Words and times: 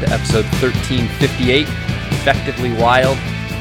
to 0.00 0.08
episode 0.10 0.44
1358, 0.62 1.66
Effectively 1.68 2.72
Wild, 2.72 3.18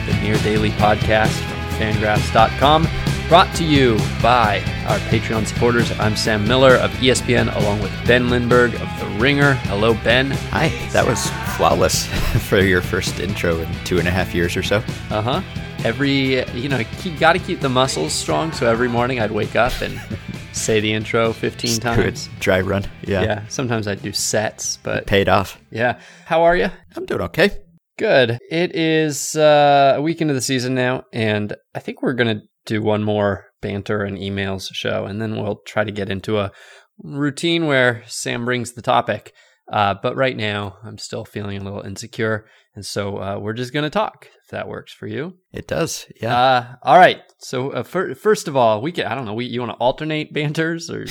the 0.07 0.17
near 0.21 0.37
daily 0.37 0.69
podcast 0.71 1.31
from 1.31 1.79
fangraphs.com, 1.79 2.87
brought 3.27 3.53
to 3.55 3.65
you 3.65 3.97
by 4.21 4.59
our 4.87 4.97
Patreon 5.09 5.45
supporters. 5.45 5.91
I'm 5.99 6.15
Sam 6.15 6.47
Miller 6.47 6.75
of 6.75 6.91
ESPN, 6.91 7.53
along 7.57 7.81
with 7.81 7.91
Ben 8.07 8.29
Lindbergh 8.29 8.73
of 8.75 8.99
The 8.99 9.05
Ringer. 9.19 9.53
Hello, 9.53 9.93
Ben. 9.95 10.31
Hi, 10.31 10.69
that 10.93 11.05
was 11.05 11.29
flawless 11.57 12.05
for 12.47 12.61
your 12.61 12.81
first 12.81 13.19
intro 13.19 13.59
in 13.59 13.67
two 13.83 13.99
and 13.99 14.07
a 14.07 14.11
half 14.11 14.33
years 14.33 14.55
or 14.55 14.63
so. 14.63 14.77
Uh 15.09 15.21
huh. 15.21 15.41
Every, 15.83 16.45
you 16.53 16.69
know, 16.69 16.81
you 17.03 17.17
got 17.17 17.33
to 17.33 17.39
keep 17.39 17.59
the 17.59 17.69
muscles 17.69 18.13
strong. 18.13 18.51
So 18.53 18.65
every 18.65 18.87
morning 18.87 19.19
I'd 19.19 19.31
wake 19.31 19.55
up 19.55 19.81
and 19.81 19.99
say 20.59 20.79
the 20.79 20.93
intro 20.93 21.33
15 21.33 21.67
Just 21.69 21.81
times. 21.81 22.27
it 22.27 22.29
dry 22.39 22.61
run. 22.61 22.85
Yeah. 23.03 23.21
Yeah. 23.23 23.47
Sometimes 23.47 23.87
I'd 23.87 24.01
do 24.01 24.11
sets, 24.13 24.77
but 24.83 25.07
Paid 25.07 25.29
off. 25.29 25.59
yeah. 25.71 25.99
How 26.25 26.43
are 26.43 26.55
you? 26.55 26.69
I'm 26.95 27.05
doing 27.05 27.21
okay. 27.21 27.51
Good. 27.97 28.37
It 28.49 28.75
is 28.75 29.35
uh, 29.35 29.95
a 29.97 30.01
week 30.01 30.21
into 30.21 30.33
the 30.33 30.41
season 30.41 30.73
now, 30.75 31.03
and 31.11 31.53
I 31.75 31.79
think 31.79 32.01
we're 32.01 32.13
going 32.13 32.39
to 32.39 32.45
do 32.65 32.81
one 32.81 33.03
more 33.03 33.47
banter 33.61 34.03
and 34.03 34.17
emails 34.17 34.67
show, 34.73 35.05
and 35.05 35.21
then 35.21 35.35
we'll 35.41 35.59
try 35.65 35.83
to 35.83 35.91
get 35.91 36.09
into 36.09 36.39
a 36.39 36.51
routine 37.03 37.65
where 37.67 38.03
Sam 38.07 38.45
brings 38.45 38.73
the 38.73 38.81
topic. 38.81 39.33
Uh, 39.71 39.95
but 40.01 40.15
right 40.15 40.35
now, 40.37 40.77
I'm 40.83 40.97
still 40.97 41.25
feeling 41.25 41.57
a 41.59 41.63
little 41.63 41.81
insecure, 41.81 42.45
and 42.73 42.85
so 42.85 43.17
uh, 43.17 43.37
we're 43.39 43.53
just 43.53 43.73
going 43.73 43.83
to 43.83 43.89
talk 43.89 44.27
if 44.49 44.51
that 44.51 44.67
works 44.67 44.91
for 44.91 45.05
you. 45.05 45.35
It 45.53 45.67
does. 45.67 46.07
Yeah. 46.19 46.35
Uh, 46.35 46.75
all 46.81 46.97
right. 46.97 47.21
So 47.37 47.69
uh, 47.69 47.83
fir- 47.83 48.15
first 48.15 48.47
of 48.47 48.55
all, 48.55 48.81
we 48.81 48.91
can 48.91 49.05
I 49.05 49.13
don't 49.13 49.25
know. 49.25 49.35
We, 49.35 49.45
you 49.45 49.59
want 49.59 49.73
to 49.73 49.77
alternate 49.77 50.33
banters 50.33 50.89
or 50.89 51.05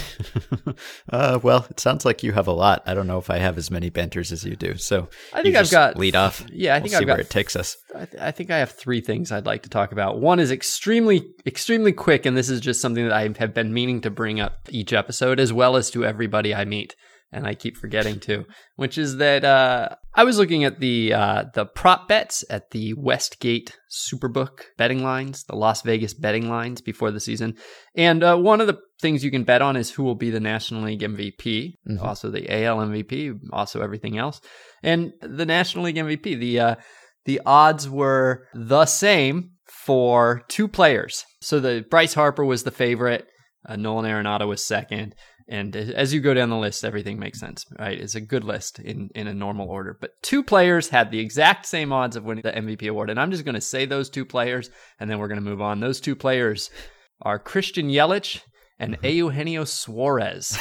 uh, 1.12 1.38
well, 1.40 1.64
it 1.70 1.78
sounds 1.78 2.04
like 2.04 2.24
you 2.24 2.32
have 2.32 2.48
a 2.48 2.52
lot. 2.52 2.82
I 2.84 2.94
don't 2.94 3.06
know 3.06 3.18
if 3.18 3.30
I 3.30 3.38
have 3.38 3.56
as 3.56 3.70
many 3.70 3.90
banters 3.90 4.32
as 4.32 4.42
you 4.42 4.56
do. 4.56 4.76
So 4.76 5.08
I 5.32 5.42
think 5.42 5.54
I've 5.54 5.70
got 5.70 5.96
lead 5.96 6.16
off. 6.16 6.44
Yeah, 6.50 6.74
I 6.74 6.80
think 6.80 6.90
we'll 6.90 6.96
I've 6.96 7.00
see 7.02 7.04
got 7.06 7.12
where 7.12 7.20
it 7.20 7.30
takes 7.30 7.54
us. 7.54 7.76
I, 7.94 8.04
th- 8.06 8.22
I 8.22 8.30
think 8.32 8.50
I 8.50 8.58
have 8.58 8.72
three 8.72 9.00
things 9.00 9.30
I'd 9.30 9.46
like 9.46 9.62
to 9.62 9.70
talk 9.70 9.92
about. 9.92 10.20
One 10.20 10.40
is 10.40 10.50
extremely, 10.50 11.24
extremely 11.46 11.92
quick, 11.92 12.26
and 12.26 12.36
this 12.36 12.50
is 12.50 12.60
just 12.60 12.80
something 12.80 13.04
that 13.04 13.14
I 13.14 13.32
have 13.38 13.54
been 13.54 13.72
meaning 13.72 14.00
to 14.00 14.10
bring 14.10 14.40
up 14.40 14.54
each 14.68 14.92
episode, 14.92 15.38
as 15.38 15.52
well 15.52 15.76
as 15.76 15.90
to 15.90 16.04
everybody 16.04 16.52
I 16.52 16.64
meet, 16.64 16.96
and 17.32 17.46
I 17.46 17.54
keep 17.54 17.76
forgetting 17.76 18.20
to. 18.20 18.44
Which 18.76 18.96
is 18.98 19.16
that 19.18 19.44
uh, 19.44 19.90
I 20.14 20.24
was 20.24 20.38
looking 20.38 20.64
at 20.64 20.80
the 20.80 21.12
uh, 21.12 21.44
the 21.54 21.66
prop 21.66 22.08
bets 22.08 22.44
at 22.50 22.70
the 22.70 22.94
Westgate 22.94 23.76
Superbook 23.90 24.60
betting 24.76 25.02
lines, 25.02 25.44
the 25.44 25.56
Las 25.56 25.82
Vegas 25.82 26.14
betting 26.14 26.48
lines 26.48 26.80
before 26.80 27.10
the 27.10 27.20
season, 27.20 27.54
and 27.94 28.22
uh, 28.22 28.36
one 28.36 28.60
of 28.60 28.66
the 28.66 28.78
things 29.00 29.22
you 29.24 29.30
can 29.30 29.44
bet 29.44 29.62
on 29.62 29.76
is 29.76 29.90
who 29.90 30.02
will 30.02 30.14
be 30.16 30.30
the 30.30 30.40
National 30.40 30.82
League 30.82 31.02
MVP, 31.02 31.74
Mhm. 31.88 32.02
also 32.02 32.30
the 32.30 32.50
AL 32.52 32.78
MVP, 32.80 33.32
also 33.52 33.80
everything 33.80 34.18
else, 34.18 34.40
and 34.82 35.12
the 35.22 35.46
National 35.46 35.84
League 35.84 35.96
MVP. 35.96 36.34
The 36.38 36.60
uh, 36.60 36.74
the 37.26 37.40
odds 37.44 37.88
were 37.88 38.46
the 38.54 38.86
same 38.86 39.50
for 39.84 40.42
two 40.48 40.66
players. 40.66 41.24
So 41.42 41.60
the 41.60 41.84
Bryce 41.90 42.14
Harper 42.14 42.44
was 42.44 42.62
the 42.62 42.70
favorite, 42.70 43.26
uh, 43.68 43.76
Nolan 43.76 44.06
Arenado 44.10 44.48
was 44.48 44.64
second, 44.64 45.14
and 45.48 45.74
as 45.74 46.12
you 46.12 46.20
go 46.20 46.34
down 46.34 46.50
the 46.50 46.56
list, 46.56 46.84
everything 46.84 47.18
makes 47.18 47.40
sense. 47.40 47.64
Right, 47.78 47.98
it's 47.98 48.14
a 48.14 48.20
good 48.20 48.44
list 48.44 48.78
in 48.78 49.10
in 49.14 49.26
a 49.26 49.34
normal 49.34 49.68
order. 49.68 49.96
But 50.00 50.22
two 50.22 50.42
players 50.42 50.88
had 50.88 51.10
the 51.10 51.20
exact 51.20 51.66
same 51.66 51.92
odds 51.92 52.16
of 52.16 52.24
winning 52.24 52.42
the 52.42 52.52
MVP 52.52 52.88
award, 52.88 53.10
and 53.10 53.18
I'm 53.18 53.30
just 53.30 53.44
going 53.44 53.54
to 53.54 53.60
say 53.60 53.86
those 53.86 54.10
two 54.10 54.24
players, 54.24 54.70
and 55.00 55.10
then 55.10 55.18
we're 55.18 55.28
going 55.28 55.42
to 55.42 55.50
move 55.50 55.62
on. 55.62 55.80
Those 55.80 56.00
two 56.00 56.14
players 56.14 56.70
are 57.22 57.38
Christian 57.38 57.88
Yelich 57.88 58.42
and 58.78 58.96
Eugenio 59.02 59.64
Suarez. 59.64 60.58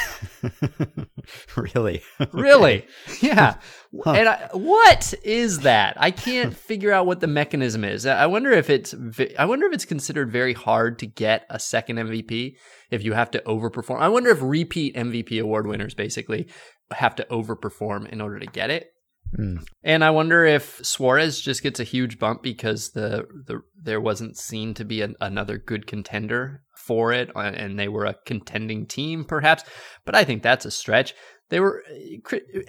really? 1.55 2.01
Really? 2.31 2.85
Yeah. 3.21 3.55
Huh. 4.03 4.11
And 4.11 4.29
I, 4.29 4.49
what 4.53 5.13
is 5.23 5.59
that? 5.59 5.95
I 5.97 6.11
can't 6.11 6.55
figure 6.55 6.91
out 6.91 7.05
what 7.05 7.19
the 7.19 7.27
mechanism 7.27 7.83
is. 7.83 8.05
I 8.05 8.25
wonder 8.25 8.51
if 8.51 8.69
it's 8.69 8.93
I 9.39 9.45
wonder 9.45 9.65
if 9.65 9.73
it's 9.73 9.85
considered 9.85 10.31
very 10.31 10.53
hard 10.53 10.99
to 10.99 11.07
get 11.07 11.45
a 11.49 11.57
second 11.57 11.95
MVP 11.97 12.57
if 12.91 13.03
you 13.03 13.13
have 13.13 13.31
to 13.31 13.39
overperform. 13.39 13.99
I 13.99 14.09
wonder 14.09 14.29
if 14.29 14.41
repeat 14.41 14.95
MVP 14.95 15.41
award 15.41 15.67
winners 15.67 15.93
basically 15.93 16.47
have 16.91 17.15
to 17.15 17.27
overperform 17.31 18.09
in 18.09 18.21
order 18.21 18.39
to 18.39 18.45
get 18.45 18.69
it. 18.69 18.91
Hmm. 19.35 19.57
And 19.83 20.03
I 20.03 20.11
wonder 20.11 20.45
if 20.45 20.79
Suarez 20.85 21.41
just 21.41 21.63
gets 21.63 21.79
a 21.79 21.85
huge 21.85 22.19
bump 22.19 22.43
because 22.43 22.91
the, 22.91 23.25
the 23.45 23.61
there 23.81 24.01
wasn't 24.01 24.37
seen 24.37 24.73
to 24.75 24.85
be 24.85 25.01
an, 25.01 25.15
another 25.19 25.57
good 25.57 25.87
contender 25.87 26.63
for 26.87 27.11
it, 27.13 27.29
uh, 27.35 27.39
and 27.39 27.77
they 27.77 27.87
were 27.89 28.05
a 28.05 28.15
contending 28.25 28.85
team, 28.87 29.23
perhaps. 29.25 29.63
But 30.05 30.15
I 30.15 30.23
think 30.23 30.41
that's 30.41 30.65
a 30.65 30.71
stretch. 30.71 31.13
They 31.49 31.59
were 31.59 31.83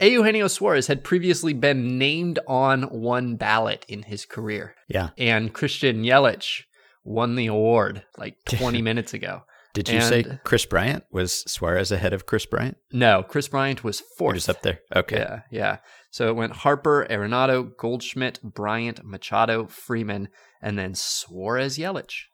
Eugenio 0.01 0.49
Suarez 0.49 0.87
had 0.87 1.03
previously 1.05 1.53
been 1.55 1.99
named 1.99 2.39
on 2.47 2.83
one 2.85 3.37
ballot 3.37 3.85
in 3.89 4.03
his 4.03 4.25
career, 4.27 4.75
Yeah. 4.89 5.11
and 5.19 5.53
Christian 5.53 6.03
Yelich 6.05 6.63
won 7.05 7.35
the 7.37 7.47
award 7.47 8.05
like 8.17 8.37
20 8.47 8.83
minutes 8.83 9.15
ago. 9.15 9.43
Did 9.75 9.89
you 9.91 10.01
say 10.01 10.25
Kris 10.45 10.65
Bryant 10.67 11.05
was 11.13 11.45
Suarez 11.51 11.93
ahead 11.93 12.13
of 12.13 12.27
Kris 12.27 12.47
Bryant? 12.47 12.79
No, 12.93 13.23
Kris 13.23 13.47
Bryant 13.49 13.85
was 13.85 14.01
He 14.01 14.07
fourth. 14.17 14.35
was 14.35 14.49
up 14.49 14.63
there. 14.63 14.81
Okay. 14.95 15.19
Yeah, 15.19 15.41
yeah. 15.53 15.77
So 16.11 16.29
it 16.29 16.37
went 16.37 16.53
Harper, 16.57 17.07
Arenado, 17.09 17.71
Goldschmidt, 17.77 18.41
Bryant, 18.43 19.05
Machado, 19.05 19.67
Freeman, 19.67 20.29
and 20.63 20.77
then 20.79 20.95
Suarez 20.95 21.79
Yelich. 21.79 22.25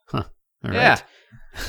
All 0.65 0.73
Yeah. 0.73 0.99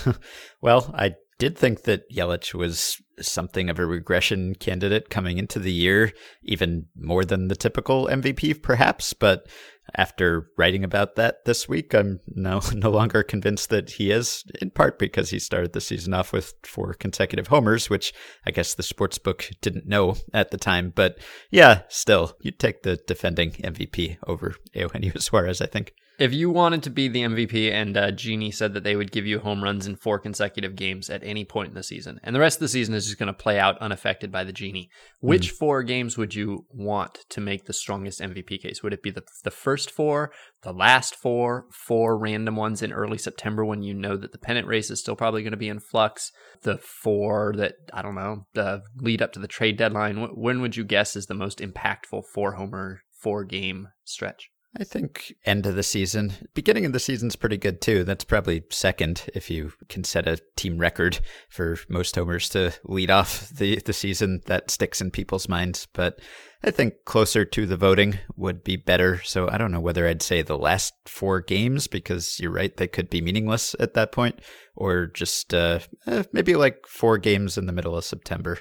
right. 0.06 0.16
well, 0.62 0.94
I 0.98 1.16
did 1.38 1.58
think 1.58 1.84
that 1.84 2.10
Yelich 2.10 2.54
was 2.54 3.02
something 3.20 3.70
of 3.70 3.78
a 3.80 3.86
regression 3.86 4.56
candidate 4.56 5.10
coming 5.10 5.38
into 5.38 5.60
the 5.60 5.72
year, 5.72 6.12
even 6.44 6.86
more 6.98 7.24
than 7.26 7.48
the 7.50 7.56
typical 7.56 8.08
MVP, 8.08 8.62
perhaps. 8.62 9.14
But 9.14 9.48
after 9.96 10.48
writing 10.58 10.84
about 10.84 11.16
that 11.16 11.46
this 11.46 11.68
week, 11.70 11.94
I'm 11.94 12.20
no 12.28 12.62
no 12.74 12.90
longer 12.90 13.22
convinced 13.22 13.70
that 13.70 13.92
he 13.92 14.12
is. 14.12 14.44
In 14.62 14.70
part 14.72 14.98
because 14.98 15.30
he 15.30 15.40
started 15.40 15.74
the 15.74 15.82
season 15.82 16.14
off 16.14 16.32
with 16.34 16.54
four 16.64 16.94
consecutive 16.94 17.48
homers, 17.48 17.90
which 17.90 18.14
I 18.48 18.52
guess 18.52 18.74
the 18.74 18.84
sports 18.84 19.18
book 19.18 19.50
didn't 19.62 19.88
know 19.88 20.16
at 20.34 20.52
the 20.52 20.58
time. 20.58 20.92
But 20.96 21.18
yeah, 21.52 21.82
still, 21.90 22.36
you'd 22.42 22.60
take 22.60 22.84
the 22.84 22.96
defending 23.08 23.52
MVP 23.52 24.18
over 24.26 24.56
Eugenio 24.74 25.14
Suarez. 25.20 25.62
I 25.62 25.68
think. 25.68 25.94
If 26.18 26.34
you 26.34 26.50
wanted 26.50 26.82
to 26.84 26.90
be 26.90 27.10
the 27.10 27.24
MVP, 27.24 27.72
and 27.74 27.98
uh, 27.98 28.12
Genie 28.12 28.52
said 28.52 28.74
that 28.74 28.86
they 28.86 28.96
would 28.96 29.12
give 29.12 29.26
you 29.26 29.40
home 29.40 29.62
runs 29.62 29.86
in 29.86 29.98
four 29.98 30.18
consecutive 30.18 30.78
games 30.78 31.10
at 31.10 31.22
any 31.24 31.44
point 31.44 31.70
in 31.70 31.76
the 31.76 31.84
season, 31.84 32.22
and 32.24 32.34
the 32.34 32.40
rest 32.40 32.58
of 32.58 32.62
the 32.62 32.70
season 32.70 32.96
is 32.96 33.06
just 33.06 33.20
going 33.20 33.28
to 33.28 33.34
play 33.34 33.60
out 33.60 33.78
unaffected 33.80 34.32
by 34.32 34.46
the 34.46 34.54
Genie, 34.54 34.90
which 35.20 35.52
four 35.52 35.84
games 35.84 36.18
would 36.18 36.34
you 36.34 36.66
want 36.70 37.26
to 37.30 37.42
make 37.42 37.66
the 37.66 37.74
strongest 37.74 38.22
MVP 38.22 38.62
case? 38.62 38.82
Would 38.82 38.94
it 38.94 39.04
be 39.04 39.12
the, 39.12 39.24
the 39.44 39.52
first 39.52 39.92
four, 39.92 40.32
the 40.62 40.72
last 40.72 41.16
four, 41.16 41.66
four 41.70 42.18
random 42.18 42.56
ones 42.56 42.82
in 42.82 42.94
early 42.94 43.18
September 43.18 43.66
when 43.66 43.84
you 43.84 43.94
know 43.94 44.16
that 44.16 44.32
the 44.32 44.38
pennant 44.38 44.68
race 44.68 44.90
is 44.90 45.02
still 45.02 45.18
probably 45.18 45.44
going 45.44 45.52
to 45.52 45.58
be 45.58 45.70
in 45.70 45.82
flux, 45.82 46.32
the 46.62 46.78
four 46.78 47.54
that, 47.58 47.74
I 47.94 48.02
don't 48.02 48.16
know, 48.16 48.48
the 48.54 48.84
lead 48.96 49.22
up 49.22 49.34
to 49.34 49.40
the 49.40 49.50
trade 49.50 49.78
deadline? 49.78 50.30
When 50.34 50.62
would 50.62 50.78
you 50.78 50.86
guess 50.86 51.18
is 51.18 51.26
the 51.26 51.34
most 51.34 51.60
impactful 51.60 52.24
four 52.34 52.54
homer, 52.54 53.02
four 53.12 53.44
game 53.44 53.90
stretch? 54.06 54.50
I 54.78 54.84
think 54.84 55.36
end 55.46 55.66
of 55.66 55.76
the 55.76 55.84
season. 55.84 56.34
Beginning 56.54 56.86
of 56.86 56.92
the 56.92 57.00
season's 57.00 57.36
pretty 57.36 57.58
good 57.58 57.80
too. 57.80 58.04
That's 58.04 58.26
probably 58.26 58.64
second 58.70 59.24
if 59.34 59.50
you 59.50 59.72
can 59.88 60.04
set 60.04 60.28
a 60.28 60.40
team 60.58 60.78
record 60.78 61.20
for 61.50 61.78
most 61.88 62.16
homers 62.16 62.50
to 62.50 62.74
lead 62.84 63.10
off 63.10 63.50
the, 63.50 63.80
the 63.86 63.94
season. 63.94 64.42
That 64.48 64.70
sticks 64.70 65.00
in 65.00 65.12
people's 65.12 65.48
minds. 65.48 65.88
But 65.94 66.20
I 66.62 66.72
think 66.72 67.06
closer 67.06 67.46
to 67.46 67.66
the 67.66 67.78
voting 67.78 68.20
would 68.36 68.64
be 68.64 68.76
better. 68.76 69.22
So 69.24 69.48
I 69.50 69.58
don't 69.58 69.72
know 69.72 69.80
whether 69.80 70.08
I'd 70.08 70.22
say 70.22 70.42
the 70.42 70.58
last 70.58 70.94
four 71.06 71.40
games 71.40 71.88
because 71.88 72.40
you're 72.40 72.52
right, 72.52 72.76
they 72.76 72.88
could 72.88 73.10
be 73.10 73.22
meaningless 73.22 73.76
at 73.80 73.94
that 73.94 74.12
point, 74.12 74.42
or 74.76 75.08
just 75.08 75.54
uh, 75.54 75.80
eh, 76.08 76.24
maybe 76.34 76.56
like 76.56 76.86
four 76.86 77.18
games 77.18 77.58
in 77.58 77.66
the 77.66 77.74
middle 77.74 77.96
of 77.96 78.04
September 78.04 78.60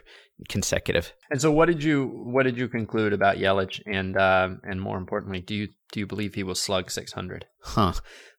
consecutive. 0.49 1.13
And 1.31 1.41
so, 1.41 1.51
what 1.51 1.67
did 1.67 1.83
you 1.83 2.07
what 2.07 2.43
did 2.43 2.59
you 2.59 2.69
conclude 2.69 3.13
about 3.13 3.39
Yelich, 3.39 3.81
and 3.87 4.17
um, 4.17 4.61
and 4.65 4.81
more 4.81 4.99
importantly, 4.99 5.41
do 5.41 5.55
you 5.55 5.69
do 5.95 6.01
you 6.01 6.07
believe 6.09 6.35
he 6.35 6.43
will 6.43 6.57
slug 6.57 6.91
six 6.91 7.13
hundred? 7.13 7.47
Huh. 7.61 7.93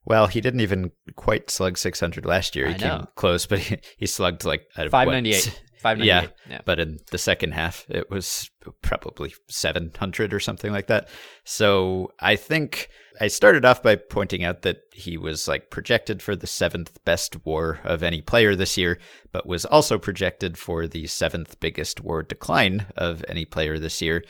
Well, 0.04 0.28
he 0.28 0.42
didn't 0.42 0.60
even 0.60 0.92
quite 1.16 1.50
slug 1.50 1.78
600 1.78 2.26
last 2.26 2.56
year. 2.56 2.68
He 2.68 2.76
I 2.76 2.78
came 2.78 2.88
know. 2.90 3.08
close, 3.16 3.46
but 3.46 3.60
he, 3.60 3.78
he 3.98 4.06
slugged 4.06 4.44
like 4.44 4.68
out 4.78 4.88
of 4.88 4.92
Five 4.92 5.08
what, 5.08 5.14
ninety 5.14 5.32
eight. 5.34 5.64
Five 5.80 5.98
ninety 5.98 6.12
eight. 6.12 6.32
Yeah. 6.50 6.62
But 6.66 6.82
in 6.82 7.00
the 7.12 7.18
second 7.18 7.54
half, 7.54 7.86
it 7.90 8.10
was 8.10 8.52
probably 8.82 9.34
700 9.48 10.34
or 10.34 10.40
something 10.42 10.74
like 10.74 10.88
that. 10.88 11.08
So 11.46 12.12
I 12.20 12.36
think 12.36 12.90
I 13.22 13.30
started 13.30 13.64
off 13.64 13.82
by 13.82 13.96
pointing 13.96 14.44
out 14.44 14.64
that 14.64 14.82
he 14.92 15.18
was 15.18 15.48
like 15.48 15.70
projected 15.70 16.22
for 16.22 16.36
the 16.36 16.48
seventh 16.48 17.04
best 17.06 17.46
war 17.46 17.80
of 17.86 18.04
any 18.04 18.22
player 18.22 18.54
this 18.54 18.78
year, 18.78 19.00
but 19.32 19.48
was 19.48 19.64
also 19.64 19.98
projected 19.98 20.58
for 20.58 20.88
the 20.88 21.08
seventh 21.08 21.58
biggest 21.62 22.02
war 22.02 22.22
decline 22.22 22.88
of 22.98 23.24
any 23.30 23.46
player 23.46 23.80
this 23.80 24.02
year. 24.02 24.24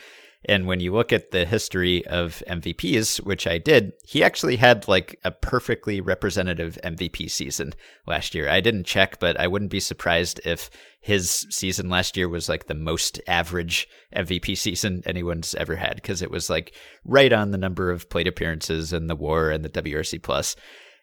And 0.47 0.67
when 0.67 0.79
you 0.79 0.93
look 0.93 1.11
at 1.11 1.31
the 1.31 1.45
history 1.45 2.05
of 2.07 2.43
MVPs, 2.47 3.17
which 3.23 3.47
I 3.47 3.57
did, 3.57 3.93
he 4.03 4.23
actually 4.23 4.57
had 4.57 4.87
like 4.87 5.19
a 5.23 5.31
perfectly 5.31 6.01
representative 6.01 6.77
MVP 6.83 7.29
season 7.31 7.73
last 8.05 8.35
year. 8.35 8.47
I 8.49 8.61
didn't 8.61 8.85
check, 8.85 9.19
but 9.19 9.39
I 9.39 9.47
wouldn't 9.47 9.71
be 9.71 9.79
surprised 9.79 10.39
if 10.45 10.69
his 11.01 11.45
season 11.49 11.89
last 11.89 12.17
year 12.17 12.29
was 12.29 12.49
like 12.49 12.67
the 12.67 12.73
most 12.73 13.19
average 13.27 13.87
MVP 14.15 14.57
season 14.57 15.03
anyone's 15.05 15.53
ever 15.55 15.75
had 15.75 15.95
because 15.95 16.21
it 16.21 16.31
was 16.31 16.49
like 16.49 16.73
right 17.03 17.31
on 17.31 17.51
the 17.51 17.57
number 17.57 17.91
of 17.91 18.09
plate 18.09 18.27
appearances 18.27 18.93
and 18.93 19.09
the 19.09 19.15
WAR 19.15 19.49
and 19.49 19.63
the 19.63 19.69
WRC 19.69 20.21
plus. 20.21 20.55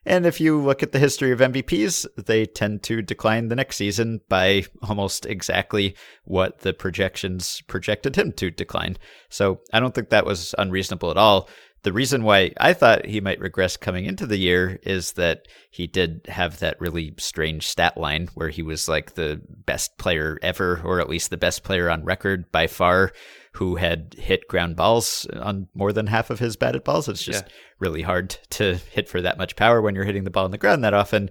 And 0.04 0.26
if 0.26 0.40
you 0.40 0.60
look 0.60 0.82
at 0.82 0.93
the 0.93 0.99
history 0.99 1.31
of 1.31 1.38
MVPs, 1.38 2.06
they 2.16 2.44
tend 2.44 2.82
to 2.84 3.02
decline 3.02 3.49
the 3.49 3.56
next 3.56 3.76
season 3.76 4.20
by 4.28 4.64
almost 4.82 5.26
exactly 5.26 5.94
what 6.25 6.60
the 6.60 6.72
projections 6.72 7.62
projected 7.69 8.16
him 8.16 8.32
to 8.32 8.50
decline. 8.50 8.99
So 9.28 9.60
I 9.72 9.78
don't 9.78 9.94
think 9.94 10.10
that 10.10 10.26
was 10.26 10.54
unreasonable 10.58 11.10
at 11.10 11.16
all. 11.16 11.49
The 11.82 11.93
reason 11.93 12.23
why 12.23 12.52
I 12.61 12.75
thought 12.75 13.06
he 13.06 13.20
might 13.20 13.40
regress 13.40 13.76
coming 13.76 14.05
into 14.05 14.25
the 14.25 14.37
year 14.37 14.79
is 14.84 15.12
that 15.12 15.49
he 15.70 15.88
did 15.88 16.26
have 16.29 16.61
that 16.61 16.81
really 16.81 17.14
strange 17.19 17.67
stat 17.67 17.96
line 17.96 18.29
where 18.34 18.50
he 18.50 18.62
was 18.62 18.88
like 18.88 19.14
the 19.14 19.43
best 19.49 19.99
player 19.99 20.38
ever, 20.43 20.81
or 20.84 21.00
at 21.00 21.08
least 21.08 21.31
the 21.31 21.37
best 21.37 21.64
player 21.64 21.90
on 21.90 22.05
record 22.05 22.52
by 22.52 22.69
far, 22.69 23.12
who 23.55 23.76
had 23.76 24.14
hit 24.17 24.46
ground 24.46 24.76
balls 24.76 25.26
on 25.34 25.67
more 25.75 25.93
than 25.93 26.06
half 26.06 26.31
of 26.31 26.38
his 26.38 26.56
batted 26.56 26.84
balls. 26.84 27.08
It's 27.08 27.23
just 27.23 27.44
yeah. 27.46 27.52
really 27.81 28.02
hard 28.02 28.31
to 28.50 28.76
hit 28.93 29.08
for 29.08 29.20
that 29.20 29.37
much 29.37 29.56
power 29.56 29.82
when 29.82 29.96
you're 29.96 30.05
hitting 30.05 30.25
the 30.25 30.31
ball 30.31 30.44
on 30.44 30.52
the 30.52 30.58
ground 30.58 30.84
that 30.84 30.94
often. 30.94 31.31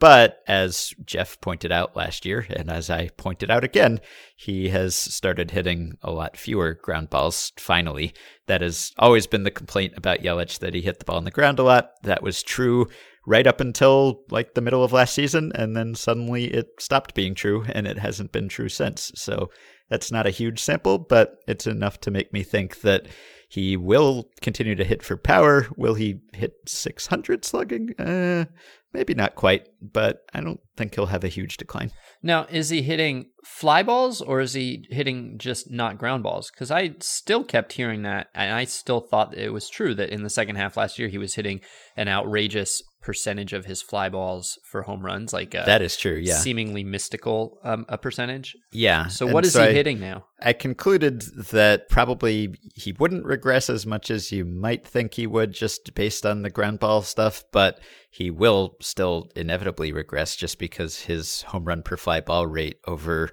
But 0.00 0.42
as 0.46 0.94
Jeff 1.04 1.40
pointed 1.40 1.72
out 1.72 1.96
last 1.96 2.24
year, 2.24 2.46
and 2.50 2.70
as 2.70 2.88
I 2.88 3.08
pointed 3.16 3.50
out 3.50 3.64
again, 3.64 4.00
he 4.36 4.68
has 4.68 4.94
started 4.94 5.50
hitting 5.50 5.98
a 6.02 6.12
lot 6.12 6.36
fewer 6.36 6.74
ground 6.74 7.10
balls 7.10 7.52
finally. 7.56 8.14
That 8.46 8.60
has 8.60 8.92
always 8.98 9.26
been 9.26 9.42
the 9.42 9.50
complaint 9.50 9.94
about 9.96 10.20
Yelich 10.20 10.60
that 10.60 10.74
he 10.74 10.82
hit 10.82 11.00
the 11.00 11.04
ball 11.04 11.16
on 11.16 11.24
the 11.24 11.32
ground 11.32 11.58
a 11.58 11.64
lot. 11.64 11.90
That 12.04 12.22
was 12.22 12.44
true 12.44 12.86
right 13.26 13.46
up 13.46 13.60
until 13.60 14.22
like 14.30 14.54
the 14.54 14.60
middle 14.60 14.84
of 14.84 14.92
last 14.92 15.14
season, 15.14 15.50
and 15.54 15.76
then 15.76 15.94
suddenly 15.96 16.44
it 16.44 16.68
stopped 16.78 17.14
being 17.14 17.34
true, 17.34 17.64
and 17.68 17.86
it 17.86 17.98
hasn't 17.98 18.30
been 18.30 18.48
true 18.48 18.68
since. 18.68 19.10
So 19.16 19.50
that's 19.90 20.12
not 20.12 20.26
a 20.26 20.30
huge 20.30 20.60
sample, 20.60 20.98
but 20.98 21.42
it's 21.48 21.66
enough 21.66 21.98
to 22.02 22.10
make 22.12 22.32
me 22.32 22.44
think 22.44 22.82
that 22.82 23.08
he 23.48 23.76
will 23.76 24.28
continue 24.42 24.74
to 24.74 24.84
hit 24.84 25.02
for 25.02 25.16
power. 25.16 25.66
Will 25.76 25.94
he 25.94 26.20
hit 26.34 26.52
600 26.66 27.44
slugging? 27.44 27.98
Uh, 27.98 28.44
maybe 28.92 29.14
not 29.14 29.34
quite, 29.36 29.68
but 29.80 30.20
I 30.34 30.42
don't 30.42 30.60
think 30.76 30.94
he'll 30.94 31.06
have 31.06 31.24
a 31.24 31.28
huge 31.28 31.56
decline. 31.56 31.90
Now, 32.22 32.46
is 32.50 32.68
he 32.68 32.82
hitting 32.82 33.30
fly 33.44 33.82
balls 33.82 34.20
or 34.20 34.40
is 34.40 34.52
he 34.52 34.84
hitting 34.90 35.38
just 35.38 35.70
not 35.70 35.96
ground 35.96 36.22
balls? 36.22 36.50
Because 36.50 36.70
I 36.70 36.94
still 37.00 37.42
kept 37.42 37.72
hearing 37.72 38.02
that, 38.02 38.28
and 38.34 38.52
I 38.52 38.64
still 38.64 39.00
thought 39.00 39.36
it 39.36 39.52
was 39.52 39.70
true 39.70 39.94
that 39.94 40.10
in 40.10 40.24
the 40.24 40.30
second 40.30 40.56
half 40.56 40.76
last 40.76 40.98
year 40.98 41.08
he 41.08 41.18
was 41.18 41.34
hitting 41.34 41.60
an 41.96 42.08
outrageous 42.08 42.82
percentage 43.00 43.54
of 43.54 43.64
his 43.64 43.80
fly 43.80 44.10
balls 44.10 44.58
for 44.70 44.82
home 44.82 45.04
runs, 45.04 45.32
like 45.32 45.52
that 45.52 45.80
is 45.80 45.96
true. 45.96 46.20
Yeah, 46.22 46.34
seemingly 46.34 46.84
mystical 46.84 47.58
um, 47.64 47.86
a 47.88 47.96
percentage. 47.96 48.54
Yeah. 48.72 49.06
So 49.06 49.26
what 49.26 49.46
is 49.46 49.54
so 49.54 49.62
he 49.62 49.68
I, 49.68 49.72
hitting 49.72 50.00
now? 50.00 50.26
I 50.40 50.52
concluded 50.52 51.22
that 51.50 51.88
probably 51.88 52.54
he 52.74 52.92
wouldn't 52.92 53.24
regress 53.24 53.68
as 53.68 53.84
much 53.84 54.08
as 54.10 54.30
you 54.30 54.44
might 54.44 54.86
think 54.86 55.14
he 55.14 55.26
would, 55.26 55.52
just 55.52 55.94
based 55.94 56.24
on 56.24 56.42
the 56.42 56.50
ground 56.50 56.78
ball 56.78 57.02
stuff, 57.02 57.42
but 57.50 57.80
he 58.10 58.30
will 58.30 58.76
still 58.80 59.30
inevitably 59.34 59.92
regress 59.92 60.36
just 60.36 60.58
because 60.58 61.00
his 61.00 61.42
home 61.42 61.64
run 61.64 61.82
per 61.82 61.96
fly 61.96 62.20
ball 62.20 62.46
rate 62.46 62.78
over 62.86 63.30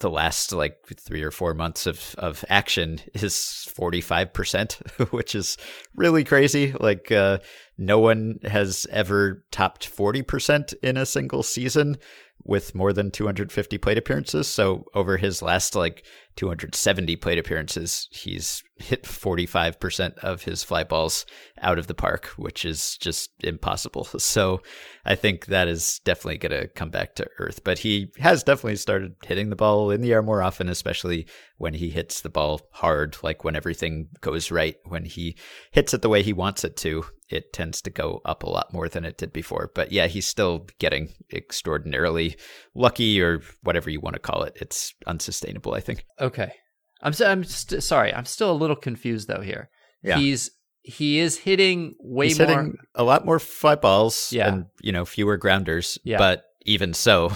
the 0.00 0.10
last 0.10 0.52
like 0.52 0.84
three 0.98 1.22
or 1.22 1.30
four 1.30 1.54
months 1.54 1.86
of, 1.86 2.14
of 2.18 2.44
action 2.50 3.00
is 3.14 3.34
45%, 3.74 5.10
which 5.12 5.34
is 5.34 5.56
really 5.94 6.24
crazy. 6.24 6.74
Like, 6.78 7.10
uh, 7.10 7.38
no 7.78 7.98
one 7.98 8.40
has 8.44 8.86
ever 8.90 9.42
topped 9.50 9.90
40% 9.90 10.74
in 10.82 10.98
a 10.98 11.06
single 11.06 11.42
season 11.42 11.96
with 12.44 12.74
more 12.74 12.92
than 12.92 13.10
250 13.10 13.78
plate 13.78 13.98
appearances. 13.98 14.48
So 14.48 14.84
over 14.94 15.16
his 15.16 15.42
last 15.42 15.74
like 15.74 16.04
270 16.36 17.16
plate 17.16 17.38
appearances, 17.38 18.08
he's 18.10 18.62
hit 18.76 19.04
45% 19.04 20.18
of 20.18 20.42
his 20.42 20.64
fly 20.64 20.82
balls 20.82 21.26
out 21.60 21.78
of 21.78 21.86
the 21.86 21.94
park, 21.94 22.26
which 22.36 22.64
is 22.64 22.96
just 22.98 23.30
impossible. 23.42 24.08
So 24.18 24.62
I 25.04 25.14
think 25.14 25.46
that 25.46 25.68
is 25.68 26.00
definitely 26.04 26.38
going 26.38 26.62
to 26.62 26.68
come 26.68 26.90
back 26.90 27.16
to 27.16 27.26
earth. 27.38 27.62
But 27.64 27.78
he 27.80 28.12
has 28.18 28.42
definitely 28.42 28.76
started 28.76 29.14
hitting 29.24 29.50
the 29.50 29.56
ball 29.56 29.90
in 29.90 30.00
the 30.00 30.12
air 30.12 30.22
more 30.22 30.42
often, 30.42 30.68
especially 30.68 31.26
when 31.58 31.74
he 31.74 31.90
hits 31.90 32.22
the 32.22 32.30
ball 32.30 32.62
hard, 32.70 33.16
like 33.22 33.44
when 33.44 33.56
everything 33.56 34.08
goes 34.20 34.50
right, 34.50 34.76
when 34.84 35.04
he 35.04 35.36
hits 35.70 35.92
it 35.92 36.02
the 36.02 36.08
way 36.08 36.22
he 36.22 36.32
wants 36.32 36.64
it 36.64 36.76
to. 36.78 37.04
It 37.32 37.52
tends 37.52 37.80
to 37.82 37.90
go 37.90 38.20
up 38.24 38.42
a 38.42 38.50
lot 38.50 38.72
more 38.72 38.88
than 38.88 39.04
it 39.04 39.18
did 39.18 39.32
before. 39.32 39.70
But 39.74 39.92
yeah, 39.92 40.06
he's 40.06 40.26
still 40.26 40.66
getting 40.78 41.12
extraordinarily 41.32 42.36
lucky 42.74 43.20
or 43.20 43.42
whatever 43.62 43.90
you 43.90 44.00
want 44.00 44.14
to 44.14 44.20
call 44.20 44.42
it. 44.42 44.56
It's 44.60 44.94
unsustainable, 45.06 45.74
I 45.74 45.80
think. 45.80 46.04
Okay. 46.20 46.54
I'm 47.02 47.12
so, 47.12 47.28
I'm 47.28 47.44
st- 47.44 47.82
sorry. 47.82 48.14
I'm 48.14 48.26
still 48.26 48.50
a 48.50 48.54
little 48.54 48.76
confused 48.76 49.28
though 49.28 49.40
here. 49.40 49.70
Yeah. 50.02 50.18
He's 50.18 50.50
he 50.82 51.18
is 51.18 51.38
hitting 51.38 51.94
way 52.00 52.28
He's 52.28 52.38
more 52.38 52.48
hitting 52.48 52.76
a 52.94 53.04
lot 53.04 53.24
more 53.24 53.38
fly 53.38 53.76
balls 53.76 54.32
yeah. 54.32 54.48
and 54.48 54.66
you 54.80 54.92
know 54.92 55.04
fewer 55.04 55.36
grounders. 55.36 55.98
Yeah. 56.04 56.18
But 56.18 56.44
even 56.64 56.94
so, 56.94 57.32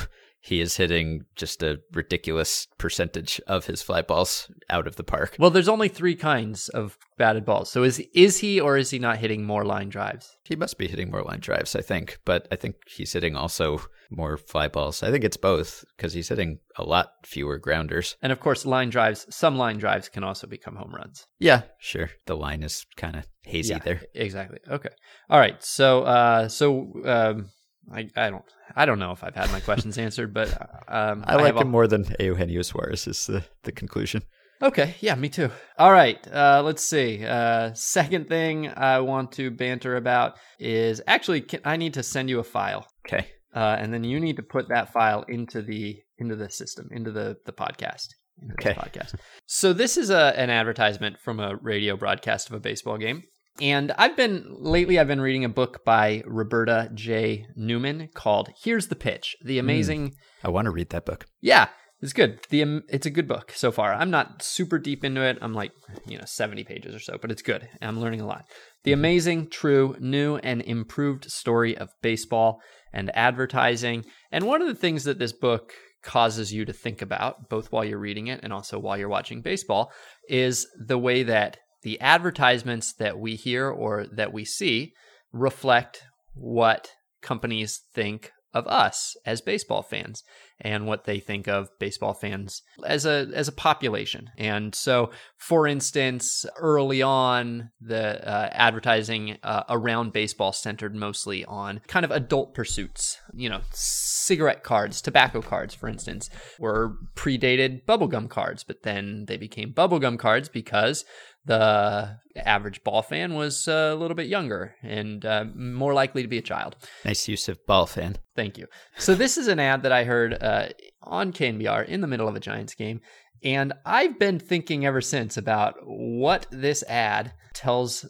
he 0.46 0.60
is 0.60 0.76
hitting 0.76 1.24
just 1.34 1.60
a 1.64 1.80
ridiculous 1.92 2.68
percentage 2.78 3.40
of 3.48 3.66
his 3.66 3.82
fly 3.82 4.00
balls 4.00 4.48
out 4.70 4.86
of 4.86 4.94
the 4.94 5.02
park. 5.02 5.34
Well, 5.40 5.50
there's 5.50 5.68
only 5.68 5.88
three 5.88 6.14
kinds 6.14 6.68
of 6.68 6.96
batted 7.18 7.44
balls. 7.44 7.68
So 7.68 7.82
is 7.82 7.98
is 8.14 8.38
he 8.38 8.60
or 8.60 8.76
is 8.76 8.90
he 8.90 9.00
not 9.00 9.18
hitting 9.18 9.44
more 9.44 9.64
line 9.64 9.88
drives? 9.88 10.36
He 10.44 10.54
must 10.54 10.78
be 10.78 10.86
hitting 10.86 11.10
more 11.10 11.22
line 11.22 11.40
drives, 11.40 11.74
I 11.74 11.82
think. 11.82 12.20
But 12.24 12.46
I 12.52 12.56
think 12.56 12.76
he's 12.86 13.12
hitting 13.12 13.34
also 13.34 13.80
more 14.08 14.36
fly 14.36 14.68
balls. 14.68 15.02
I 15.02 15.10
think 15.10 15.24
it's 15.24 15.36
both 15.36 15.84
because 15.96 16.12
he's 16.12 16.28
hitting 16.28 16.60
a 16.76 16.84
lot 16.84 17.08
fewer 17.24 17.58
grounders. 17.58 18.16
And 18.22 18.30
of 18.30 18.38
course, 18.38 18.64
line 18.64 18.90
drives, 18.90 19.26
some 19.34 19.56
line 19.58 19.78
drives 19.78 20.08
can 20.08 20.22
also 20.22 20.46
become 20.46 20.76
home 20.76 20.94
runs. 20.94 21.26
Yeah, 21.40 21.62
sure. 21.80 22.10
The 22.26 22.36
line 22.36 22.62
is 22.62 22.86
kind 22.96 23.16
of 23.16 23.26
hazy 23.42 23.74
yeah, 23.74 23.80
there. 23.80 24.02
Exactly. 24.14 24.60
Okay. 24.70 24.90
All 25.28 25.40
right. 25.40 25.60
So 25.62 26.02
uh 26.02 26.48
so 26.48 26.92
um 27.04 27.50
I, 27.92 28.08
I 28.16 28.30
don't 28.30 28.44
I 28.74 28.84
don't 28.84 28.98
know 28.98 29.12
if 29.12 29.22
I've 29.22 29.34
had 29.34 29.50
my 29.52 29.60
questions 29.60 29.98
answered, 29.98 30.34
but 30.34 30.50
um, 30.88 31.24
I 31.26 31.36
like 31.36 31.56
I 31.56 31.60
him 31.60 31.70
more 31.70 31.86
than 31.86 32.04
Eugenio 32.18 32.62
Suarez. 32.62 33.06
Is 33.06 33.26
the 33.26 33.44
the 33.62 33.72
conclusion? 33.72 34.22
Okay, 34.62 34.94
yeah, 35.00 35.14
me 35.14 35.28
too. 35.28 35.50
All 35.78 35.92
right, 35.92 36.18
uh, 36.32 36.62
let's 36.64 36.82
see. 36.82 37.24
Uh, 37.24 37.74
second 37.74 38.28
thing 38.28 38.68
I 38.68 39.00
want 39.00 39.32
to 39.32 39.50
banter 39.50 39.96
about 39.96 40.38
is 40.58 41.02
actually 41.06 41.42
can, 41.42 41.60
I 41.64 41.76
need 41.76 41.94
to 41.94 42.02
send 42.02 42.30
you 42.30 42.38
a 42.38 42.44
file. 42.44 42.86
Okay, 43.06 43.26
uh, 43.54 43.76
and 43.78 43.92
then 43.92 44.02
you 44.02 44.18
need 44.18 44.36
to 44.36 44.42
put 44.42 44.68
that 44.68 44.92
file 44.92 45.24
into 45.28 45.62
the 45.62 45.96
into 46.18 46.36
the 46.36 46.50
system 46.50 46.88
into 46.90 47.12
the 47.12 47.36
the 47.44 47.52
podcast. 47.52 48.08
okay. 48.52 48.72
podcast. 48.72 49.14
So 49.46 49.72
this 49.72 49.96
is 49.96 50.10
a 50.10 50.38
an 50.38 50.50
advertisement 50.50 51.20
from 51.20 51.38
a 51.38 51.56
radio 51.56 51.96
broadcast 51.96 52.48
of 52.48 52.56
a 52.56 52.60
baseball 52.60 52.98
game. 52.98 53.22
And 53.60 53.92
I've 53.92 54.16
been 54.16 54.56
lately 54.58 54.98
I've 54.98 55.06
been 55.06 55.20
reading 55.20 55.44
a 55.44 55.48
book 55.48 55.84
by 55.84 56.22
Roberta 56.26 56.90
J. 56.94 57.46
Newman 57.56 58.08
called 58.14 58.50
Here's 58.62 58.88
the 58.88 58.96
Pitch. 58.96 59.36
The 59.42 59.58
hmm. 59.58 59.64
amazing 59.64 60.10
mm, 60.10 60.14
I 60.44 60.50
want 60.50 60.66
to 60.66 60.70
read 60.70 60.90
that 60.90 61.06
book. 61.06 61.26
Yeah, 61.40 61.68
it's 62.00 62.12
good. 62.12 62.40
The 62.50 62.82
it's 62.88 63.06
a 63.06 63.10
good 63.10 63.26
book 63.26 63.52
so 63.54 63.72
far. 63.72 63.94
I'm 63.94 64.10
not 64.10 64.42
super 64.42 64.78
deep 64.78 65.04
into 65.04 65.22
it. 65.22 65.38
I'm 65.40 65.54
like, 65.54 65.72
you 66.06 66.18
know, 66.18 66.24
70 66.26 66.64
pages 66.64 66.94
or 66.94 67.00
so, 67.00 67.16
but 67.20 67.30
it's 67.30 67.42
good. 67.42 67.68
I'm 67.80 68.00
learning 68.00 68.20
a 68.20 68.26
lot. 68.26 68.44
The 68.84 68.92
mm-hmm. 68.92 69.00
amazing, 69.00 69.50
true, 69.50 69.96
new 69.98 70.36
and 70.36 70.60
improved 70.62 71.30
story 71.30 71.76
of 71.76 71.88
baseball 72.02 72.60
and 72.92 73.14
advertising. 73.16 74.04
And 74.30 74.44
one 74.44 74.60
of 74.60 74.68
the 74.68 74.74
things 74.74 75.04
that 75.04 75.18
this 75.18 75.32
book 75.32 75.72
causes 76.02 76.52
you 76.52 76.64
to 76.64 76.72
think 76.72 77.02
about 77.02 77.48
both 77.48 77.72
while 77.72 77.84
you're 77.84 77.98
reading 77.98 78.28
it 78.28 78.40
and 78.42 78.52
also 78.52 78.78
while 78.78 78.96
you're 78.96 79.08
watching 79.08 79.42
baseball 79.42 79.90
is 80.28 80.66
the 80.78 80.98
way 80.98 81.24
that 81.24 81.58
the 81.86 82.00
advertisements 82.00 82.92
that 82.94 83.16
we 83.16 83.36
hear 83.36 83.70
or 83.70 84.06
that 84.10 84.32
we 84.32 84.44
see 84.44 84.92
reflect 85.32 86.02
what 86.34 86.90
companies 87.22 87.80
think 87.94 88.32
of 88.52 88.66
us 88.66 89.16
as 89.24 89.40
baseball 89.40 89.82
fans 89.82 90.24
and 90.60 90.86
what 90.86 91.04
they 91.04 91.20
think 91.20 91.46
of 91.46 91.68
baseball 91.78 92.12
fans 92.12 92.62
as 92.84 93.06
a 93.06 93.28
as 93.34 93.46
a 93.46 93.52
population. 93.52 94.30
And 94.36 94.74
so, 94.74 95.10
for 95.36 95.68
instance, 95.68 96.44
early 96.58 97.02
on, 97.02 97.70
the 97.80 98.26
uh, 98.26 98.48
advertising 98.50 99.36
uh, 99.44 99.64
around 99.68 100.12
baseball 100.12 100.52
centered 100.52 100.94
mostly 100.94 101.44
on 101.44 101.82
kind 101.86 102.04
of 102.04 102.10
adult 102.10 102.54
pursuits. 102.54 103.18
You 103.32 103.50
know, 103.50 103.60
cigarette 103.72 104.64
cards, 104.64 105.00
tobacco 105.00 105.40
cards, 105.40 105.74
for 105.74 105.88
instance, 105.88 106.30
were 106.58 106.96
predated 107.14 107.84
bubblegum 107.84 108.28
cards, 108.28 108.64
but 108.64 108.82
then 108.82 109.26
they 109.28 109.36
became 109.36 109.72
bubblegum 109.72 110.18
cards 110.18 110.48
because 110.48 111.04
the 111.46 112.18
average 112.36 112.82
ball 112.84 113.02
fan 113.02 113.34
was 113.34 113.66
a 113.68 113.94
little 113.94 114.16
bit 114.16 114.26
younger 114.26 114.74
and 114.82 115.24
uh, 115.24 115.44
more 115.54 115.94
likely 115.94 116.22
to 116.22 116.28
be 116.28 116.38
a 116.38 116.42
child. 116.42 116.76
Nice 117.04 117.28
use 117.28 117.48
of 117.48 117.64
ball 117.66 117.86
fan. 117.86 118.16
Thank 118.34 118.58
you. 118.58 118.66
So 118.98 119.14
this 119.14 119.38
is 119.38 119.48
an 119.48 119.60
ad 119.60 119.82
that 119.84 119.92
I 119.92 120.04
heard 120.04 120.36
uh, 120.40 120.68
on 121.02 121.32
KNBR 121.32 121.86
in 121.86 122.00
the 122.00 122.06
middle 122.06 122.28
of 122.28 122.34
a 122.34 122.40
Giants 122.40 122.74
game. 122.74 123.00
And 123.44 123.72
I've 123.84 124.18
been 124.18 124.38
thinking 124.38 124.84
ever 124.84 125.00
since 125.00 125.36
about 125.36 125.74
what 125.84 126.46
this 126.50 126.82
ad 126.88 127.32
tells 127.54 128.04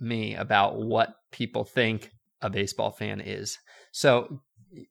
me 0.00 0.34
about 0.34 0.76
what 0.76 1.14
people 1.30 1.64
think 1.64 2.10
a 2.42 2.50
baseball 2.50 2.90
fan 2.90 3.20
is. 3.20 3.58
So 3.92 4.40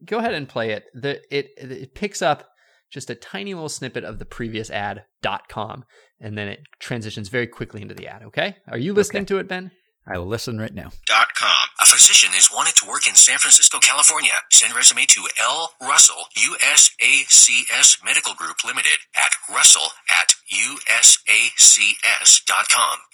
go 0.06 0.18
ahead 0.18 0.34
and 0.34 0.48
play 0.48 0.72
it. 0.72 0.86
The 0.94 1.22
it 1.30 1.52
it 1.58 1.94
picks 1.94 2.22
up 2.22 2.48
just 2.92 3.10
a 3.10 3.16
tiny 3.16 3.54
little 3.54 3.70
snippet 3.70 4.04
of 4.04 4.20
the 4.20 4.26
previous 4.26 4.70
ad.com 4.70 5.86
and 6.20 6.38
then 6.38 6.48
it 6.48 6.60
transitions 6.80 7.30
very 7.30 7.48
quickly 7.48 7.82
into 7.82 7.96
the 7.96 8.08
ad, 8.08 8.22
okay? 8.24 8.58
Are 8.68 8.78
you 8.78 8.94
listening 8.94 9.24
okay. 9.24 9.28
to 9.30 9.38
it, 9.40 9.48
Ben? 9.48 9.72
I 10.06 10.18
will 10.18 10.28
listen 10.28 10.60
right 10.60 10.74
now. 10.74 10.90
Dot 11.06 11.28
.com. 11.38 11.68
A 11.80 11.86
physician 11.86 12.32
is 12.36 12.50
wanted 12.52 12.76
to 12.78 12.88
work 12.88 13.08
in 13.08 13.14
San 13.16 13.38
Francisco, 13.38 13.80
California. 13.80 14.34
Send 14.52 14.76
resume 14.76 15.06
to 15.06 15.28
L. 15.40 15.74
Russell, 15.80 16.26
USACS 16.38 18.04
Medical 18.04 18.34
Group 18.34 18.58
Limited 18.66 18.98
at 19.16 19.32
russell 19.54 19.92
at 20.10 20.34
USACS.com. 20.52 21.38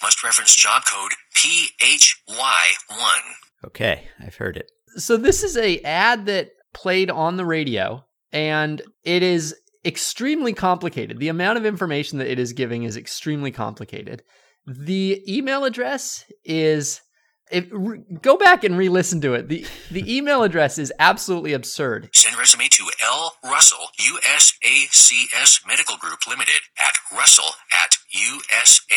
Must 0.02 0.24
reference 0.24 0.56
job 0.56 0.84
code 0.86 1.12
PHY1. 1.36 3.22
Okay, 3.66 4.08
I've 4.20 4.36
heard 4.36 4.56
it. 4.58 4.72
So 4.96 5.18
this 5.18 5.44
is 5.44 5.58
a 5.58 5.80
ad 5.82 6.26
that 6.28 6.52
played 6.74 7.12
on 7.12 7.36
the 7.38 7.46
radio 7.46 8.06
and 8.32 8.82
it 9.04 9.24
is 9.24 9.56
extremely 9.88 10.54
complicated. 10.54 11.18
The 11.20 11.30
amount 11.30 11.58
of 11.58 11.66
information 11.66 12.20
that 12.20 12.30
it 12.30 12.38
is 12.38 12.54
giving 12.54 12.84
is 12.84 12.98
extremely 12.98 13.52
complicated. 13.52 14.22
The 14.68 15.24
email 15.28 15.64
address 15.64 16.26
is 16.44 17.02
if, 17.50 17.68
re, 17.72 18.00
go 18.22 18.36
back 18.36 18.66
and 18.66 18.78
re-listen 18.78 19.22
to 19.22 19.34
it. 19.34 19.48
the 19.48 19.66
The 19.90 20.16
email 20.18 20.44
address 20.44 20.78
is 20.78 20.92
absolutely 21.00 21.54
absurd. 21.54 22.10
Send 22.14 22.38
resume 22.38 22.68
to 22.68 22.84
L 23.04 23.38
Russell 23.44 23.88
USACS 24.00 25.66
Medical 25.66 25.96
Group 25.98 26.28
Limited 26.28 26.62
at 26.78 26.96
Russell 27.16 27.56
at 27.72 27.96
USACS.com. 28.14 28.92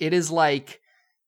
It 0.00 0.14
is 0.14 0.30
like 0.30 0.80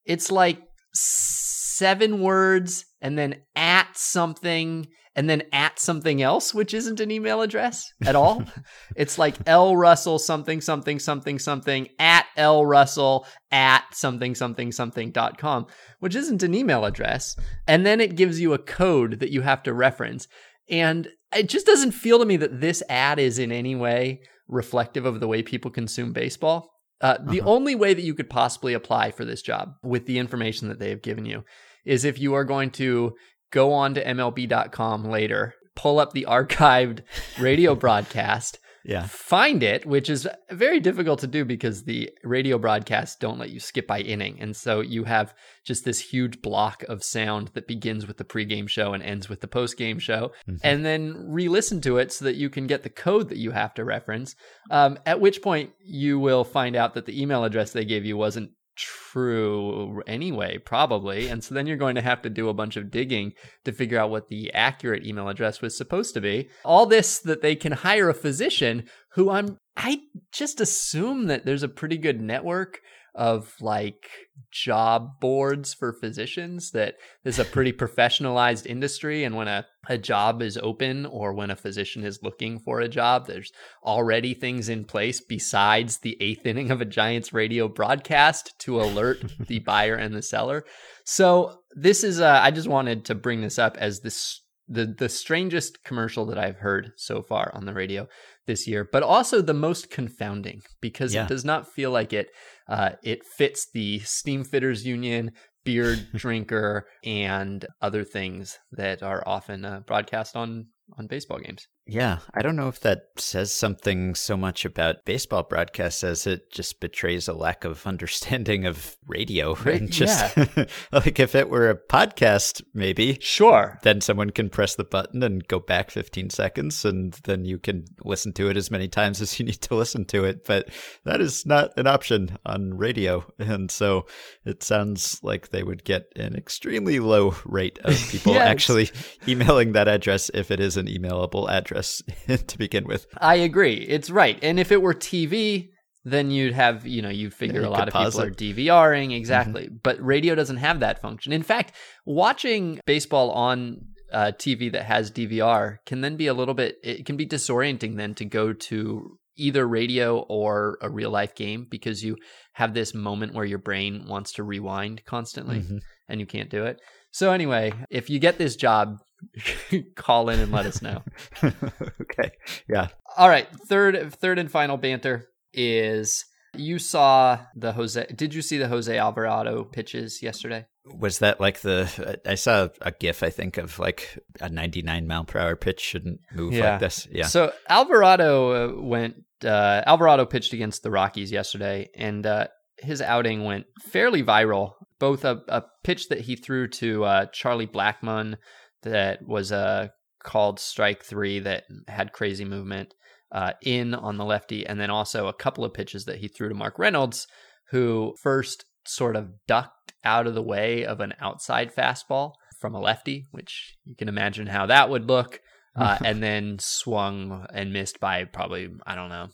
it's 0.06 0.30
like 0.30 0.62
seven 0.94 2.20
words 2.20 2.86
and 3.02 3.18
then 3.18 3.42
at 3.54 3.96
something 3.96 4.86
and 5.16 5.30
then 5.30 5.42
at 5.52 5.78
something 5.78 6.22
else, 6.22 6.52
which 6.52 6.74
isn't 6.74 7.00
an 7.00 7.10
email 7.10 7.40
address 7.42 7.92
at 8.04 8.16
all. 8.16 8.44
it's 8.96 9.18
like 9.18 9.36
L 9.46 9.76
Russell 9.76 10.18
something 10.18 10.60
something 10.60 10.98
something 10.98 11.38
something 11.38 11.88
at 11.98 12.26
L 12.36 12.66
Russell 12.66 13.26
at 13.50 13.84
something 13.92 14.34
something 14.34 14.72
something 14.72 15.10
dot 15.10 15.38
com, 15.38 15.66
which 16.00 16.14
isn't 16.14 16.42
an 16.42 16.54
email 16.54 16.84
address. 16.84 17.36
And 17.66 17.86
then 17.86 18.00
it 18.00 18.16
gives 18.16 18.40
you 18.40 18.52
a 18.52 18.58
code 18.58 19.20
that 19.20 19.30
you 19.30 19.42
have 19.42 19.62
to 19.64 19.72
reference. 19.72 20.28
And 20.68 21.08
it 21.34 21.48
just 21.48 21.66
doesn't 21.66 21.92
feel 21.92 22.18
to 22.18 22.24
me 22.24 22.36
that 22.38 22.60
this 22.60 22.82
ad 22.88 23.18
is 23.18 23.38
in 23.38 23.52
any 23.52 23.74
way 23.74 24.22
reflective 24.48 25.06
of 25.06 25.20
the 25.20 25.28
way 25.28 25.42
people 25.42 25.70
consume 25.70 26.12
baseball. 26.12 26.70
Uh, 27.00 27.18
the 27.22 27.40
uh-huh. 27.40 27.50
only 27.50 27.74
way 27.74 27.92
that 27.92 28.02
you 28.02 28.14
could 28.14 28.30
possibly 28.30 28.72
apply 28.72 29.10
for 29.10 29.24
this 29.24 29.42
job 29.42 29.74
with 29.82 30.06
the 30.06 30.18
information 30.18 30.68
that 30.68 30.78
they 30.78 30.90
have 30.90 31.02
given 31.02 31.26
you 31.26 31.44
is 31.84 32.04
if 32.04 32.18
you 32.18 32.34
are 32.34 32.44
going 32.44 32.70
to 32.70 33.14
go 33.54 33.72
on 33.72 33.94
to 33.94 34.04
MLB.com 34.04 35.04
later, 35.04 35.54
pull 35.76 36.00
up 36.00 36.12
the 36.12 36.26
archived 36.28 37.02
radio 37.38 37.74
broadcast, 37.76 38.58
yeah. 38.84 39.06
find 39.06 39.62
it, 39.62 39.86
which 39.86 40.10
is 40.10 40.26
very 40.50 40.80
difficult 40.80 41.20
to 41.20 41.28
do 41.28 41.44
because 41.44 41.84
the 41.84 42.10
radio 42.24 42.58
broadcasts 42.58 43.14
don't 43.16 43.38
let 43.38 43.50
you 43.50 43.60
skip 43.60 43.86
by 43.86 44.00
inning. 44.00 44.38
And 44.40 44.56
so 44.56 44.80
you 44.80 45.04
have 45.04 45.34
just 45.64 45.84
this 45.84 46.00
huge 46.00 46.42
block 46.42 46.82
of 46.88 47.04
sound 47.04 47.52
that 47.54 47.68
begins 47.68 48.08
with 48.08 48.16
the 48.16 48.24
pregame 48.24 48.68
show 48.68 48.92
and 48.92 49.04
ends 49.04 49.28
with 49.28 49.40
the 49.40 49.46
postgame 49.46 50.00
show, 50.00 50.32
mm-hmm. 50.48 50.56
and 50.64 50.84
then 50.84 51.14
re 51.28 51.48
listen 51.48 51.80
to 51.82 51.98
it 51.98 52.12
so 52.12 52.24
that 52.24 52.34
you 52.34 52.50
can 52.50 52.66
get 52.66 52.82
the 52.82 52.90
code 52.90 53.28
that 53.28 53.38
you 53.38 53.52
have 53.52 53.72
to 53.74 53.84
reference. 53.84 54.34
Um, 54.68 54.98
at 55.06 55.20
which 55.20 55.42
point 55.42 55.70
you 55.78 56.18
will 56.18 56.42
find 56.42 56.74
out 56.74 56.94
that 56.94 57.06
the 57.06 57.22
email 57.22 57.44
address 57.44 57.70
they 57.70 57.84
gave 57.84 58.04
you 58.04 58.16
wasn't 58.16 58.50
true 58.76 60.02
anyway, 60.06 60.58
probably. 60.58 61.28
And 61.28 61.42
so 61.42 61.54
then 61.54 61.66
you're 61.66 61.76
going 61.76 61.94
to 61.94 62.02
have 62.02 62.22
to 62.22 62.30
do 62.30 62.48
a 62.48 62.54
bunch 62.54 62.76
of 62.76 62.90
digging 62.90 63.32
to 63.64 63.72
figure 63.72 63.98
out 63.98 64.10
what 64.10 64.28
the 64.28 64.52
accurate 64.52 65.06
email 65.06 65.28
address 65.28 65.60
was 65.60 65.76
supposed 65.76 66.14
to 66.14 66.20
be. 66.20 66.48
All 66.64 66.86
this 66.86 67.18
that 67.20 67.42
they 67.42 67.56
can 67.56 67.72
hire 67.72 68.08
a 68.08 68.14
physician 68.14 68.84
who 69.10 69.30
I'm, 69.30 69.58
I 69.76 70.00
just 70.32 70.60
assume 70.60 71.26
that 71.26 71.44
there's 71.44 71.62
a 71.62 71.68
pretty 71.68 71.98
good 71.98 72.20
network 72.20 72.80
of 73.14 73.54
like 73.60 74.08
job 74.50 75.20
boards 75.20 75.72
for 75.72 75.92
physicians 75.92 76.72
that 76.72 76.96
is 77.24 77.38
a 77.38 77.44
pretty 77.44 77.72
professionalized 77.84 78.66
industry 78.66 79.24
and 79.24 79.36
when 79.36 79.46
a, 79.46 79.64
a 79.88 79.96
job 79.96 80.42
is 80.42 80.58
open 80.58 81.06
or 81.06 81.32
when 81.32 81.50
a 81.50 81.56
physician 81.56 82.04
is 82.04 82.22
looking 82.22 82.58
for 82.58 82.80
a 82.80 82.88
job 82.88 83.26
there's 83.26 83.52
already 83.84 84.34
things 84.34 84.68
in 84.68 84.84
place 84.84 85.20
besides 85.20 85.98
the 85.98 86.16
eighth 86.20 86.44
inning 86.44 86.70
of 86.70 86.80
a 86.80 86.84
giants 86.84 87.32
radio 87.32 87.68
broadcast 87.68 88.52
to 88.58 88.80
alert 88.80 89.22
the 89.46 89.60
buyer 89.60 89.94
and 89.94 90.14
the 90.14 90.22
seller 90.22 90.64
so 91.04 91.60
this 91.76 92.02
is 92.02 92.20
uh, 92.20 92.40
i 92.42 92.50
just 92.50 92.68
wanted 92.68 93.04
to 93.04 93.14
bring 93.14 93.40
this 93.40 93.58
up 93.58 93.76
as 93.76 94.00
this 94.00 94.40
the 94.66 94.86
the 94.86 95.08
strangest 95.08 95.84
commercial 95.84 96.24
that 96.26 96.38
i've 96.38 96.56
heard 96.56 96.92
so 96.96 97.22
far 97.22 97.50
on 97.54 97.66
the 97.66 97.74
radio 97.74 98.08
this 98.46 98.66
year 98.66 98.88
but 98.90 99.02
also 99.02 99.40
the 99.40 99.54
most 99.54 99.90
confounding 99.90 100.62
because 100.80 101.14
yeah. 101.14 101.24
it 101.24 101.28
does 101.28 101.44
not 101.44 101.70
feel 101.70 101.90
like 101.90 102.12
it 102.12 102.28
uh, 102.68 102.90
it 103.02 103.24
fits 103.24 103.68
the 103.72 104.00
steam 104.00 104.44
fitters 104.44 104.86
union, 104.86 105.32
beard 105.64 106.06
drinker, 106.14 106.86
and 107.04 107.66
other 107.80 108.04
things 108.04 108.58
that 108.72 109.02
are 109.02 109.22
often 109.26 109.64
uh, 109.64 109.80
broadcast 109.86 110.36
on 110.36 110.66
on 110.98 111.06
baseball 111.06 111.38
games. 111.38 111.66
Yeah, 111.86 112.20
I 112.32 112.40
don't 112.40 112.56
know 112.56 112.68
if 112.68 112.80
that 112.80 113.10
says 113.18 113.52
something 113.52 114.14
so 114.14 114.38
much 114.38 114.64
about 114.64 115.04
baseball 115.04 115.42
broadcasts 115.42 116.02
as 116.02 116.26
it 116.26 116.50
just 116.50 116.80
betrays 116.80 117.28
a 117.28 117.34
lack 117.34 117.64
of 117.64 117.86
understanding 117.86 118.64
of 118.64 118.96
radio. 119.06 119.54
And 119.54 119.90
just 119.90 120.34
yeah. 120.34 120.64
like 120.92 121.20
if 121.20 121.34
it 121.34 121.50
were 121.50 121.68
a 121.68 121.76
podcast, 121.76 122.62
maybe. 122.72 123.18
Sure. 123.20 123.78
Then 123.82 124.00
someone 124.00 124.30
can 124.30 124.48
press 124.48 124.76
the 124.76 124.84
button 124.84 125.22
and 125.22 125.46
go 125.46 125.58
back 125.58 125.90
15 125.90 126.30
seconds, 126.30 126.86
and 126.86 127.12
then 127.24 127.44
you 127.44 127.58
can 127.58 127.84
listen 128.02 128.32
to 128.34 128.48
it 128.48 128.56
as 128.56 128.70
many 128.70 128.88
times 128.88 129.20
as 129.20 129.38
you 129.38 129.44
need 129.44 129.60
to 129.62 129.74
listen 129.74 130.06
to 130.06 130.24
it. 130.24 130.46
But 130.46 130.70
that 131.04 131.20
is 131.20 131.44
not 131.44 131.76
an 131.76 131.86
option 131.86 132.38
on 132.46 132.78
radio. 132.78 133.26
And 133.38 133.70
so 133.70 134.06
it 134.46 134.62
sounds 134.62 135.20
like 135.22 135.50
they 135.50 135.62
would 135.62 135.84
get 135.84 136.10
an 136.16 136.34
extremely 136.34 136.98
low 136.98 137.34
rate 137.44 137.78
of 137.84 137.94
people 138.08 138.32
yes. 138.34 138.48
actually 138.48 138.90
emailing 139.28 139.72
that 139.72 139.86
address 139.86 140.30
if 140.32 140.50
it 140.50 140.60
is 140.60 140.78
an 140.78 140.86
emailable 140.86 141.50
address 141.50 141.73
address 141.74 142.02
to 142.46 142.58
begin 142.58 142.84
with. 142.84 143.06
I 143.18 143.36
agree. 143.36 143.74
It's 143.74 144.10
right. 144.10 144.38
And 144.42 144.58
if 144.58 144.72
it 144.72 144.80
were 144.80 144.94
TV, 144.94 145.70
then 146.04 146.30
you'd 146.30 146.54
have, 146.54 146.86
you 146.86 147.02
know, 147.02 147.08
you'd 147.08 147.34
figure 147.34 147.60
yeah, 147.60 147.66
you 147.66 147.72
a 147.72 147.76
lot 147.76 147.88
of 147.88 147.94
people 147.94 148.20
it. 148.20 148.28
are 148.28 148.30
DVRing. 148.30 149.06
Mm-hmm. 149.06 149.12
Exactly. 149.12 149.64
Mm-hmm. 149.64 149.76
But 149.82 150.04
radio 150.04 150.34
doesn't 150.34 150.58
have 150.58 150.80
that 150.80 151.00
function. 151.00 151.32
In 151.32 151.42
fact, 151.42 151.72
watching 152.04 152.80
baseball 152.86 153.30
on 153.30 153.86
uh, 154.12 154.32
TV 154.36 154.70
that 154.72 154.84
has 154.84 155.10
DVR 155.10 155.78
can 155.86 156.00
then 156.00 156.16
be 156.16 156.26
a 156.26 156.34
little 156.34 156.54
bit, 156.54 156.76
it 156.82 157.06
can 157.06 157.16
be 157.16 157.26
disorienting 157.26 157.96
then 157.96 158.14
to 158.14 158.24
go 158.24 158.52
to 158.52 159.18
either 159.36 159.66
radio 159.66 160.18
or 160.28 160.78
a 160.80 160.88
real 160.88 161.10
life 161.10 161.34
game 161.34 161.66
because 161.68 162.04
you 162.04 162.16
have 162.52 162.72
this 162.72 162.94
moment 162.94 163.34
where 163.34 163.44
your 163.44 163.58
brain 163.58 164.04
wants 164.06 164.32
to 164.32 164.44
rewind 164.44 165.04
constantly 165.06 165.60
mm-hmm. 165.60 165.78
and 166.08 166.20
you 166.20 166.26
can't 166.26 166.50
do 166.50 166.64
it. 166.64 166.78
So 167.10 167.32
anyway, 167.32 167.72
if 167.90 168.10
you 168.10 168.20
get 168.20 168.38
this 168.38 168.54
job, 168.54 168.98
call 169.96 170.28
in 170.28 170.40
and 170.40 170.52
let 170.52 170.66
us 170.66 170.82
know. 170.82 171.02
okay. 171.44 172.32
Yeah. 172.68 172.88
All 173.16 173.28
right. 173.28 173.48
Third 173.66 174.12
third 174.14 174.38
and 174.38 174.50
final 174.50 174.76
banter 174.76 175.28
is 175.52 176.24
you 176.56 176.78
saw 176.78 177.38
the 177.54 177.72
Jose 177.72 178.06
did 178.14 178.34
you 178.34 178.42
see 178.42 178.58
the 178.58 178.68
Jose 178.68 178.96
Alvarado 178.96 179.64
pitches 179.64 180.22
yesterday? 180.22 180.66
Was 180.86 181.18
that 181.20 181.40
like 181.40 181.60
the 181.60 182.20
I 182.26 182.34
saw 182.34 182.68
a 182.80 182.92
gif 182.92 183.22
I 183.22 183.30
think 183.30 183.56
of 183.56 183.78
like 183.78 184.18
a 184.40 184.48
99 184.48 185.06
mile 185.06 185.24
per 185.24 185.38
hour 185.38 185.56
pitch 185.56 185.80
shouldn't 185.80 186.20
move 186.32 186.52
yeah. 186.52 186.72
like 186.72 186.80
this. 186.80 187.08
Yeah. 187.10 187.26
So 187.26 187.52
Alvarado 187.68 188.78
uh, 188.78 188.82
went 188.82 189.16
uh, 189.44 189.82
Alvarado 189.86 190.24
pitched 190.26 190.52
against 190.52 190.82
the 190.82 190.90
Rockies 190.90 191.32
yesterday 191.32 191.90
and 191.94 192.26
uh, 192.26 192.48
his 192.78 193.00
outing 193.00 193.44
went 193.44 193.66
fairly 193.80 194.22
viral. 194.22 194.72
Both 194.98 195.24
a, 195.24 195.42
a 195.48 195.64
pitch 195.82 196.08
that 196.08 196.20
he 196.20 196.36
threw 196.36 196.68
to 196.68 197.04
uh, 197.04 197.26
Charlie 197.26 197.66
Blackmon 197.66 198.36
that 198.84 199.26
was 199.26 199.52
uh, 199.52 199.88
called 200.22 200.58
strike 200.58 201.04
three 201.04 201.40
that 201.40 201.64
had 201.88 202.12
crazy 202.12 202.44
movement 202.44 202.94
uh, 203.32 203.52
in 203.62 203.94
on 203.94 204.16
the 204.16 204.24
lefty, 204.24 204.66
and 204.66 204.80
then 204.80 204.90
also 204.90 205.26
a 205.26 205.34
couple 205.34 205.64
of 205.64 205.74
pitches 205.74 206.04
that 206.04 206.18
he 206.18 206.28
threw 206.28 206.48
to 206.48 206.54
Mark 206.54 206.78
Reynolds, 206.78 207.26
who 207.70 208.14
first 208.22 208.64
sort 208.86 209.16
of 209.16 209.30
ducked 209.46 209.92
out 210.04 210.26
of 210.26 210.34
the 210.34 210.42
way 210.42 210.84
of 210.84 211.00
an 211.00 211.14
outside 211.20 211.74
fastball 211.74 212.32
from 212.60 212.74
a 212.74 212.80
lefty, 212.80 213.26
which 213.32 213.76
you 213.84 213.96
can 213.96 214.08
imagine 214.08 214.46
how 214.46 214.66
that 214.66 214.88
would 214.88 215.08
look, 215.08 215.40
uh, 215.76 215.98
and 216.04 216.22
then 216.22 216.58
swung 216.60 217.46
and 217.52 217.72
missed 217.72 217.98
by 217.98 218.24
probably, 218.24 218.68
I 218.86 218.94
don't 218.94 219.08
know, 219.08 219.28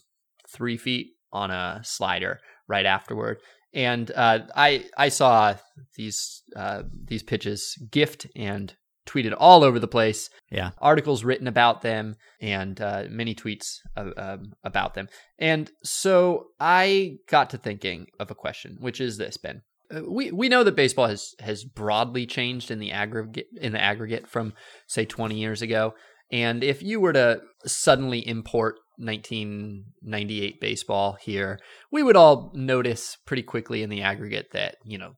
three 0.48 0.78
feet 0.78 1.08
on 1.32 1.50
a 1.50 1.80
slider 1.84 2.40
right 2.66 2.86
afterward. 2.86 3.38
And 3.72 4.10
uh, 4.10 4.40
I 4.56 4.86
I 4.96 5.10
saw 5.10 5.54
these 5.96 6.42
uh, 6.56 6.82
these 7.04 7.22
pitches 7.22 7.76
gift 7.90 8.26
and 8.34 8.74
tweeted 9.10 9.34
all 9.36 9.64
over 9.64 9.78
the 9.78 9.88
place. 9.88 10.30
Yeah. 10.50 10.70
Articles 10.78 11.24
written 11.24 11.46
about 11.46 11.82
them 11.82 12.16
and 12.40 12.80
uh, 12.80 13.04
many 13.08 13.34
tweets 13.34 13.78
uh, 13.96 14.10
um, 14.16 14.52
about 14.64 14.94
them. 14.94 15.08
And 15.38 15.70
so 15.82 16.48
I 16.60 17.16
got 17.28 17.50
to 17.50 17.58
thinking 17.58 18.06
of 18.18 18.30
a 18.30 18.34
question, 18.34 18.76
which 18.80 19.00
is 19.00 19.16
this, 19.16 19.36
Ben. 19.36 19.62
Uh, 19.92 20.02
we 20.08 20.30
we 20.30 20.48
know 20.48 20.62
that 20.62 20.76
baseball 20.76 21.08
has 21.08 21.34
has 21.40 21.64
broadly 21.64 22.26
changed 22.26 22.70
in 22.70 22.78
the 22.78 22.92
aggregate 22.92 23.48
in 23.60 23.72
the 23.72 23.80
aggregate 23.80 24.28
from 24.28 24.52
say 24.86 25.04
20 25.04 25.34
years 25.34 25.62
ago. 25.62 25.94
And 26.32 26.62
if 26.62 26.80
you 26.80 27.00
were 27.00 27.12
to 27.12 27.40
suddenly 27.66 28.26
import 28.26 28.76
1998 28.98 30.60
baseball 30.60 31.16
here, 31.20 31.58
we 31.90 32.02
would 32.04 32.16
all 32.16 32.52
notice 32.54 33.16
pretty 33.26 33.42
quickly 33.42 33.82
in 33.82 33.90
the 33.90 34.02
aggregate 34.02 34.52
that, 34.52 34.76
you 34.84 34.96
know, 34.96 35.14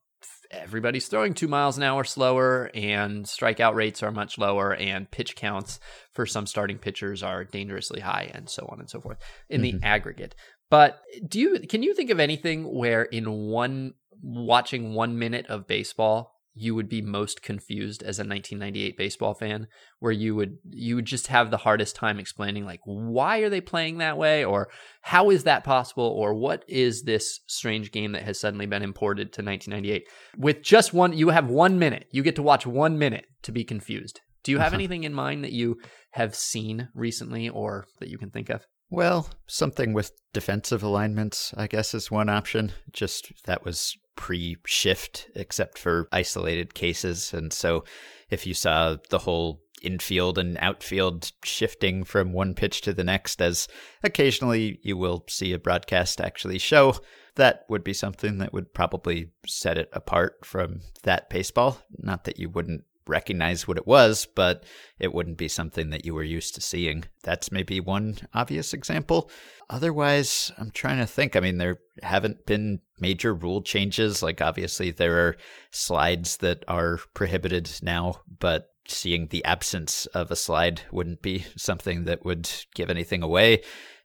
everybody's 0.52 1.08
throwing 1.08 1.34
two 1.34 1.48
miles 1.48 1.76
an 1.76 1.82
hour 1.82 2.04
slower 2.04 2.70
and 2.74 3.24
strikeout 3.24 3.74
rates 3.74 4.02
are 4.02 4.12
much 4.12 4.38
lower 4.38 4.74
and 4.74 5.10
pitch 5.10 5.34
counts 5.34 5.80
for 6.12 6.26
some 6.26 6.46
starting 6.46 6.78
pitchers 6.78 7.22
are 7.22 7.44
dangerously 7.44 8.00
high 8.00 8.30
and 8.34 8.48
so 8.48 8.68
on 8.70 8.78
and 8.78 8.90
so 8.90 9.00
forth 9.00 9.18
in 9.48 9.62
mm-hmm. 9.62 9.78
the 9.78 9.86
aggregate. 9.86 10.34
But 10.70 11.00
do 11.26 11.38
you 11.40 11.60
can 11.60 11.82
you 11.82 11.94
think 11.94 12.10
of 12.10 12.20
anything 12.20 12.64
where 12.64 13.02
in 13.02 13.30
one 13.30 13.94
watching 14.22 14.94
one 14.94 15.18
minute 15.18 15.46
of 15.46 15.66
baseball 15.66 16.31
you 16.54 16.74
would 16.74 16.88
be 16.88 17.00
most 17.00 17.42
confused 17.42 18.02
as 18.02 18.18
a 18.18 18.24
1998 18.24 18.96
baseball 18.96 19.34
fan 19.34 19.66
where 20.00 20.12
you 20.12 20.34
would 20.34 20.58
you 20.70 20.96
would 20.96 21.06
just 21.06 21.28
have 21.28 21.50
the 21.50 21.56
hardest 21.56 21.96
time 21.96 22.18
explaining 22.18 22.64
like 22.64 22.80
why 22.84 23.38
are 23.38 23.48
they 23.48 23.60
playing 23.60 23.98
that 23.98 24.18
way? 24.18 24.44
Or 24.44 24.68
how 25.00 25.30
is 25.30 25.44
that 25.44 25.64
possible? 25.64 26.04
Or 26.04 26.34
what 26.34 26.64
is 26.68 27.02
this 27.02 27.40
strange 27.46 27.90
game 27.90 28.12
that 28.12 28.24
has 28.24 28.38
suddenly 28.38 28.66
been 28.66 28.82
imported 28.82 29.32
to 29.32 29.42
1998 29.42 30.08
with 30.36 30.62
just 30.62 30.92
one 30.92 31.12
you 31.12 31.30
have 31.30 31.48
1 31.48 31.78
minute. 31.78 32.06
You 32.10 32.22
get 32.22 32.36
to 32.36 32.42
watch 32.42 32.66
1 32.66 32.98
minute 32.98 33.26
to 33.42 33.52
be 33.52 33.64
confused. 33.64 34.20
Do 34.44 34.52
you 34.52 34.58
have 34.58 34.68
uh-huh. 34.68 34.76
anything 34.76 35.04
in 35.04 35.14
mind 35.14 35.44
that 35.44 35.52
you 35.52 35.78
have 36.12 36.34
seen 36.34 36.88
recently 36.94 37.48
or 37.48 37.86
that 38.00 38.08
you 38.08 38.18
can 38.18 38.30
think 38.30 38.50
of? 38.50 38.66
Well, 38.90 39.30
something 39.46 39.94
with 39.94 40.12
defensive 40.34 40.82
alignments, 40.82 41.54
I 41.56 41.66
guess, 41.66 41.94
is 41.94 42.10
one 42.10 42.28
option. 42.28 42.72
Just 42.92 43.32
that 43.46 43.64
was 43.64 43.96
pre 44.16 44.56
shift, 44.66 45.28
except 45.34 45.78
for 45.78 46.08
isolated 46.12 46.74
cases. 46.74 47.32
And 47.32 47.52
so 47.52 47.84
if 48.30 48.46
you 48.46 48.54
saw 48.54 48.96
the 49.10 49.18
whole 49.18 49.62
infield 49.82 50.38
and 50.38 50.56
outfield 50.60 51.32
shifting 51.44 52.04
from 52.04 52.32
one 52.32 52.54
pitch 52.54 52.80
to 52.82 52.92
the 52.92 53.04
next, 53.04 53.42
as 53.42 53.68
occasionally 54.02 54.78
you 54.82 54.96
will 54.96 55.24
see 55.28 55.52
a 55.52 55.58
broadcast 55.58 56.20
actually 56.20 56.58
show, 56.58 56.94
that 57.34 57.64
would 57.68 57.82
be 57.82 57.92
something 57.92 58.38
that 58.38 58.52
would 58.52 58.72
probably 58.74 59.30
set 59.46 59.78
it 59.78 59.88
apart 59.92 60.44
from 60.44 60.80
that 61.02 61.28
baseball. 61.30 61.78
Not 61.98 62.24
that 62.24 62.38
you 62.38 62.48
wouldn't 62.48 62.84
recognize 63.06 63.66
what 63.66 63.76
it 63.76 63.86
was, 63.86 64.26
but 64.34 64.64
it 64.98 65.12
wouldn't 65.12 65.38
be 65.38 65.48
something 65.48 65.90
that 65.90 66.04
you 66.04 66.14
were 66.14 66.22
used 66.22 66.54
to 66.54 66.60
seeing. 66.60 67.04
That's 67.22 67.52
maybe 67.52 67.80
one 67.80 68.18
obvious 68.34 68.72
example. 68.72 69.30
Otherwise, 69.68 70.52
I'm 70.58 70.70
trying 70.70 70.98
to 70.98 71.06
think. 71.06 71.34
I 71.34 71.40
mean, 71.40 71.58
there 71.58 71.78
haven't 72.02 72.46
been 72.46 72.80
major 73.00 73.34
rule 73.34 73.62
changes. 73.62 74.22
Like, 74.22 74.40
obviously, 74.40 74.90
there 74.90 75.26
are 75.26 75.36
slides 75.70 76.38
that 76.38 76.64
are 76.68 76.98
prohibited 77.14 77.70
now, 77.82 78.20
but 78.38 78.68
seeing 78.88 79.28
the 79.28 79.44
absence 79.44 80.06
of 80.06 80.30
a 80.30 80.36
slide 80.36 80.82
wouldn't 80.90 81.22
be 81.22 81.46
something 81.56 82.04
that 82.04 82.24
would 82.24 82.50
give 82.74 82.90
anything 82.90 83.22
away. 83.22 83.62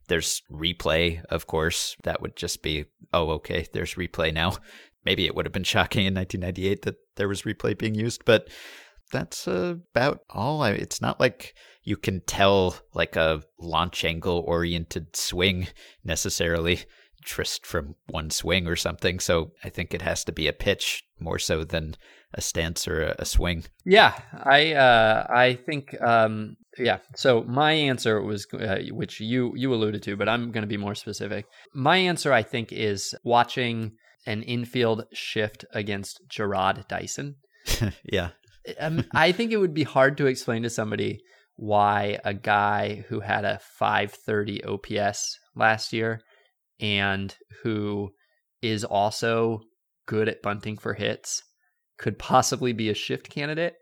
There's 0.08 0.42
replay, 0.52 1.24
of 1.26 1.48
course. 1.48 1.98
That 2.04 2.22
would 2.22 2.36
just 2.36 2.62
be, 2.62 2.86
oh, 3.14 3.30
okay, 3.32 3.68
there's 3.74 3.96
replay 3.96 4.34
now. 4.34 4.58
Maybe 5.04 5.26
it 5.26 5.36
would 5.36 5.46
have 5.46 5.54
been 5.54 5.64
shocking 5.64 6.06
in 6.06 6.14
1998 6.14 6.82
that 6.84 6.96
there 7.16 7.28
was 7.28 7.44
replay 7.44 7.78
being 7.78 7.96
used, 7.96 8.26
but 8.26 8.50
that's 9.12 9.48
about 9.48 10.22
all. 10.30 10.62
I, 10.62 10.72
it's 10.72 11.02
not 11.02 11.20
like 11.20 11.56
you 11.84 11.98
can 11.98 12.22
tell 12.22 12.76
like 12.94 13.16
a 13.16 13.44
launch 13.60 14.04
angle 14.04 14.44
oriented 14.46 15.16
swing 15.16 15.68
necessarily 16.04 16.82
just 17.24 17.66
from 17.66 17.96
one 18.08 18.30
swing 18.30 18.68
or 18.68 18.76
something. 18.76 19.20
So 19.20 19.52
I 19.64 19.70
think 19.70 19.94
it 19.94 20.02
has 20.02 20.24
to 20.26 20.32
be 20.32 20.48
a 20.48 20.54
pitch 20.54 21.04
more 21.20 21.40
so 21.40 21.64
than 21.64 21.96
a 22.34 22.42
stance 22.42 22.88
or 22.88 23.04
a, 23.04 23.16
a 23.20 23.26
swing. 23.26 23.66
Yeah, 23.86 24.20
I 24.34 24.74
uh, 24.74 25.28
I 25.30 25.56
think 25.56 26.00
um, 26.02 26.58
yeah. 26.78 27.00
So 27.16 27.44
my 27.44 27.72
answer 27.72 28.22
was 28.22 28.48
uh, 28.54 28.80
which 28.92 29.20
you 29.20 29.54
you 29.56 29.74
alluded 29.74 30.04
to, 30.04 30.18
but 30.18 30.30
I'm 30.30 30.52
going 30.52 30.64
to 30.64 30.68
be 30.68 30.78
more 30.78 30.96
specific. 30.96 31.46
My 31.74 31.98
answer 31.98 32.34
I 32.34 32.44
think 32.44 32.72
is 32.72 33.16
watching 33.24 33.94
an 34.26 34.44
infield 34.44 35.06
shift 35.14 35.64
against 35.72 36.22
Jarrod 36.30 36.88
Dyson. 36.88 37.36
yeah 38.04 38.30
um, 38.80 39.06
I 39.14 39.32
think 39.32 39.52
it 39.52 39.58
would 39.58 39.74
be 39.74 39.84
hard 39.84 40.18
to 40.18 40.26
explain 40.26 40.64
to 40.64 40.70
somebody 40.70 41.22
why 41.56 42.20
a 42.24 42.34
guy 42.34 43.06
who 43.10 43.20
had 43.20 43.46
a 43.46 43.60
530 43.78 44.64
OPS 44.64 45.38
last 45.56 45.92
year 45.92 46.22
and 46.80 47.36
who 47.64 48.10
is 48.62 48.84
also 48.84 49.62
good 50.06 50.30
at 50.30 50.42
bunting 50.42 50.78
for 50.78 50.94
hits 50.94 51.42
could 51.98 52.20
possibly 52.20 52.74
be 52.74 52.90
a 52.90 52.94
shift 52.94 53.30
candidate. 53.30 53.74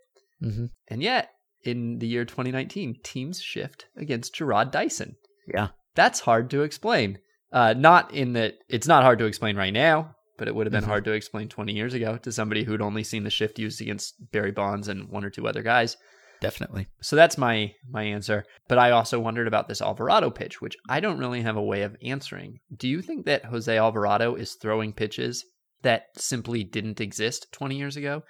Mm-hmm. 0.43 0.65
And 0.87 1.03
yet, 1.03 1.29
in 1.63 1.99
the 1.99 2.07
year 2.07 2.23
2019, 2.23 2.95
teams 3.03 3.41
shift 3.41 3.87
against 3.97 4.35
Jarrod 4.35 4.71
Dyson. 4.71 5.15
Yeah. 5.53 5.69
That's 5.95 6.21
hard 6.21 6.49
to 6.51 6.63
explain. 6.63 7.19
Uh, 7.51 7.73
not 7.73 8.13
in 8.13 8.33
that 8.33 8.55
it's 8.69 8.87
not 8.87 9.03
hard 9.03 9.19
to 9.19 9.25
explain 9.25 9.55
right 9.55 9.73
now 9.73 10.15
but 10.37 10.47
it 10.47 10.55
would 10.55 10.65
have 10.67 10.71
been 10.71 10.81
mm-hmm. 10.81 10.89
hard 10.89 11.05
to 11.05 11.11
explain 11.11 11.47
20 11.47 11.73
years 11.73 11.93
ago 11.93 12.17
to 12.17 12.31
somebody 12.31 12.63
who'd 12.63 12.81
only 12.81 13.03
seen 13.03 13.23
the 13.23 13.29
shift 13.29 13.59
used 13.59 13.81
against 13.81 14.15
Barry 14.31 14.51
Bonds 14.51 14.87
and 14.87 15.09
one 15.09 15.23
or 15.23 15.29
two 15.29 15.47
other 15.47 15.63
guys. 15.63 15.97
Definitely. 16.41 16.87
So 17.01 17.15
that's 17.15 17.37
my 17.37 17.73
my 17.89 18.03
answer. 18.03 18.45
But 18.67 18.77
I 18.77 18.91
also 18.91 19.19
wondered 19.19 19.47
about 19.47 19.67
this 19.67 19.81
Alvarado 19.81 20.29
pitch, 20.29 20.61
which 20.61 20.75
I 20.89 20.99
don't 20.99 21.17
really 21.17 21.41
have 21.41 21.55
a 21.55 21.63
way 21.63 21.83
of 21.83 21.95
answering. 22.03 22.59
Do 22.75 22.87
you 22.87 23.01
think 23.01 23.25
that 23.25 23.45
Jose 23.45 23.75
Alvarado 23.75 24.35
is 24.35 24.55
throwing 24.55 24.93
pitches 24.93 25.45
that 25.81 26.07
simply 26.17 26.63
didn't 26.63 27.01
exist 27.01 27.47
20 27.53 27.77
years 27.77 27.95
ago? 27.95 28.23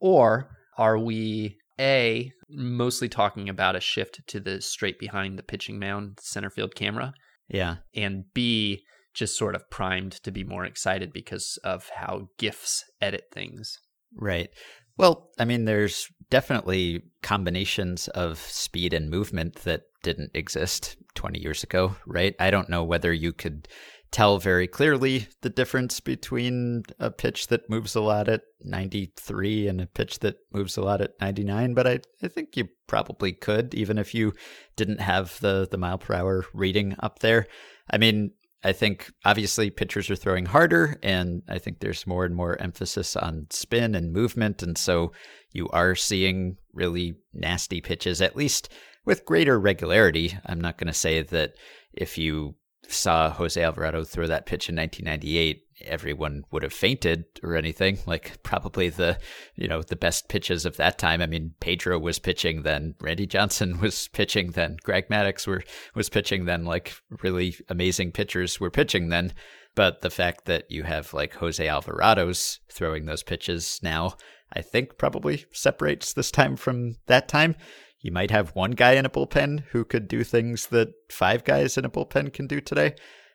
Or 0.00 0.50
are 0.76 0.98
we 0.98 1.58
a 1.78 2.32
mostly 2.48 3.08
talking 3.08 3.48
about 3.48 3.76
a 3.76 3.80
shift 3.80 4.20
to 4.28 4.40
the 4.40 4.60
straight 4.60 4.98
behind 4.98 5.38
the 5.38 5.42
pitching 5.42 5.78
mound 5.78 6.18
center 6.20 6.50
field 6.50 6.74
camera? 6.74 7.14
Yeah. 7.48 7.76
And 7.94 8.24
B 8.32 8.82
just 9.14 9.38
sort 9.38 9.54
of 9.54 9.70
primed 9.70 10.12
to 10.24 10.30
be 10.30 10.44
more 10.44 10.64
excited 10.64 11.12
because 11.12 11.58
of 11.64 11.90
how 11.94 12.28
GIFs 12.38 12.84
edit 13.00 13.24
things. 13.32 13.78
Right. 14.16 14.50
Well, 14.96 15.30
I 15.38 15.44
mean, 15.44 15.64
there's 15.64 16.08
definitely 16.30 17.02
combinations 17.22 18.08
of 18.08 18.38
speed 18.38 18.92
and 18.92 19.10
movement 19.10 19.56
that 19.62 19.82
didn't 20.02 20.30
exist 20.34 20.96
20 21.14 21.40
years 21.40 21.62
ago, 21.62 21.96
right? 22.06 22.34
I 22.38 22.50
don't 22.50 22.68
know 22.68 22.84
whether 22.84 23.12
you 23.12 23.32
could 23.32 23.68
tell 24.14 24.38
very 24.38 24.68
clearly 24.68 25.26
the 25.40 25.50
difference 25.50 25.98
between 25.98 26.84
a 27.00 27.10
pitch 27.10 27.48
that 27.48 27.68
moves 27.68 27.96
a 27.96 28.00
lot 28.00 28.28
at 28.28 28.42
93 28.60 29.66
and 29.66 29.80
a 29.80 29.86
pitch 29.86 30.20
that 30.20 30.36
moves 30.52 30.76
a 30.76 30.82
lot 30.82 31.00
at 31.00 31.14
99, 31.20 31.74
but 31.74 31.86
I, 31.88 31.98
I 32.22 32.28
think 32.28 32.56
you 32.56 32.68
probably 32.86 33.32
could, 33.32 33.74
even 33.74 33.98
if 33.98 34.14
you 34.14 34.32
didn't 34.76 35.00
have 35.00 35.40
the, 35.40 35.66
the 35.68 35.78
mile 35.78 35.98
per 35.98 36.14
hour 36.14 36.46
reading 36.54 36.94
up 37.00 37.18
there. 37.18 37.48
I 37.90 37.98
mean, 37.98 38.30
I 38.64 38.72
think 38.72 39.12
obviously 39.26 39.68
pitchers 39.68 40.10
are 40.10 40.16
throwing 40.16 40.46
harder, 40.46 40.98
and 41.02 41.42
I 41.48 41.58
think 41.58 41.78
there's 41.80 42.06
more 42.06 42.24
and 42.24 42.34
more 42.34 42.60
emphasis 42.60 43.14
on 43.14 43.46
spin 43.50 43.94
and 43.94 44.12
movement. 44.12 44.62
And 44.62 44.78
so 44.78 45.12
you 45.52 45.68
are 45.68 45.94
seeing 45.94 46.56
really 46.72 47.16
nasty 47.34 47.82
pitches, 47.82 48.22
at 48.22 48.36
least 48.36 48.70
with 49.04 49.26
greater 49.26 49.60
regularity. 49.60 50.38
I'm 50.46 50.60
not 50.60 50.78
going 50.78 50.88
to 50.88 50.94
say 50.94 51.20
that 51.22 51.52
if 51.92 52.16
you 52.16 52.54
saw 52.88 53.30
Jose 53.30 53.62
Alvarado 53.62 54.02
throw 54.02 54.26
that 54.26 54.46
pitch 54.46 54.70
in 54.70 54.76
1998, 54.76 55.63
everyone 55.80 56.44
would 56.50 56.62
have 56.62 56.72
fainted 56.72 57.24
or 57.42 57.56
anything. 57.56 57.98
Like 58.06 58.38
probably 58.42 58.88
the 58.88 59.18
you 59.54 59.68
know 59.68 59.82
the 59.82 59.96
best 59.96 60.28
pitches 60.28 60.64
of 60.64 60.76
that 60.76 60.98
time. 60.98 61.20
I 61.20 61.26
mean, 61.26 61.54
Pedro 61.60 61.98
was 61.98 62.18
pitching 62.18 62.62
then, 62.62 62.94
Randy 63.00 63.26
Johnson 63.26 63.80
was 63.80 64.08
pitching 64.08 64.52
then, 64.52 64.76
Greg 64.82 65.08
Maddux 65.08 65.46
were 65.46 65.62
was 65.94 66.08
pitching 66.08 66.44
then. 66.44 66.64
Like 66.64 66.94
really 67.22 67.56
amazing 67.68 68.12
pitchers 68.12 68.60
were 68.60 68.70
pitching 68.70 69.08
then. 69.08 69.32
But 69.74 70.02
the 70.02 70.10
fact 70.10 70.44
that 70.44 70.70
you 70.70 70.84
have 70.84 71.12
like 71.12 71.34
Jose 71.34 71.64
Alvarado's 71.66 72.60
throwing 72.70 73.06
those 73.06 73.24
pitches 73.24 73.80
now, 73.82 74.16
I 74.52 74.62
think 74.62 74.98
probably 74.98 75.46
separates 75.52 76.12
this 76.12 76.30
time 76.30 76.56
from 76.56 76.96
that 77.06 77.26
time. 77.28 77.56
You 78.00 78.12
might 78.12 78.30
have 78.30 78.54
one 78.54 78.72
guy 78.72 78.92
in 78.92 79.06
a 79.06 79.10
bullpen 79.10 79.64
who 79.70 79.84
could 79.84 80.08
do 80.08 80.24
things 80.24 80.66
that 80.66 80.92
five 81.10 81.42
guys 81.42 81.78
in 81.78 81.84
a 81.84 81.90
bullpen 81.90 82.32
can 82.32 82.46
do 82.46 82.60
today. 82.60 82.94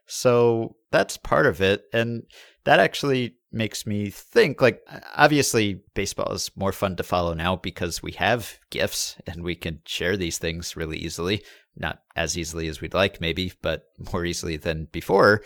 So 0.10 0.76
that's 0.92 1.18
part 1.18 1.46
of 1.46 1.62
it. 1.62 1.84
And 1.94 2.24
that 2.64 2.80
actually 2.80 3.36
makes 3.52 3.86
me 3.86 4.10
think 4.10 4.62
like, 4.62 4.82
obviously, 5.16 5.82
baseball 5.94 6.34
is 6.34 6.52
more 6.56 6.72
fun 6.72 6.96
to 6.98 7.04
follow 7.04 7.34
now 7.34 7.56
because 7.56 8.04
we 8.04 8.12
have 8.14 8.60
GIFs 8.72 9.18
and 9.28 9.44
we 9.44 9.56
can 9.56 9.82
share 9.86 10.18
these 10.18 10.38
things 10.38 10.76
really 10.76 10.98
easily. 10.98 11.44
Not 11.78 12.02
as 12.16 12.38
easily 12.38 12.68
as 12.68 12.82
we'd 12.82 12.94
like, 12.94 13.22
maybe, 13.22 13.54
but 13.62 13.86
more 14.12 14.26
easily 14.26 14.58
than 14.58 14.88
before. 14.92 15.44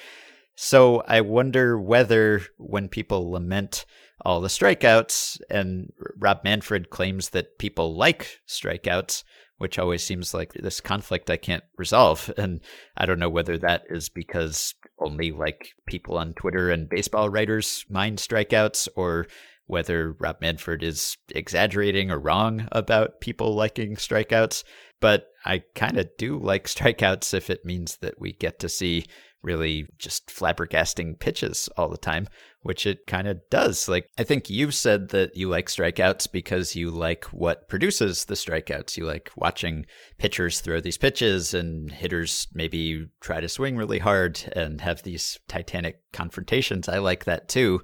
So 0.56 1.04
I 1.08 1.22
wonder 1.22 1.80
whether 1.80 2.42
when 2.58 2.88
people 2.88 3.32
lament 3.32 3.86
all 4.22 4.42
the 4.42 4.48
strikeouts. 4.48 5.42
And 5.50 5.92
Rob 6.18 6.42
Manfred 6.44 6.90
claims 6.90 7.30
that 7.30 7.58
people 7.58 7.96
like 7.96 8.40
strikeouts, 8.48 9.24
which 9.58 9.80
always 9.80 10.04
seems 10.04 10.34
like 10.34 10.54
this 10.54 10.82
conflict 10.82 11.30
I 11.30 11.38
can't 11.38 11.64
resolve. 11.78 12.32
And 12.38 12.62
I 12.98 13.06
don't 13.06 13.20
know 13.20 13.30
whether 13.30 13.58
that 13.60 13.84
is 13.90 14.10
because 14.10 14.74
only 15.00 15.32
like 15.32 15.74
people 15.86 16.18
on 16.18 16.34
Twitter 16.34 16.70
and 16.70 16.90
baseball 16.90 17.30
writers 17.30 17.86
mind 17.90 18.18
strikeouts 18.18 18.88
or 18.96 19.28
whether 19.66 20.14
Rob 20.20 20.38
Manfred 20.42 20.84
is 20.84 21.18
exaggerating 21.30 22.12
or 22.12 22.20
wrong 22.20 22.68
about 22.72 23.22
people 23.22 23.56
liking 23.56 23.96
strikeouts. 23.96 24.64
But 25.00 25.28
I 25.46 25.64
kind 25.76 25.98
of 25.98 26.10
do 26.18 26.38
like 26.38 26.68
strikeouts 26.68 27.34
if 27.34 27.50
it 27.50 27.66
means 27.66 27.98
that 27.98 28.20
we 28.20 28.34
get 28.34 28.60
to 28.60 28.70
see 28.70 29.06
really 29.44 29.86
just 29.98 30.28
flabbergasting 30.28 31.20
pitches 31.20 31.70
all 31.78 31.90
the 31.90 31.98
time, 31.98 32.28
which 32.62 32.86
it 32.86 33.06
kind 33.08 33.28
of 33.28 33.40
does. 33.50 33.88
Like, 33.88 34.10
I 34.18 34.24
think 34.24 34.50
you've 34.50 34.74
said 34.74 35.10
that 35.10 35.36
you 35.36 35.50
like 35.50 35.68
strikeouts 35.68 36.32
because 36.32 36.76
you 36.76 36.90
like 36.90 37.26
what 37.26 37.68
produces 37.68 38.26
the 38.26 38.36
strikeouts. 38.36 38.98
You 38.98 39.06
like 39.06 39.30
watching 39.36 39.86
pitchers 40.18 40.62
throw 40.62 40.80
these 40.80 40.98
pitches 40.98 41.54
and 41.54 41.92
hitters 41.92 42.48
maybe 42.54 43.08
try 43.20 43.42
to 43.42 43.50
swing 43.50 43.76
really 43.76 44.00
hard 44.00 44.40
and 44.56 44.82
have 44.82 45.04
these 45.04 45.40
titanic 45.48 46.00
confrontations. 46.14 46.88
I 46.88 47.00
like 47.00 47.26
that 47.26 47.50
too. 47.50 47.82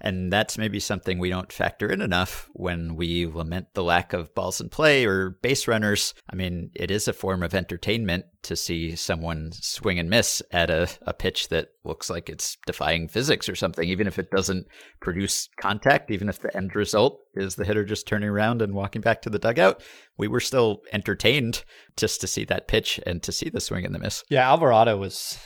And 0.00 0.32
that's 0.32 0.58
maybe 0.58 0.80
something 0.80 1.18
we 1.18 1.30
don't 1.30 1.52
factor 1.52 1.90
in 1.90 2.00
enough 2.00 2.48
when 2.52 2.94
we 2.94 3.26
lament 3.26 3.74
the 3.74 3.82
lack 3.82 4.12
of 4.12 4.34
balls 4.34 4.60
in 4.60 4.68
play 4.68 5.04
or 5.04 5.30
base 5.42 5.66
runners. 5.66 6.14
I 6.30 6.36
mean, 6.36 6.70
it 6.74 6.90
is 6.90 7.08
a 7.08 7.12
form 7.12 7.42
of 7.42 7.54
entertainment 7.54 8.24
to 8.42 8.54
see 8.54 8.94
someone 8.94 9.50
swing 9.52 9.98
and 9.98 10.08
miss 10.08 10.40
at 10.52 10.70
a, 10.70 10.88
a 11.02 11.12
pitch 11.12 11.48
that 11.48 11.68
looks 11.84 12.08
like 12.08 12.28
it's 12.28 12.56
defying 12.66 13.08
physics 13.08 13.48
or 13.48 13.56
something, 13.56 13.88
even 13.88 14.06
if 14.06 14.18
it 14.18 14.30
doesn't 14.30 14.66
produce 15.00 15.48
contact, 15.60 16.10
even 16.10 16.28
if 16.28 16.40
the 16.40 16.56
end 16.56 16.76
result 16.76 17.20
is 17.34 17.56
the 17.56 17.64
hitter 17.64 17.84
just 17.84 18.06
turning 18.06 18.28
around 18.28 18.62
and 18.62 18.74
walking 18.74 19.02
back 19.02 19.22
to 19.22 19.30
the 19.30 19.38
dugout. 19.38 19.82
We 20.16 20.28
were 20.28 20.40
still 20.40 20.82
entertained 20.92 21.64
just 21.96 22.20
to 22.20 22.26
see 22.26 22.44
that 22.44 22.68
pitch 22.68 23.00
and 23.04 23.22
to 23.24 23.32
see 23.32 23.48
the 23.48 23.60
swing 23.60 23.84
and 23.84 23.94
the 23.94 23.98
miss. 23.98 24.22
Yeah, 24.28 24.48
Alvarado 24.48 24.96
was 24.96 25.38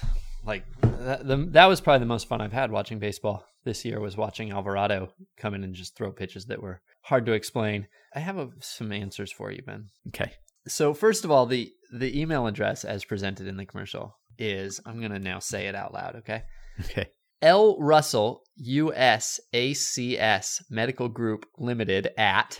like 0.45 0.65
that, 0.81 1.27
the, 1.27 1.37
that 1.51 1.67
was 1.67 1.81
probably 1.81 2.01
the 2.01 2.07
most 2.07 2.29
fun 2.29 2.41
I've 2.41 2.53
had 2.53 2.71
watching 2.71 2.99
baseball 2.99 3.45
this 3.65 3.85
year 3.85 4.01
was 4.01 4.17
watching 4.17 4.51
Alvarado 4.51 5.13
come 5.37 5.55
in 5.55 5.63
and 5.65 5.75
just 5.75 5.97
throw 5.97 6.11
pitches 6.13 6.47
that 6.47 6.63
were 6.63 6.81
hard 7.03 7.27
to 7.27 7.33
explain. 7.33 7.87
I 8.15 8.21
have 8.21 8.39
a, 8.39 8.51
some 8.61 8.93
answers 8.93 9.33
for 9.33 9.51
you, 9.53 9.63
Ben. 9.63 9.89
Okay. 10.09 10.33
So 10.67 10.95
first 10.95 11.25
of 11.25 11.31
all, 11.31 11.47
the 11.47 11.73
the 11.93 12.19
email 12.21 12.47
address 12.47 12.85
as 12.85 13.05
presented 13.05 13.47
in 13.47 13.57
the 13.57 13.67
commercial 13.67 14.17
is 14.39 14.81
I'm 14.87 14.99
going 14.99 15.13
to 15.13 15.19
now 15.19 15.39
say 15.39 15.67
it 15.67 15.75
out 15.75 15.93
loud, 15.93 16.17
okay? 16.17 16.43
Okay. 16.81 17.09
L 17.43 17.77
Russell 17.79 18.43
USACS 18.65 20.63
Medical 20.71 21.09
Group 21.09 21.47
Limited 21.59 22.11
at 22.17 22.59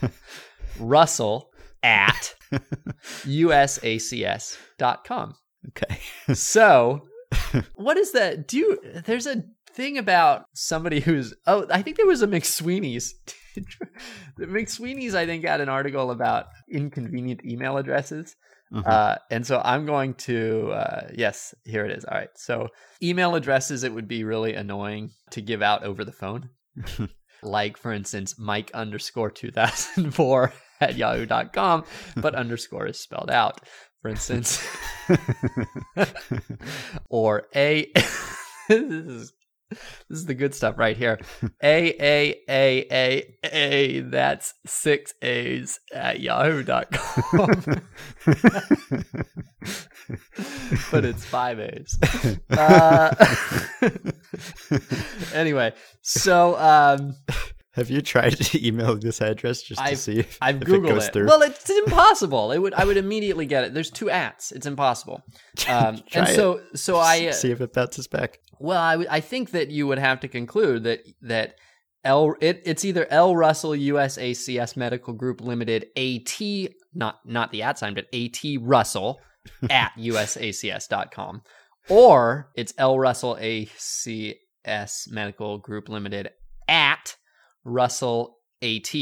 Russell 0.78 1.50
at 1.82 2.34
usacs.com. 3.24 4.54
Okay. 5.68 6.00
so, 6.34 7.02
what 7.74 7.96
is 7.96 8.12
that? 8.12 8.46
Do 8.46 8.58
you 8.58 8.78
there's 9.04 9.26
a 9.26 9.44
thing 9.72 9.98
about 9.98 10.46
somebody 10.54 11.00
who's 11.00 11.34
oh, 11.46 11.66
I 11.70 11.82
think 11.82 11.96
there 11.96 12.06
was 12.06 12.22
a 12.22 12.26
McSweeney's. 12.26 13.14
McSweeney's 14.38 15.14
I 15.14 15.26
think 15.26 15.44
had 15.44 15.60
an 15.60 15.68
article 15.68 16.10
about 16.10 16.46
inconvenient 16.70 17.44
email 17.44 17.76
addresses. 17.76 18.36
Uh-huh. 18.74 18.88
Uh, 18.88 19.16
and 19.30 19.46
so 19.46 19.60
I'm 19.64 19.86
going 19.86 20.14
to, 20.14 20.70
uh, 20.72 21.08
yes, 21.14 21.54
here 21.64 21.84
it 21.84 21.92
is. 21.92 22.04
All 22.04 22.18
right. 22.18 22.30
So 22.34 22.68
email 23.02 23.34
addresses, 23.34 23.84
it 23.84 23.92
would 23.92 24.08
be 24.08 24.24
really 24.24 24.54
annoying 24.54 25.10
to 25.30 25.40
give 25.40 25.62
out 25.62 25.84
over 25.84 26.04
the 26.04 26.12
phone. 26.12 26.50
like, 27.42 27.76
for 27.76 27.92
instance, 27.92 28.38
Mike 28.38 28.70
underscore 28.74 29.30
2004 29.30 30.52
at 30.80 30.96
yahoo.com, 30.96 31.84
but 32.16 32.34
underscore 32.34 32.86
is 32.86 32.98
spelled 32.98 33.30
out, 33.30 33.60
for 34.02 34.08
instance. 34.08 34.64
or 37.08 37.46
A, 37.54 37.90
this 38.68 38.92
is 38.92 39.32
this 39.70 39.80
is 40.10 40.26
the 40.26 40.34
good 40.34 40.54
stuff 40.54 40.78
right 40.78 40.96
here. 40.96 41.18
A 41.62 41.94
A 42.00 42.34
A 42.48 42.86
A 42.90 43.36
A. 43.44 44.00
That's 44.00 44.54
six 44.64 45.12
A's 45.22 45.80
at 45.92 46.20
yahoo.com. 46.20 47.82
but 50.92 51.04
it's 51.04 51.24
five 51.24 51.58
A's. 51.58 51.98
Uh, 52.50 53.14
anyway, 55.34 55.72
so 56.02 56.56
um, 56.58 57.16
have 57.76 57.90
you 57.90 58.00
tried 58.00 58.36
to 58.40 58.66
email 58.66 58.96
this 58.96 59.20
address 59.20 59.62
just 59.62 59.78
to 59.78 59.86
I've, 59.86 59.98
see 59.98 60.18
if, 60.20 60.38
I've 60.40 60.60
if 60.62 60.68
googled 60.68 60.86
it 60.86 60.88
goes 60.94 61.06
it. 61.06 61.12
through? 61.12 61.26
Well, 61.26 61.42
it's 61.42 61.70
impossible. 61.70 62.50
It 62.52 62.58
would 62.58 62.74
I 62.74 62.84
would 62.84 62.96
immediately 62.96 63.46
get 63.46 63.64
it. 63.64 63.74
There's 63.74 63.90
two 63.90 64.10
ats. 64.10 64.50
It's 64.50 64.66
impossible. 64.66 65.22
Um, 65.68 66.00
Try 66.10 66.22
and 66.22 66.28
it. 66.30 66.34
so 66.34 66.60
so 66.74 66.96
I 66.96 67.26
uh, 67.28 67.32
see 67.32 67.50
if 67.50 67.60
it 67.60 67.72
bounces 67.72 68.06
back. 68.06 68.38
well, 68.60 68.80
I, 68.80 68.92
w- 68.92 69.08
I 69.10 69.20
think 69.20 69.50
that 69.50 69.70
you 69.70 69.86
would 69.86 69.98
have 69.98 70.20
to 70.20 70.28
conclude 70.28 70.84
that 70.84 71.00
that 71.22 71.54
L 72.04 72.34
it, 72.40 72.62
it's 72.64 72.84
either 72.84 73.06
L 73.10 73.34
Russell 73.34 73.70
USACS 73.72 74.76
Medical 74.76 75.12
Group 75.14 75.40
Limited 75.40 75.86
AT 75.96 76.40
not 76.94 77.16
not 77.24 77.50
the 77.50 77.62
at 77.62 77.78
sign 77.78 77.94
but 77.94 78.06
AT 78.14 78.38
Russell 78.60 79.20
at 79.70 79.92
usacs.com 79.98 81.42
or 81.88 82.50
it's 82.54 82.72
L 82.78 82.98
Russell 82.98 83.36
ACS 83.40 85.10
Medical 85.10 85.58
Group 85.58 85.88
Limited 85.88 86.30
at 86.68 87.16
Russell 87.66 88.38
AT 88.62 88.92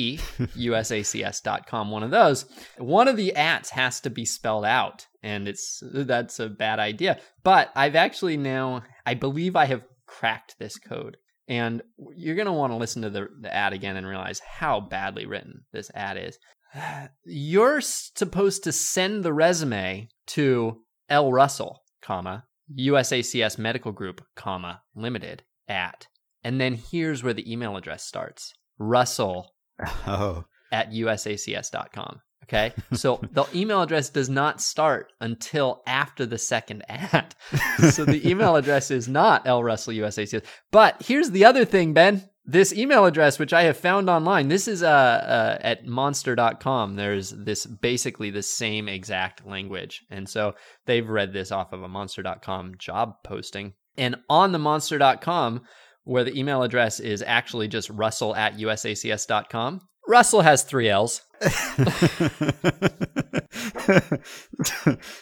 usacs.com 0.57 1.91
one 1.93 2.03
of 2.03 2.11
those. 2.11 2.47
One 2.79 3.07
of 3.07 3.17
the 3.17 3.37
ats 3.37 3.71
has 3.71 4.01
to 4.01 4.11
be 4.11 4.25
spelled 4.25 4.65
out 4.65 5.07
and 5.23 5.47
it's 5.47 5.81
that's 5.93 6.41
a 6.41 6.49
bad 6.49 6.81
idea. 6.81 7.21
But 7.45 7.71
i've 7.77 7.95
actually 7.95 8.37
now 8.37 8.83
i 9.07 9.15
believe 9.15 9.55
i 9.55 9.67
have 9.67 9.85
cracked 10.07 10.57
this 10.59 10.79
code. 10.79 11.17
And 11.47 11.83
you're 12.17 12.37
going 12.37 12.47
to 12.47 12.53
want 12.53 12.73
to 12.73 12.79
listen 12.79 13.03
to 13.03 13.11
the, 13.11 13.29
the 13.43 13.55
ad 13.55 13.75
again 13.75 13.97
and 13.97 14.07
realize 14.07 14.41
how 14.41 14.81
badly 14.81 15.27
written 15.27 15.65
this 15.73 15.91
ad 15.95 16.17
is. 16.17 16.39
You're 17.27 17.83
supposed 17.83 18.65
to 18.65 18.73
send 18.73 19.23
the 19.23 19.33
resume 19.33 20.09
to 20.29 20.81
l 21.11 21.31
russell 21.31 21.83
comma 22.01 22.45
usacs 22.79 23.59
medical 23.59 23.93
group 23.93 24.25
comma 24.35 24.81
limited 24.97 25.43
at 25.69 26.07
and 26.45 26.61
then 26.61 26.75
here's 26.75 27.23
where 27.23 27.35
the 27.35 27.51
email 27.51 27.77
address 27.77 28.05
starts 28.05 28.53
russell 28.79 29.55
Oh, 30.07 30.45
at 30.73 30.91
usacs.com. 30.93 32.21
Okay. 32.45 32.75
So 32.93 33.21
the 33.33 33.47
email 33.55 33.81
address 33.81 34.11
does 34.11 34.29
not 34.29 34.61
start 34.61 35.13
until 35.21 35.83
after 35.87 36.27
the 36.27 36.37
second 36.37 36.85
at. 36.91 37.35
so 37.91 38.05
the 38.05 38.29
email 38.29 38.57
address 38.57 38.91
is 38.91 39.09
not 39.09 39.47
L 39.47 39.63
Russell 39.63 39.95
USACS. 39.95 40.45
But 40.71 41.03
here's 41.03 41.31
the 41.31 41.47
other 41.47 41.65
thing, 41.65 41.95
Ben. 41.95 42.29
This 42.45 42.75
email 42.75 43.07
address, 43.07 43.39
which 43.39 43.55
I 43.55 43.63
have 43.63 43.79
found 43.79 44.11
online, 44.11 44.49
this 44.49 44.69
is 44.69 44.83
uh, 44.83 44.87
uh, 44.87 45.59
at 45.63 45.87
monster.com. 45.87 46.97
There's 46.97 47.31
this 47.31 47.65
basically 47.65 48.29
the 48.29 48.43
same 48.43 48.91
exact 48.91 49.47
language. 49.47 50.03
And 50.11 50.29
so 50.29 50.55
they've 50.85 51.09
read 51.09 51.33
this 51.33 51.51
off 51.51 51.73
of 51.73 51.83
a 51.83 51.89
monster.com 51.89 52.75
job 52.77 53.15
posting. 53.25 53.73
And 53.97 54.17
on 54.29 54.53
the 54.53 54.59
monster.com, 54.59 55.63
where 56.05 56.25
the 56.25 56.39
email 56.39 56.63
address 56.63 57.01
is 57.01 57.23
actually 57.27 57.69
just 57.69 57.91
russell 57.91 58.35
at 58.37 58.57
usacs.com. 58.57 59.81
Russell 60.07 60.43
has 60.43 60.63
three 60.63 60.89
L's. 60.91 61.23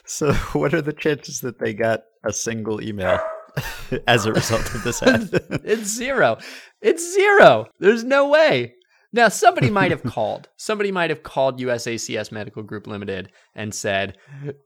so 0.04 0.32
what 0.52 0.74
are 0.74 0.82
the 0.82 0.94
chances 0.96 1.40
that 1.40 1.58
they 1.58 1.72
got 1.72 2.00
a 2.24 2.32
single 2.32 2.82
email 2.82 3.18
as 4.06 4.26
a 4.26 4.32
result 4.32 4.74
of 4.74 4.82
this 4.82 5.02
ad? 5.02 5.30
It's 5.64 5.88
zero. 5.88 6.38
It's 6.80 7.14
zero. 7.14 7.66
There's 7.78 8.02
no 8.04 8.28
way. 8.28 8.74
Now, 9.14 9.28
somebody 9.28 9.68
might 9.68 9.90
have 9.90 10.02
called. 10.02 10.48
Somebody 10.56 10.90
might 10.90 11.10
have 11.10 11.22
called 11.22 11.60
USACS 11.60 12.32
Medical 12.32 12.62
Group 12.62 12.86
Limited 12.86 13.30
and 13.54 13.74
said, 13.74 14.16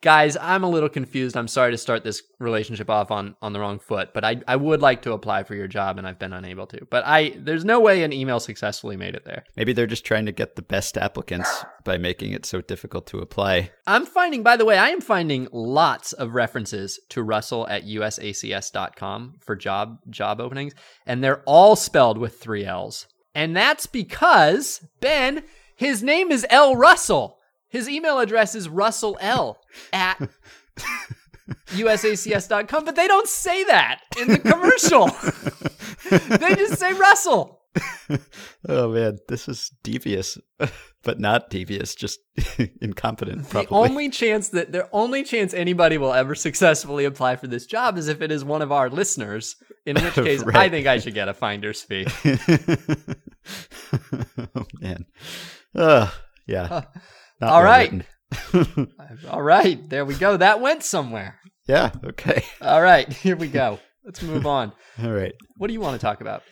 "Guys, 0.03 0.37
I'm 0.41 0.63
a 0.63 0.71
little 0.71 0.89
confused. 0.89 1.37
I'm 1.37 1.49
sorry 1.49 1.73
to 1.73 1.79
start 1.79 2.05
this 2.05 2.23
relationship 2.39 2.89
off 2.89 3.11
on 3.11 3.35
on 3.43 3.53
the 3.53 3.61
wrong 3.61 3.81
foot, 3.81 4.11
but 4.15 4.25
I 4.25 4.41
I 4.47 4.55
would 4.55 4.81
like 4.81 5.03
to 5.03 5.13
apply 5.13 5.43
for 5.43 5.57
your 5.57 5.67
job, 5.67 5.99
and 5.99 6.07
I've 6.07 6.19
been 6.19 6.33
unable 6.33 6.67
to. 6.69 6.87
But 6.91 7.03
I 7.05 7.35
there's 7.37 7.65
no 7.65 7.81
way 7.81 8.05
an 8.05 8.13
email 8.13 8.39
successfully 8.39 8.97
made 8.97 9.17
it 9.17 9.25
there. 9.25 9.45
Maybe 9.57 9.73
they're 9.73 9.87
just 9.87 10.05
trying 10.05 10.27
to 10.27 10.33
get 10.33 10.55
the 10.55 10.63
best 10.63 10.97
applicants 10.97 11.65
by 11.85 11.99
making 11.99 12.33
it 12.33 12.47
so 12.47 12.61
difficult 12.61 13.07
to 13.09 13.19
apply. 13.19 13.73
I'm 13.87 14.07
finding, 14.07 14.45
by 14.45 14.57
the 14.57 14.65
way, 14.65 14.79
I 14.79 14.91
am 14.91 15.01
finding 15.01 15.49
lots 15.53 16.13
of 16.13 16.35
references 16.35 17.01
to 17.09 17.23
Russell 17.23 17.67
at 17.69 17.85
usacs.com 17.85 19.35
for 19.41 19.57
job 19.57 19.99
job 20.09 20.41
openings, 20.41 20.75
and 21.05 21.25
they're 21.25 21.43
all 21.47 21.75
spelled 21.75 22.19
with 22.19 22.39
three 22.39 22.65
L's. 22.65 23.07
And 23.37 23.55
that's 23.55 23.85
because, 23.85 24.81
Ben, 25.03 25.43
his 25.77 26.03
name 26.03 26.33
is 26.33 26.47
L. 26.49 26.75
Russell. 26.75 27.37
His 27.69 27.87
email 27.87 28.19
address 28.19 28.55
is 28.55 28.67
Russell 28.67 29.19
L 29.21 29.61
at 29.93 30.17
usacs.com, 31.69 32.85
but 32.87 32.97
they 32.97 33.07
don't 33.07 33.29
say 33.29 33.63
that 33.65 34.01
in 34.19 34.29
the 34.29 34.39
commercial. 34.39 35.09
they 36.39 36.55
just 36.55 36.79
say 36.79 36.95
Russell. 36.95 37.61
oh 38.71 38.89
man, 38.93 39.19
this 39.29 39.49
is 39.49 39.71
devious, 39.83 40.39
but 41.03 41.21
not 41.21 41.51
devious, 41.51 41.95
just 41.95 42.21
incompetent. 42.81 43.51
Probably. 43.51 43.67
The 43.67 43.75
only 43.75 44.09
chance 44.09 44.49
that 44.49 44.73
the 44.73 44.89
only 44.93 45.23
chance 45.25 45.53
anybody 45.53 45.99
will 45.99 46.15
ever 46.15 46.35
successfully 46.35 47.05
apply 47.05 47.37
for 47.37 47.49
this 47.49 47.67
job 47.67 47.99
is 47.99 48.09
if 48.09 48.23
it 48.23 48.33
is 48.33 48.47
one 48.47 48.63
of 48.63 48.73
our 48.73 48.89
listeners. 48.89 49.57
In 49.85 49.95
which 50.03 50.15
case, 50.15 50.43
right. 50.43 50.57
I 50.57 50.69
think 50.71 50.87
I 50.87 50.99
should 50.99 51.15
get 51.15 51.29
a 51.29 51.35
finder's 51.35 51.83
fee. 51.83 52.07
oh 54.55 54.67
man, 54.81 55.05
uh, 55.75 56.11
yeah. 56.47 56.63
Uh, 56.63 56.83
all 57.43 57.63
right. 57.63 58.05
all 59.31 59.43
right, 59.43 59.89
there 59.89 60.05
we 60.05 60.15
go. 60.15 60.37
That 60.37 60.61
went 60.61 60.83
somewhere. 60.83 61.39
Yeah. 61.69 61.91
Okay. 62.05 62.45
All 62.61 62.81
right, 62.81 63.13
here 63.13 63.35
we 63.35 63.49
go. 63.49 63.81
Let's 64.05 64.23
move 64.23 64.47
on. 64.47 64.73
all 65.03 65.11
right. 65.11 65.35
What 65.57 65.67
do 65.67 65.73
you 65.73 65.81
want 65.81 66.01
to 66.01 66.05
talk 66.05 66.21
about? 66.21 66.45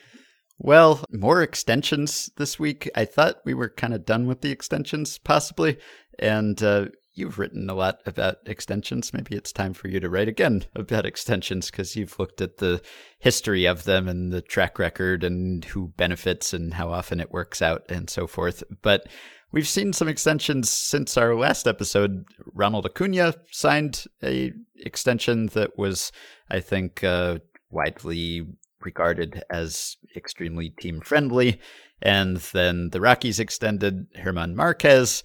Well, 0.58 1.04
more 1.12 1.40
extensions 1.40 2.30
this 2.36 2.58
week. 2.58 2.90
I 2.96 3.04
thought 3.04 3.36
we 3.44 3.54
were 3.54 3.68
kind 3.68 3.94
of 3.94 4.04
done 4.04 4.26
with 4.26 4.40
the 4.40 4.50
extensions, 4.50 5.18
possibly. 5.18 5.78
And 6.18 6.60
uh, 6.62 6.86
you've 7.14 7.38
written 7.38 7.70
a 7.70 7.74
lot 7.74 8.00
about 8.06 8.38
extensions. 8.46 9.12
Maybe 9.12 9.36
it's 9.36 9.52
time 9.52 9.72
for 9.72 9.88
you 9.88 10.00
to 10.00 10.10
write 10.10 10.28
again 10.28 10.64
about 10.74 11.06
extensions 11.06 11.70
because 11.70 11.94
you've 11.96 12.18
looked 12.18 12.40
at 12.40 12.58
the 12.58 12.82
history 13.18 13.66
of 13.66 13.84
them 13.84 14.08
and 14.08 14.32
the 14.32 14.42
track 14.42 14.78
record 14.78 15.22
and 15.22 15.64
who 15.64 15.88
benefits 15.96 16.52
and 16.52 16.74
how 16.74 16.90
often 16.90 17.20
it 17.20 17.30
works 17.30 17.62
out 17.62 17.84
and 17.88 18.10
so 18.10 18.26
forth. 18.26 18.64
But 18.82 19.08
we've 19.52 19.68
seen 19.68 19.92
some 19.92 20.08
extensions 20.08 20.68
since 20.68 21.16
our 21.16 21.34
last 21.34 21.68
episode. 21.68 22.24
Ronald 22.52 22.86
Acuna 22.86 23.34
signed 23.50 24.04
a 24.22 24.52
extension 24.76 25.46
that 25.48 25.78
was, 25.78 26.10
I 26.50 26.60
think, 26.60 27.04
uh, 27.04 27.38
widely 27.70 28.46
regarded 28.80 29.42
as 29.50 29.96
extremely 30.16 30.70
team 30.70 31.00
friendly. 31.00 31.60
And 32.02 32.36
then 32.36 32.90
the 32.90 33.00
Rockies 33.00 33.40
extended 33.40 34.06
German 34.14 34.56
Marquez. 34.56 35.22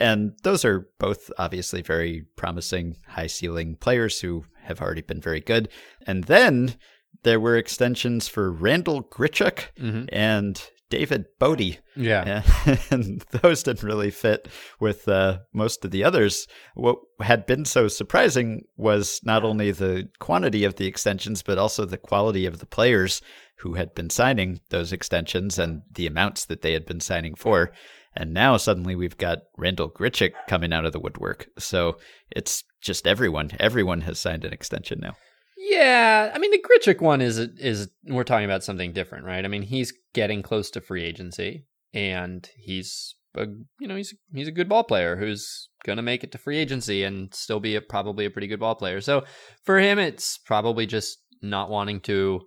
And 0.00 0.32
those 0.42 0.64
are 0.64 0.88
both 0.98 1.30
obviously 1.38 1.82
very 1.82 2.24
promising, 2.36 2.96
high 3.08 3.26
ceiling 3.26 3.76
players 3.76 4.20
who 4.20 4.44
have 4.62 4.80
already 4.80 5.02
been 5.02 5.20
very 5.20 5.40
good. 5.40 5.68
And 6.06 6.24
then 6.24 6.76
there 7.24 7.40
were 7.40 7.56
extensions 7.56 8.28
for 8.28 8.50
Randall 8.50 9.02
Grichuk 9.02 9.68
mm-hmm. 9.78 10.04
and 10.12 10.62
David 10.92 11.24
Bote. 11.38 11.78
Yeah. 11.96 12.42
And 12.90 13.24
those 13.42 13.62
didn't 13.62 13.82
really 13.82 14.10
fit 14.10 14.48
with 14.78 15.08
uh, 15.08 15.38
most 15.52 15.84
of 15.84 15.90
the 15.90 16.04
others. 16.04 16.46
What 16.74 16.98
had 17.20 17.46
been 17.46 17.64
so 17.64 17.88
surprising 17.88 18.62
was 18.76 19.20
not 19.24 19.42
only 19.42 19.70
the 19.70 20.08
quantity 20.18 20.64
of 20.64 20.76
the 20.76 20.86
extensions, 20.86 21.42
but 21.42 21.58
also 21.58 21.84
the 21.84 21.96
quality 21.96 22.44
of 22.44 22.58
the 22.58 22.66
players 22.66 23.22
who 23.58 23.74
had 23.74 23.94
been 23.94 24.10
signing 24.10 24.60
those 24.68 24.92
extensions 24.92 25.58
and 25.58 25.82
the 25.90 26.06
amounts 26.06 26.44
that 26.46 26.62
they 26.62 26.74
had 26.74 26.84
been 26.84 27.00
signing 27.00 27.34
for. 27.34 27.72
And 28.14 28.34
now 28.34 28.56
suddenly 28.56 28.94
we've 28.94 29.16
got 29.16 29.38
Randall 29.56 29.90
Grichuk 29.90 30.32
coming 30.48 30.72
out 30.72 30.84
of 30.84 30.92
the 30.92 31.00
woodwork. 31.00 31.46
So 31.58 31.96
it's 32.30 32.64
just 32.82 33.06
everyone. 33.06 33.52
Everyone 33.58 34.02
has 34.02 34.18
signed 34.18 34.44
an 34.44 34.52
extension 34.52 35.00
now. 35.00 35.14
Yeah, 35.56 36.32
I 36.34 36.38
mean 36.38 36.50
the 36.50 36.62
Grichuk 36.62 37.00
one 37.00 37.20
is 37.20 37.38
is 37.38 37.88
we're 38.04 38.24
talking 38.24 38.44
about 38.44 38.64
something 38.64 38.92
different, 38.92 39.24
right? 39.24 39.44
I 39.44 39.48
mean 39.48 39.62
he's 39.62 39.92
getting 40.12 40.42
close 40.42 40.70
to 40.72 40.80
free 40.80 41.04
agency, 41.04 41.66
and 41.94 42.48
he's 42.56 43.14
a 43.36 43.46
you 43.78 43.86
know 43.86 43.94
he's 43.94 44.14
he's 44.34 44.48
a 44.48 44.52
good 44.52 44.68
ball 44.68 44.82
player 44.82 45.16
who's 45.16 45.68
gonna 45.84 46.02
make 46.02 46.24
it 46.24 46.32
to 46.32 46.38
free 46.38 46.58
agency 46.58 47.04
and 47.04 47.32
still 47.32 47.60
be 47.60 47.76
a, 47.76 47.80
probably 47.80 48.24
a 48.24 48.30
pretty 48.30 48.48
good 48.48 48.60
ball 48.60 48.74
player. 48.74 49.00
So 49.00 49.24
for 49.62 49.78
him, 49.78 49.98
it's 50.00 50.38
probably 50.38 50.84
just 50.84 51.18
not 51.42 51.70
wanting 51.70 52.00
to 52.00 52.40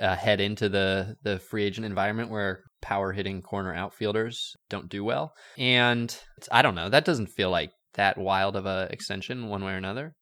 uh, 0.00 0.16
head 0.16 0.40
into 0.40 0.68
the 0.68 1.16
the 1.22 1.38
free 1.38 1.64
agent 1.64 1.84
environment 1.84 2.30
where 2.30 2.62
power 2.80 3.12
hitting 3.12 3.42
corner 3.42 3.74
outfielders 3.74 4.56
don't 4.68 4.88
do 4.88 5.04
well. 5.04 5.32
And 5.58 6.16
I 6.50 6.62
don't 6.62 6.74
know, 6.74 6.88
that 6.88 7.04
doesn't 7.04 7.28
feel 7.28 7.50
like 7.50 7.70
that 7.94 8.18
wild 8.18 8.56
of 8.56 8.66
a 8.66 8.88
extension 8.90 9.48
one 9.48 9.64
way 9.64 9.72
or 9.72 9.76
another 9.76 10.14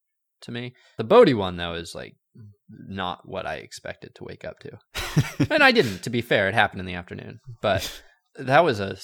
to 0.43 0.53
me. 0.53 0.75
The 0.99 1.05
Bote 1.05 1.35
one 1.35 1.57
though 1.57 1.75
is 1.75 1.95
like 1.95 2.15
not 2.69 3.21
what 3.25 3.47
I 3.47 3.57
expected 3.57 4.15
to 4.15 4.25
wake 4.25 4.45
up 4.45 4.57
to. 4.61 5.47
and 5.51 5.63
I 5.63 5.73
didn't, 5.73 6.03
to 6.05 6.11
be 6.11 6.21
fair. 6.21 6.49
It 6.49 6.55
happened 6.55 6.81
in 6.81 6.87
the 6.87 6.95
afternoon. 6.95 7.41
But 7.61 8.03
that 8.37 8.65
was 8.65 8.81
a 8.81 8.97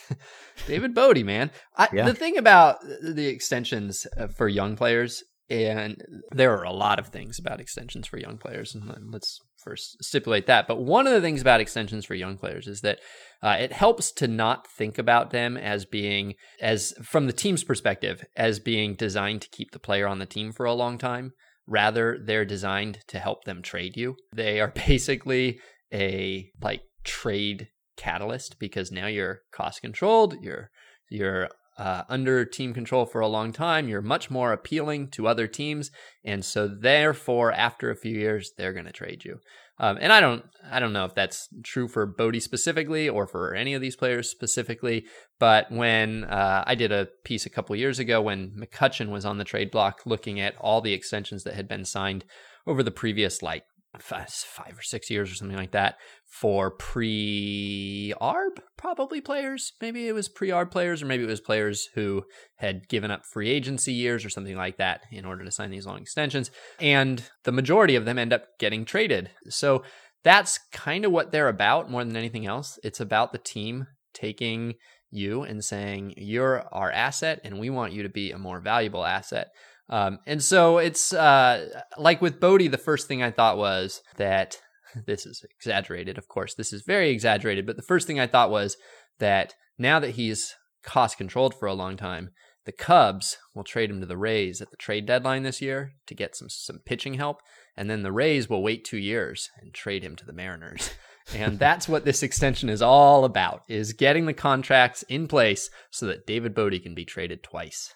David 0.66 0.94
Bote, 0.94 1.24
man. 1.24 1.50
I, 1.76 1.88
yeah. 1.92 2.06
The 2.06 2.14
thing 2.14 2.36
about 2.36 2.80
the 3.02 3.26
extensions 3.26 4.06
uh, 4.18 4.28
for 4.28 4.48
young 4.48 4.76
players, 4.76 5.22
and 5.48 6.02
there 6.30 6.56
are 6.56 6.64
a 6.64 6.72
lot 6.72 6.98
of 6.98 7.08
things 7.08 7.38
about 7.38 7.60
extensions 7.60 8.06
for 8.06 8.18
young 8.18 8.38
players, 8.38 8.74
and 8.74 9.12
let's 9.12 9.38
first 9.64 10.02
stipulate 10.02 10.46
that. 10.46 10.68
But 10.68 10.82
one 10.82 11.06
of 11.06 11.12
the 11.12 11.20
things 11.20 11.40
about 11.40 11.60
extensions 11.60 12.04
for 12.04 12.14
young 12.14 12.36
players 12.36 12.68
is 12.68 12.82
that 12.82 13.00
uh, 13.42 13.56
it 13.58 13.72
helps 13.72 14.12
to 14.12 14.28
not 14.28 14.66
think 14.66 14.98
about 14.98 15.30
them 15.30 15.56
as 15.56 15.84
being, 15.84 16.34
as 16.60 16.94
from 17.02 17.26
the 17.26 17.32
team's 17.32 17.64
perspective, 17.64 18.24
as 18.36 18.58
being 18.58 18.94
designed 18.94 19.42
to 19.42 19.48
keep 19.50 19.72
the 19.72 19.78
player 19.78 20.06
on 20.06 20.18
the 20.18 20.26
team 20.26 20.52
for 20.52 20.66
a 20.66 20.74
long 20.74 20.98
time. 20.98 21.32
Rather, 21.66 22.18
they're 22.22 22.44
designed 22.44 22.98
to 23.08 23.18
help 23.18 23.44
them 23.44 23.62
trade 23.62 23.96
you. 23.96 24.16
They 24.34 24.60
are 24.60 24.72
basically 24.86 25.58
a 25.92 26.50
like 26.60 26.82
trade 27.04 27.68
catalyst 27.96 28.58
because 28.58 28.92
now 28.92 29.06
you're 29.06 29.40
cost 29.52 29.80
controlled, 29.80 30.36
you're 30.42 30.70
you're 31.10 31.48
uh, 31.76 32.02
under 32.08 32.44
team 32.44 32.72
control 32.72 33.06
for 33.06 33.20
a 33.20 33.28
long 33.28 33.52
time, 33.52 33.88
you're 33.88 34.02
much 34.02 34.30
more 34.30 34.52
appealing 34.52 35.08
to 35.08 35.26
other 35.26 35.46
teams, 35.46 35.90
and 36.24 36.44
so 36.44 36.68
therefore, 36.68 37.52
after 37.52 37.90
a 37.90 37.96
few 37.96 38.16
years, 38.16 38.52
they're 38.56 38.72
going 38.72 38.86
to 38.86 38.92
trade 38.92 39.24
you. 39.24 39.40
Um, 39.78 39.98
and 40.00 40.12
I 40.12 40.20
don't, 40.20 40.44
I 40.70 40.78
don't 40.78 40.92
know 40.92 41.04
if 41.04 41.14
that's 41.14 41.48
true 41.64 41.88
for 41.88 42.06
Bote 42.06 42.40
specifically 42.40 43.08
or 43.08 43.26
for 43.26 43.54
any 43.54 43.74
of 43.74 43.80
these 43.80 43.96
players 43.96 44.30
specifically. 44.30 45.06
But 45.40 45.70
when 45.70 46.24
uh, 46.24 46.62
I 46.64 46.76
did 46.76 46.92
a 46.92 47.08
piece 47.24 47.44
a 47.44 47.50
couple 47.50 47.74
years 47.74 47.98
ago 47.98 48.20
when 48.22 48.52
McCutchen 48.52 49.10
was 49.10 49.24
on 49.24 49.38
the 49.38 49.44
trade 49.44 49.72
block, 49.72 50.02
looking 50.06 50.38
at 50.38 50.54
all 50.60 50.80
the 50.80 50.92
extensions 50.92 51.42
that 51.42 51.54
had 51.54 51.66
been 51.66 51.84
signed 51.84 52.24
over 52.66 52.82
the 52.82 52.92
previous 52.92 53.42
like 53.42 53.64
five, 53.98 54.28
five 54.28 54.78
or 54.78 54.82
six 54.82 55.10
years 55.10 55.30
or 55.30 55.34
something 55.34 55.56
like 55.56 55.72
that 55.72 55.96
for 56.26 56.70
pre-arb 56.70 58.58
probably 58.76 59.20
players. 59.20 59.72
Maybe 59.80 60.08
it 60.08 60.12
was 60.12 60.28
pre-arb 60.28 60.70
players 60.70 61.02
or 61.02 61.06
maybe 61.06 61.24
it 61.24 61.28
was 61.28 61.40
players 61.40 61.88
who 61.94 62.24
had 62.56 62.88
given 62.88 63.10
up 63.10 63.24
free 63.24 63.50
agency 63.50 63.92
years 63.92 64.24
or 64.24 64.30
something 64.30 64.56
like 64.56 64.76
that 64.78 65.02
in 65.10 65.24
order 65.24 65.44
to 65.44 65.50
sign 65.50 65.70
these 65.70 65.86
long 65.86 66.00
extensions 66.00 66.50
and 66.80 67.28
the 67.44 67.52
majority 67.52 67.96
of 67.96 68.04
them 68.04 68.18
end 68.18 68.32
up 68.32 68.46
getting 68.58 68.84
traded. 68.84 69.30
So 69.48 69.84
that's 70.22 70.58
kind 70.72 71.04
of 71.04 71.12
what 71.12 71.30
they're 71.30 71.48
about 71.48 71.90
more 71.90 72.04
than 72.04 72.16
anything 72.16 72.46
else. 72.46 72.78
It's 72.82 73.00
about 73.00 73.32
the 73.32 73.38
team 73.38 73.86
taking 74.12 74.74
you 75.10 75.42
and 75.42 75.64
saying 75.64 76.14
you're 76.16 76.64
our 76.72 76.90
asset 76.90 77.40
and 77.44 77.58
we 77.58 77.70
want 77.70 77.92
you 77.92 78.02
to 78.02 78.08
be 78.08 78.32
a 78.32 78.38
more 78.38 78.60
valuable 78.60 79.04
asset 79.04 79.48
um, 79.88 80.18
and 80.26 80.42
so 80.42 80.78
it's 80.78 81.12
uh, 81.12 81.82
like 81.98 82.22
with 82.22 82.40
Bote, 82.40 82.70
the 82.70 82.78
first 82.78 83.06
thing 83.06 83.22
I 83.22 83.30
thought 83.30 83.58
was 83.58 84.00
that 84.16 84.60
this 85.06 85.26
is 85.26 85.44
exaggerated, 85.58 86.18
of 86.18 86.28
course. 86.28 86.54
This 86.54 86.72
is 86.72 86.82
very 86.82 87.10
exaggerated, 87.10 87.66
but 87.66 87.76
the 87.76 87.82
first 87.82 88.06
thing 88.06 88.20
I 88.20 88.26
thought 88.26 88.50
was 88.50 88.76
that 89.18 89.54
now 89.78 89.98
that 90.00 90.12
he's 90.12 90.54
cost 90.82 91.16
controlled 91.16 91.54
for 91.54 91.66
a 91.66 91.74
long 91.74 91.96
time, 91.96 92.30
the 92.64 92.72
Cubs 92.72 93.36
will 93.54 93.64
trade 93.64 93.90
him 93.90 94.00
to 94.00 94.06
the 94.06 94.16
Rays 94.16 94.62
at 94.62 94.70
the 94.70 94.76
trade 94.76 95.06
deadline 95.06 95.42
this 95.42 95.60
year 95.60 95.92
to 96.06 96.14
get 96.14 96.34
some 96.34 96.48
some 96.48 96.78
pitching 96.84 97.14
help, 97.14 97.40
and 97.76 97.90
then 97.90 98.02
the 98.02 98.12
Rays 98.12 98.48
will 98.48 98.62
wait 98.62 98.84
two 98.84 98.98
years 98.98 99.50
and 99.60 99.74
trade 99.74 100.02
him 100.02 100.16
to 100.16 100.24
the 100.24 100.32
Mariners. 100.32 100.90
and 101.34 101.58
that's 101.58 101.88
what 101.88 102.04
this 102.04 102.22
extension 102.22 102.70
is 102.70 102.80
all 102.80 103.26
about: 103.26 103.62
is 103.68 103.92
getting 103.92 104.24
the 104.24 104.32
contracts 104.32 105.02
in 105.10 105.28
place 105.28 105.68
so 105.90 106.06
that 106.06 106.26
David 106.26 106.54
Bote 106.54 106.82
can 106.82 106.94
be 106.94 107.04
traded 107.04 107.42
twice. 107.42 107.92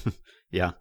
yeah, 0.52 0.72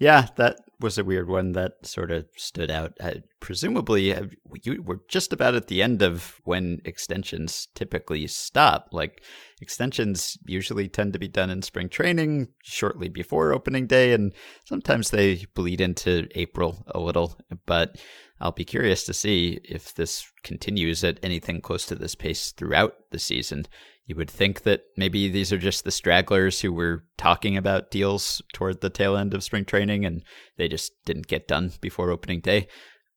yeah, 0.00 0.28
that 0.36 0.56
was 0.80 0.96
a 0.96 1.04
weird 1.04 1.28
one 1.28 1.52
that 1.52 1.72
sort 1.86 2.10
of 2.10 2.24
stood 2.34 2.70
out. 2.70 2.94
Uh, 2.98 3.16
presumably, 3.38 4.14
uh, 4.14 4.24
you 4.62 4.82
were 4.82 5.02
just 5.08 5.30
about 5.30 5.54
at 5.54 5.66
the 5.66 5.82
end 5.82 6.00
of 6.00 6.40
when 6.44 6.80
extensions 6.86 7.68
typically 7.74 8.26
stop. 8.26 8.88
Like, 8.92 9.22
extensions 9.60 10.38
usually 10.46 10.88
tend 10.88 11.12
to 11.12 11.18
be 11.18 11.28
done 11.28 11.50
in 11.50 11.60
spring 11.60 11.90
training 11.90 12.48
shortly 12.62 13.10
before 13.10 13.52
opening 13.52 13.86
day, 13.86 14.14
and 14.14 14.32
sometimes 14.64 15.10
they 15.10 15.44
bleed 15.54 15.82
into 15.82 16.26
April 16.34 16.82
a 16.86 16.98
little. 16.98 17.38
But 17.66 18.00
I'll 18.40 18.52
be 18.52 18.64
curious 18.64 19.04
to 19.04 19.12
see 19.12 19.60
if 19.64 19.94
this 19.94 20.32
continues 20.42 21.04
at 21.04 21.20
anything 21.22 21.60
close 21.60 21.84
to 21.86 21.94
this 21.94 22.14
pace 22.14 22.52
throughout 22.52 22.94
the 23.10 23.18
season. 23.18 23.66
You 24.10 24.16
would 24.16 24.28
think 24.28 24.62
that 24.62 24.82
maybe 24.96 25.28
these 25.28 25.52
are 25.52 25.56
just 25.58 25.84
the 25.84 25.92
stragglers 25.92 26.62
who 26.62 26.72
were 26.72 27.04
talking 27.16 27.56
about 27.56 27.92
deals 27.92 28.42
toward 28.52 28.80
the 28.80 28.90
tail 28.90 29.16
end 29.16 29.34
of 29.34 29.44
spring 29.44 29.64
training 29.64 30.04
and 30.04 30.24
they 30.56 30.66
just 30.66 30.90
didn't 31.04 31.28
get 31.28 31.46
done 31.46 31.70
before 31.80 32.10
opening 32.10 32.40
day. 32.40 32.66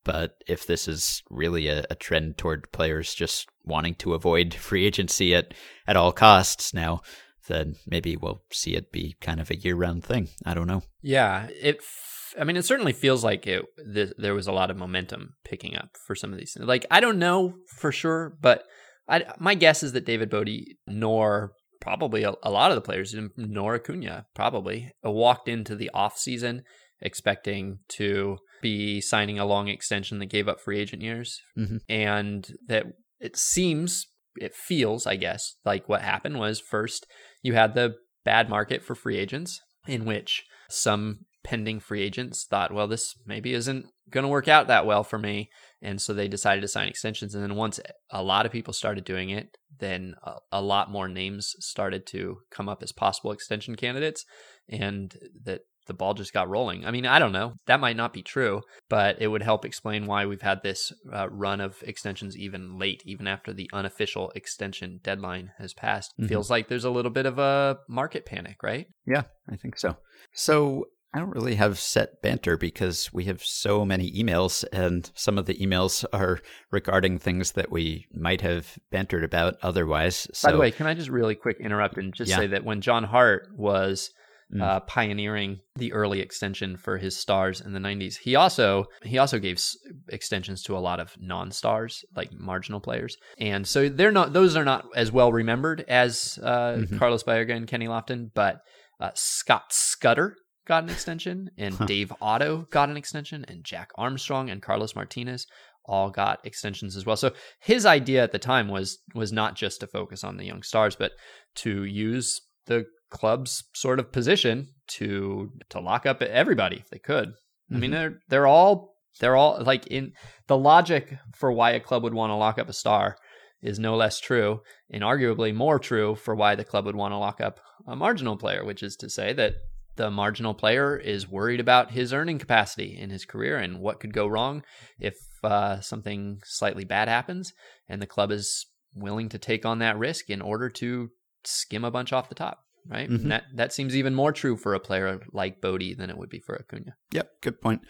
But 0.03 0.35
if 0.47 0.67
this 0.67 0.87
is 0.87 1.23
really 1.31 1.67
a, 1.67 1.83
a 1.89 1.95
trend 1.95 2.37
toward 2.37 2.71
players 2.71 3.15
just 3.15 3.47
wanting 3.63 3.95
to 3.95 4.13
avoid 4.13 4.53
free 4.69 4.85
agency 4.85 5.33
at, 5.33 5.55
at 5.87 5.97
all 5.97 6.11
costs 6.11 6.75
now, 6.75 7.01
then 7.47 7.73
maybe 7.87 8.15
we'll 8.15 8.43
see 8.51 8.75
it 8.75 8.91
be 8.91 9.15
kind 9.19 9.39
of 9.39 9.49
a 9.49 9.57
year 9.57 9.75
round 9.75 10.03
thing. 10.03 10.29
I 10.45 10.53
don't 10.53 10.67
know. 10.67 10.83
Yeah, 11.01 11.47
it. 11.59 11.77
F- 11.79 12.35
I 12.39 12.43
mean, 12.43 12.55
it 12.55 12.65
certainly 12.65 12.93
feels 12.93 13.23
like 13.23 13.47
it. 13.47 13.65
Th- 13.91 14.13
there 14.19 14.35
was 14.35 14.45
a 14.45 14.53
lot 14.53 14.69
of 14.69 14.77
momentum 14.77 15.33
picking 15.43 15.75
up 15.75 15.97
for 16.05 16.13
some 16.13 16.31
of 16.31 16.37
these. 16.37 16.55
Like 16.59 16.85
I 16.91 16.99
don't 16.99 17.17
know 17.17 17.55
for 17.79 17.91
sure, 17.91 18.37
but 18.39 18.65
I, 19.07 19.23
my 19.39 19.55
guess 19.55 19.83
is 19.83 19.91
that 19.93 20.05
David 20.05 20.29
Bote 20.29 20.49
nor 20.87 21.53
probably 21.81 22.23
a, 22.23 22.33
a 22.43 22.49
lot 22.51 22.71
of 22.71 22.75
the 22.75 22.81
players, 22.81 23.13
nor 23.35 23.75
Acuna 23.75 24.25
probably 24.33 24.91
walked 25.03 25.49
into 25.49 25.75
the 25.75 25.89
off 25.93 26.17
season 26.17 26.63
expecting 27.01 27.79
to 27.89 28.37
be 28.61 29.01
signing 29.01 29.37
a 29.37 29.45
long 29.45 29.67
extension 29.67 30.19
that 30.19 30.27
gave 30.27 30.47
up 30.47 30.61
free 30.61 30.79
agent 30.79 31.01
years, 31.01 31.41
mm-hmm. 31.57 31.77
and 31.89 32.53
that 32.67 32.85
it 33.19 33.35
seems 33.35 34.07
it 34.37 34.55
feels, 34.55 35.05
I 35.05 35.17
guess, 35.17 35.55
like 35.65 35.87
what 35.87 36.01
happened 36.01 36.39
was 36.39 36.59
first 36.59 37.05
you 37.41 37.53
had 37.53 37.75
the 37.75 37.95
bad 38.23 38.49
market 38.49 38.83
for 38.83 38.95
free 38.95 39.17
agents, 39.17 39.59
in 39.85 40.05
which 40.05 40.43
some 40.69 41.19
pending 41.43 41.81
free 41.81 42.01
agents 42.01 42.45
thought, 42.49 42.73
well, 42.73 42.87
this 42.87 43.13
maybe 43.25 43.53
isn't 43.53 43.85
going 44.09 44.23
to 44.23 44.29
work 44.29 44.47
out 44.47 44.67
that 44.67 44.85
well 44.85 45.03
for 45.03 45.19
me. 45.19 45.49
And 45.83 46.01
so 46.01 46.13
they 46.13 46.27
decided 46.27 46.61
to 46.61 46.67
sign 46.67 46.87
extensions. 46.87 47.35
And 47.35 47.43
then 47.43 47.55
once 47.55 47.79
a 48.09 48.23
lot 48.23 48.45
of 48.45 48.51
people 48.51 48.73
started 48.73 49.03
doing 49.03 49.29
it, 49.29 49.57
then 49.79 50.15
a, 50.23 50.37
a 50.53 50.61
lot 50.61 50.89
more 50.89 51.07
names 51.07 51.55
started 51.59 52.07
to 52.07 52.37
come 52.49 52.69
up 52.69 52.81
as 52.81 52.91
possible 52.91 53.31
extension 53.31 53.75
candidates. 53.75 54.25
And 54.69 55.13
that 55.43 55.61
the 55.85 55.93
ball 55.93 56.13
just 56.13 56.33
got 56.33 56.49
rolling. 56.49 56.85
I 56.85 56.91
mean, 56.91 57.05
I 57.05 57.19
don't 57.19 57.33
know. 57.33 57.55
That 57.65 57.79
might 57.79 57.97
not 57.97 58.13
be 58.13 58.21
true, 58.21 58.61
but 58.89 59.21
it 59.21 59.27
would 59.27 59.43
help 59.43 59.65
explain 59.65 60.05
why 60.05 60.25
we've 60.25 60.41
had 60.41 60.63
this 60.63 60.93
uh, 61.11 61.29
run 61.29 61.59
of 61.59 61.83
extensions 61.83 62.37
even 62.37 62.79
late, 62.79 63.03
even 63.05 63.27
after 63.27 63.51
the 63.51 63.69
unofficial 63.73 64.31
extension 64.35 65.01
deadline 65.03 65.51
has 65.57 65.73
passed. 65.73 66.13
Mm-hmm. 66.13 66.29
Feels 66.29 66.49
like 66.49 66.67
there's 66.67 66.85
a 66.85 66.89
little 66.89 67.11
bit 67.11 67.25
of 67.25 67.37
a 67.39 67.79
market 67.89 68.25
panic, 68.25 68.63
right? 68.63 68.87
Yeah, 69.05 69.23
I 69.49 69.57
think 69.57 69.77
so. 69.77 69.97
So 70.33 70.85
I 71.13 71.19
don't 71.19 71.29
really 71.29 71.55
have 71.55 71.79
set 71.79 72.21
banter 72.23 72.57
because 72.57 73.13
we 73.13 73.25
have 73.25 73.43
so 73.43 73.85
many 73.85 74.11
emails, 74.11 74.65
and 74.73 75.09
some 75.13 75.37
of 75.37 75.45
the 75.45 75.55
emails 75.55 76.03
are 76.11 76.39
regarding 76.71 77.19
things 77.19 77.51
that 77.51 77.71
we 77.71 78.07
might 78.13 78.41
have 78.41 78.79
bantered 78.91 79.23
about 79.23 79.55
otherwise. 79.61 80.27
So, 80.33 80.47
By 80.47 80.51
the 80.53 80.59
way, 80.59 80.71
can 80.71 80.87
I 80.87 80.95
just 80.95 81.09
really 81.09 81.35
quick 81.35 81.59
interrupt 81.59 81.97
and 81.97 82.13
just 82.13 82.31
yeah. 82.31 82.37
say 82.37 82.47
that 82.47 82.65
when 82.65 82.81
John 82.81 83.03
Hart 83.03 83.49
was 83.55 84.09
mm. 84.53 84.61
uh, 84.61 84.79
pioneering 84.81 85.59
the 85.75 85.93
early 85.93 86.19
extension 86.19 86.77
for 86.77 86.97
his 86.97 87.15
stars 87.17 87.61
in 87.61 87.73
the 87.73 87.79
90s. 87.79 88.17
He 88.17 88.35
also 88.35 88.85
he 89.03 89.17
also 89.17 89.39
gave 89.39 89.57
s- 89.57 89.77
extensions 90.09 90.63
to 90.63 90.77
a 90.77 90.79
lot 90.79 90.99
of 90.99 91.15
non-stars, 91.19 92.03
like 92.15 92.31
marginal 92.33 92.79
players, 92.79 93.17
and 93.37 93.67
so 93.67 93.89
they're 93.89 94.11
not 94.11 94.33
those 94.33 94.55
are 94.55 94.65
not 94.65 94.85
as 94.95 95.11
well 95.11 95.31
remembered 95.31 95.85
as 95.87 96.39
uh, 96.41 96.73
mm-hmm. 96.77 96.97
Carlos 96.97 97.23
Baerga 97.23 97.55
and 97.55 97.67
Kenny 97.67 97.87
Lofton, 97.87 98.31
but 98.33 98.61
uh, 98.99 99.11
Scott 99.15 99.65
Scudder 99.71 100.35
got 100.65 100.83
an 100.83 100.89
extension, 100.89 101.51
and 101.57 101.75
huh. 101.75 101.85
Dave 101.85 102.13
Otto 102.21 102.67
got 102.71 102.89
an 102.89 102.97
extension, 102.97 103.45
and 103.47 103.63
Jack 103.63 103.91
Armstrong 103.95 104.49
and 104.49 104.61
Carlos 104.61 104.95
Martinez 104.95 105.47
all 105.85 106.09
got 106.09 106.45
extensions 106.45 106.95
as 106.95 107.05
well. 107.05 107.17
So 107.17 107.31
his 107.59 107.85
idea 107.85 108.23
at 108.23 108.31
the 108.31 108.39
time 108.39 108.69
was 108.69 108.99
was 109.13 109.31
not 109.31 109.55
just 109.55 109.79
to 109.81 109.87
focus 109.87 110.23
on 110.23 110.37
the 110.37 110.45
young 110.45 110.63
stars, 110.63 110.95
but 110.95 111.11
to 111.55 111.83
use 111.83 112.41
the 112.65 112.85
club's 113.09 113.63
sort 113.75 113.99
of 113.99 114.11
position 114.11 114.69
to 114.87 115.51
to 115.69 115.79
lock 115.79 116.05
up 116.05 116.21
everybody 116.21 116.77
if 116.77 116.89
they 116.89 116.99
could. 116.99 117.29
Mm-hmm. 117.29 117.75
I 117.75 117.79
mean, 117.79 117.91
mm-hmm. 117.91 117.99
they're 117.99 118.19
they're 118.29 118.47
all 118.47 118.95
they're 119.19 119.35
all 119.35 119.61
like 119.63 119.87
in 119.87 120.13
the 120.47 120.57
logic 120.57 121.17
for 121.35 121.51
why 121.51 121.71
a 121.71 121.79
club 121.79 122.03
would 122.03 122.13
want 122.13 122.31
to 122.31 122.35
lock 122.35 122.57
up 122.57 122.69
a 122.69 122.73
star 122.73 123.17
is 123.61 123.79
no 123.79 123.95
less 123.95 124.19
true, 124.19 124.59
and 124.89 125.03
arguably 125.03 125.53
more 125.53 125.79
true 125.79 126.15
for 126.15 126.35
why 126.35 126.53
the 126.53 126.65
club 126.65 126.85
would 126.85 126.95
want 126.95 127.13
to 127.13 127.17
lock 127.17 127.39
up 127.39 127.59
a 127.87 127.95
marginal 127.95 128.35
player, 128.35 128.65
which 128.65 128.83
is 128.83 128.95
to 128.97 129.09
say 129.09 129.31
that 129.33 129.53
the 129.95 130.09
marginal 130.09 130.53
player 130.53 130.97
is 130.97 131.29
worried 131.29 131.59
about 131.59 131.91
his 131.91 132.13
earning 132.13 132.39
capacity 132.39 132.97
in 132.97 133.09
his 133.09 133.25
career 133.25 133.57
and 133.57 133.79
what 133.79 133.99
could 133.99 134.13
go 134.13 134.27
wrong 134.27 134.63
if 134.99 135.15
uh, 135.43 135.79
something 135.81 136.39
slightly 136.45 136.85
bad 136.85 137.07
happens, 137.07 137.53
and 137.87 138.01
the 138.01 138.07
club 138.07 138.31
is 138.31 138.65
willing 138.95 139.29
to 139.29 139.37
take 139.37 139.65
on 139.65 139.79
that 139.79 139.97
risk 139.97 140.29
in 140.29 140.41
order 140.41 140.69
to 140.69 141.09
skim 141.43 141.83
a 141.83 141.91
bunch 141.91 142.13
off 142.13 142.29
the 142.29 142.35
top 142.35 142.59
right? 142.89 143.09
Mm-hmm. 143.09 143.29
that 143.29 143.43
that 143.55 143.73
seems 143.73 143.95
even 143.95 144.15
more 144.15 144.31
true 144.31 144.57
for 144.57 144.73
a 144.73 144.79
player 144.79 145.19
like 145.31 145.61
Bote 145.61 145.97
than 145.97 146.09
it 146.09 146.17
would 146.17 146.29
be 146.29 146.39
for 146.39 146.55
Acuna. 146.55 146.95
Yep, 147.11 147.29
good 147.41 147.61
point. 147.61 147.81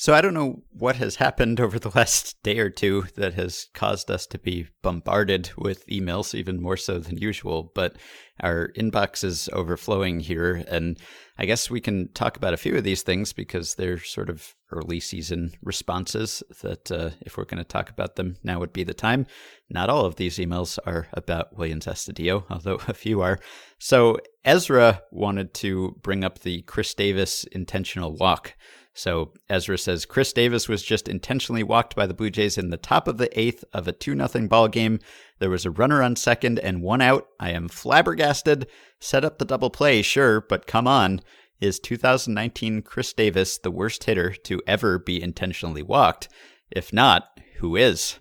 So 0.00 0.14
I 0.14 0.20
don't 0.20 0.32
know 0.32 0.62
what 0.70 0.94
has 0.94 1.16
happened 1.16 1.58
over 1.58 1.76
the 1.76 1.90
last 1.96 2.40
day 2.44 2.60
or 2.60 2.70
two 2.70 3.06
that 3.16 3.34
has 3.34 3.66
caused 3.74 4.12
us 4.12 4.28
to 4.28 4.38
be 4.38 4.68
bombarded 4.80 5.50
with 5.58 5.84
emails, 5.88 6.36
even 6.36 6.62
more 6.62 6.76
so 6.76 7.00
than 7.00 7.18
usual. 7.18 7.72
But 7.74 7.96
our 8.38 8.70
inbox 8.76 9.24
is 9.24 9.50
overflowing 9.52 10.20
here, 10.20 10.62
and 10.68 11.00
I 11.36 11.46
guess 11.46 11.68
we 11.68 11.80
can 11.80 12.12
talk 12.12 12.36
about 12.36 12.54
a 12.54 12.58
few 12.58 12.76
of 12.76 12.84
these 12.84 13.02
things 13.02 13.32
because 13.32 13.74
they're 13.74 13.98
sort 13.98 14.30
of 14.30 14.54
early 14.70 15.00
season 15.00 15.50
responses. 15.64 16.44
That 16.62 16.92
uh, 16.92 17.10
if 17.22 17.36
we're 17.36 17.46
going 17.46 17.58
to 17.58 17.64
talk 17.64 17.90
about 17.90 18.14
them, 18.14 18.36
now 18.44 18.60
would 18.60 18.72
be 18.72 18.84
the 18.84 18.94
time. 18.94 19.26
Not 19.68 19.90
all 19.90 20.04
of 20.04 20.14
these 20.14 20.38
emails 20.38 20.78
are 20.86 21.08
about 21.12 21.58
Willians 21.58 21.88
Astudillo, 21.88 22.44
although 22.50 22.78
a 22.86 22.94
few 22.94 23.20
are. 23.20 23.40
So 23.80 24.18
Ezra 24.44 25.02
wanted 25.10 25.54
to 25.54 25.98
bring 26.02 26.22
up 26.22 26.38
the 26.38 26.62
Chris 26.62 26.94
Davis 26.94 27.42
intentional 27.50 28.14
walk. 28.14 28.54
So 28.98 29.32
Ezra 29.48 29.78
says 29.78 30.04
Chris 30.04 30.32
Davis 30.32 30.68
was 30.68 30.82
just 30.82 31.06
intentionally 31.06 31.62
walked 31.62 31.94
by 31.94 32.04
the 32.08 32.14
Blue 32.14 32.30
Jays 32.30 32.58
in 32.58 32.70
the 32.70 32.76
top 32.76 33.06
of 33.06 33.16
the 33.16 33.38
eighth 33.38 33.64
of 33.72 33.86
a 33.86 33.92
2 33.92 34.16
0 34.26 34.48
ball 34.48 34.66
game. 34.66 34.98
There 35.38 35.50
was 35.50 35.64
a 35.64 35.70
runner 35.70 36.02
on 36.02 36.16
second 36.16 36.58
and 36.58 36.82
one 36.82 37.00
out. 37.00 37.28
I 37.38 37.50
am 37.50 37.68
flabbergasted. 37.68 38.66
Set 38.98 39.24
up 39.24 39.38
the 39.38 39.44
double 39.44 39.70
play, 39.70 40.02
sure, 40.02 40.40
but 40.40 40.66
come 40.66 40.88
on. 40.88 41.20
Is 41.60 41.78
2019 41.78 42.82
Chris 42.82 43.12
Davis 43.12 43.56
the 43.56 43.70
worst 43.70 44.02
hitter 44.02 44.32
to 44.32 44.60
ever 44.66 44.98
be 44.98 45.22
intentionally 45.22 45.82
walked? 45.82 46.28
If 46.68 46.92
not, 46.92 47.38
who 47.58 47.76
is? 47.76 48.18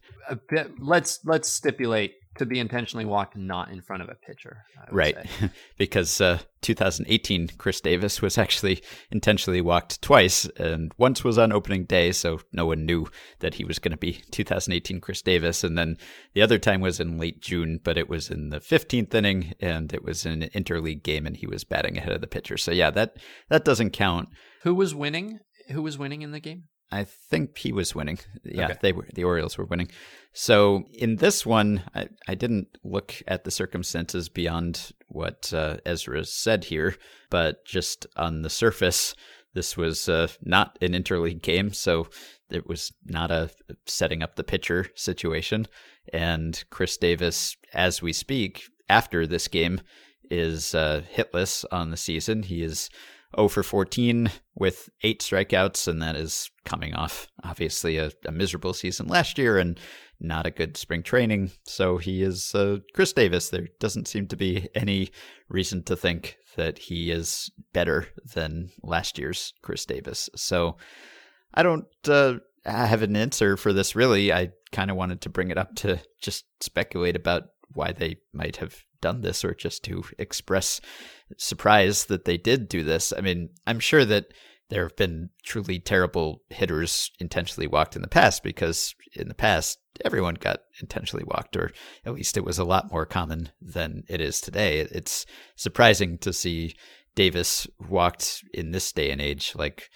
Let's 0.79 1.21
let's 1.25 1.49
stipulate 1.49 2.13
to 2.37 2.45
be 2.45 2.59
intentionally 2.59 3.05
walked 3.05 3.35
not 3.35 3.69
in 3.69 3.81
front 3.81 4.03
of 4.03 4.09
a 4.09 4.15
pitcher. 4.15 4.63
Right. 4.91 5.15
because 5.77 6.19
uh, 6.21 6.39
2018, 6.61 7.49
Chris 7.57 7.81
Davis 7.81 8.21
was 8.21 8.37
actually 8.37 8.81
intentionally 9.11 9.61
walked 9.61 10.01
twice, 10.01 10.45
and 10.57 10.93
once 10.97 11.23
was 11.23 11.37
on 11.37 11.51
opening 11.51 11.85
day, 11.85 12.11
so 12.11 12.39
no 12.51 12.65
one 12.65 12.85
knew 12.85 13.07
that 13.39 13.55
he 13.55 13.63
was 13.63 13.79
going 13.79 13.91
to 13.91 13.97
be 13.97 14.21
2018 14.31 15.01
Chris 15.01 15.21
Davis. 15.21 15.63
And 15.63 15.77
then 15.77 15.97
the 16.33 16.41
other 16.41 16.57
time 16.57 16.81
was 16.81 16.99
in 16.99 17.17
late 17.17 17.41
June, 17.41 17.79
but 17.83 17.97
it 17.97 18.09
was 18.09 18.29
in 18.29 18.49
the 18.49 18.59
15th 18.59 19.13
inning, 19.13 19.53
and 19.59 19.93
it 19.93 20.03
was 20.03 20.25
an 20.25 20.43
interleague 20.53 21.03
game, 21.03 21.25
and 21.25 21.37
he 21.37 21.47
was 21.47 21.63
batting 21.63 21.97
ahead 21.97 22.13
of 22.13 22.21
the 22.21 22.27
pitcher. 22.27 22.57
So 22.57 22.71
yeah, 22.71 22.91
that 22.91 23.17
that 23.49 23.65
doesn't 23.65 23.91
count. 23.91 24.29
Who 24.63 24.73
was 24.75 24.95
winning? 24.95 25.39
Who 25.71 25.81
was 25.81 25.97
winning 25.97 26.21
in 26.21 26.31
the 26.31 26.39
game? 26.39 26.63
I 26.91 27.03
think 27.03 27.57
he 27.57 27.71
was 27.71 27.93
winning. 27.93 28.19
Yeah, 28.43 28.65
okay. 28.65 28.77
they 28.81 28.91
were 28.93 29.07
the 29.13 29.23
Orioles 29.23 29.57
were 29.57 29.65
winning. 29.65 29.89
So 30.33 30.85
in 30.93 31.17
this 31.17 31.45
one, 31.45 31.83
I, 31.95 32.07
I 32.27 32.35
didn't 32.35 32.77
look 32.83 33.15
at 33.27 33.43
the 33.43 33.51
circumstances 33.51 34.29
beyond 34.29 34.91
what 35.07 35.51
uh, 35.53 35.77
Ezra 35.85 36.23
said 36.25 36.65
here, 36.65 36.95
but 37.29 37.65
just 37.65 38.05
on 38.15 38.41
the 38.43 38.49
surface, 38.49 39.15
this 39.53 39.75
was 39.75 40.07
uh, 40.07 40.27
not 40.43 40.77
an 40.81 40.91
interleague 40.91 41.41
game, 41.41 41.73
so 41.73 42.07
it 42.49 42.67
was 42.67 42.93
not 43.05 43.31
a 43.31 43.49
setting 43.85 44.21
up 44.21 44.35
the 44.35 44.43
pitcher 44.43 44.87
situation. 44.95 45.67
And 46.13 46.63
Chris 46.69 46.95
Davis, 46.95 47.57
as 47.73 48.01
we 48.01 48.13
speak, 48.13 48.63
after 48.87 49.27
this 49.27 49.47
game, 49.47 49.81
is 50.29 50.75
uh, 50.75 51.01
hitless 51.15 51.65
on 51.71 51.89
the 51.89 51.97
season. 51.97 52.43
He 52.43 52.61
is 52.61 52.89
0 53.35 53.49
for 53.49 53.63
14 53.63 54.31
with 54.55 54.89
eight 55.03 55.19
strikeouts, 55.19 55.87
and 55.87 56.01
that 56.01 56.15
is 56.15 56.49
coming 56.65 56.93
off 56.93 57.27
obviously 57.43 57.97
a, 57.97 58.11
a 58.25 58.31
miserable 58.31 58.73
season 58.73 59.07
last 59.07 59.37
year 59.37 59.57
and 59.57 59.79
not 60.19 60.45
a 60.45 60.51
good 60.51 60.77
spring 60.77 61.03
training. 61.03 61.51
So 61.63 61.97
he 61.97 62.23
is 62.23 62.55
uh, 62.55 62.77
Chris 62.93 63.13
Davis. 63.13 63.49
There 63.49 63.67
doesn't 63.79 64.07
seem 64.07 64.27
to 64.27 64.35
be 64.35 64.69
any 64.73 65.11
reason 65.49 65.83
to 65.83 65.95
think 65.95 66.37
that 66.55 66.79
he 66.79 67.11
is 67.11 67.51
better 67.73 68.07
than 68.33 68.69
last 68.81 69.19
year's 69.19 69.53
Chris 69.61 69.85
Davis. 69.85 70.29
So 70.35 70.77
I 71.53 71.63
don't 71.63 71.85
uh, 72.07 72.35
have 72.65 73.03
an 73.03 73.15
answer 73.15 73.57
for 73.57 73.73
this 73.73 73.95
really. 73.95 74.33
I 74.33 74.51
kind 74.71 74.89
of 74.89 74.97
wanted 74.97 75.21
to 75.21 75.29
bring 75.29 75.51
it 75.51 75.57
up 75.57 75.75
to 75.75 75.99
just 76.21 76.45
speculate 76.61 77.15
about 77.15 77.43
why 77.73 77.91
they 77.91 78.17
might 78.33 78.57
have 78.57 78.83
done 79.01 79.21
this 79.21 79.43
or 79.43 79.53
just 79.53 79.83
to 79.85 80.03
express 80.17 80.81
surprise 81.37 82.05
that 82.05 82.25
they 82.25 82.37
did 82.37 82.69
do 82.69 82.83
this. 82.83 83.13
I 83.15 83.21
mean, 83.21 83.49
I'm 83.65 83.79
sure 83.79 84.05
that 84.05 84.33
there 84.69 84.83
have 84.83 84.95
been 84.95 85.29
truly 85.43 85.79
terrible 85.79 86.41
hitters 86.49 87.11
intentionally 87.19 87.67
walked 87.67 87.95
in 87.95 88.01
the 88.01 88.07
past 88.07 88.43
because 88.43 88.95
in 89.13 89.27
the 89.27 89.33
past 89.33 89.79
everyone 90.03 90.35
got 90.35 90.61
intentionally 90.81 91.25
walked 91.25 91.55
or 91.55 91.71
at 92.05 92.13
least 92.13 92.37
it 92.37 92.43
was 92.43 92.59
a 92.59 92.65
lot 92.65 92.91
more 92.91 93.05
common 93.05 93.49
than 93.61 94.03
it 94.09 94.19
is 94.21 94.41
today. 94.41 94.79
It's 94.79 95.25
surprising 95.55 96.17
to 96.19 96.33
see 96.33 96.75
Davis 97.15 97.65
walked 97.89 98.43
in 98.53 98.71
this 98.71 98.91
day 98.91 99.09
and 99.09 99.21
age 99.21 99.53
like 99.55 99.89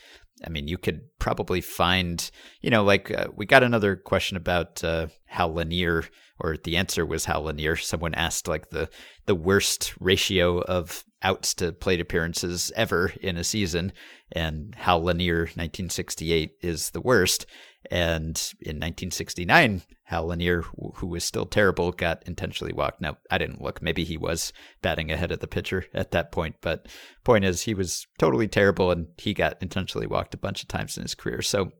I 0.46 0.50
mean, 0.50 0.68
you 0.68 0.78
could 0.78 1.02
probably 1.20 1.62
find, 1.62 2.30
you 2.62 2.70
know, 2.70 2.84
like 2.84 3.12
uh, 3.12 3.28
we 3.36 3.46
got 3.46 3.64
another 3.64 3.96
question 3.96 4.38
about 4.38 4.84
uh, 4.84 5.08
Hal 5.26 5.54
Lanier, 5.54 6.06
or 6.39 6.58
the 6.58 6.78
answer 6.78 7.06
was 7.06 7.26
Hal 7.26 7.44
Lanier. 7.44 7.76
Someone 7.76 8.16
asked 8.16 8.48
like 8.48 8.70
the 8.70 8.89
the 9.26 9.36
worst 9.36 9.94
ratio 10.00 10.62
of 10.62 11.04
outs 11.24 11.54
to 11.56 11.72
plate 11.72 12.02
appearances 12.02 12.72
ever 12.76 13.14
in 13.22 13.38
a 13.38 13.44
season, 13.44 13.94
and 14.32 14.74
Hal 14.76 15.04
Lanier 15.04 15.42
1968 15.42 16.58
is 16.62 16.89
the 16.92 17.02
worst. 17.02 17.46
And 17.90 18.38
in 18.62 18.78
1969, 18.78 19.82
Hal 20.04 20.28
Lanier, 20.28 20.62
who 20.96 21.08
was 21.08 21.24
still 21.24 21.46
terrible, 21.46 21.92
got 21.92 22.24
intentionally 22.28 22.74
walked. 22.74 23.02
Now, 23.02 23.18
I 23.30 23.38
didn't 23.38 23.62
look. 23.62 23.82
Maybe 23.82 24.04
he 24.04 24.18
was 24.18 24.54
batting 24.82 25.12
ahead 25.12 25.32
of 25.32 25.40
the 25.40 25.48
pitcher 25.48 25.86
at 25.94 26.12
that 26.12 26.32
point. 26.32 26.58
But 26.62 26.88
point 27.24 27.44
is, 27.44 27.64
he 27.64 27.74
was 27.74 28.06
totally 28.20 28.48
terrible, 28.48 28.92
and 28.92 29.08
he 29.18 29.34
got 29.34 29.62
intentionally 29.62 30.08
walked 30.08 30.34
a 30.34 30.38
bunch 30.38 30.62
of 30.62 30.68
times 30.68 30.96
in 30.96 31.04
his 31.04 31.16
career. 31.16 31.42
So 31.42 31.72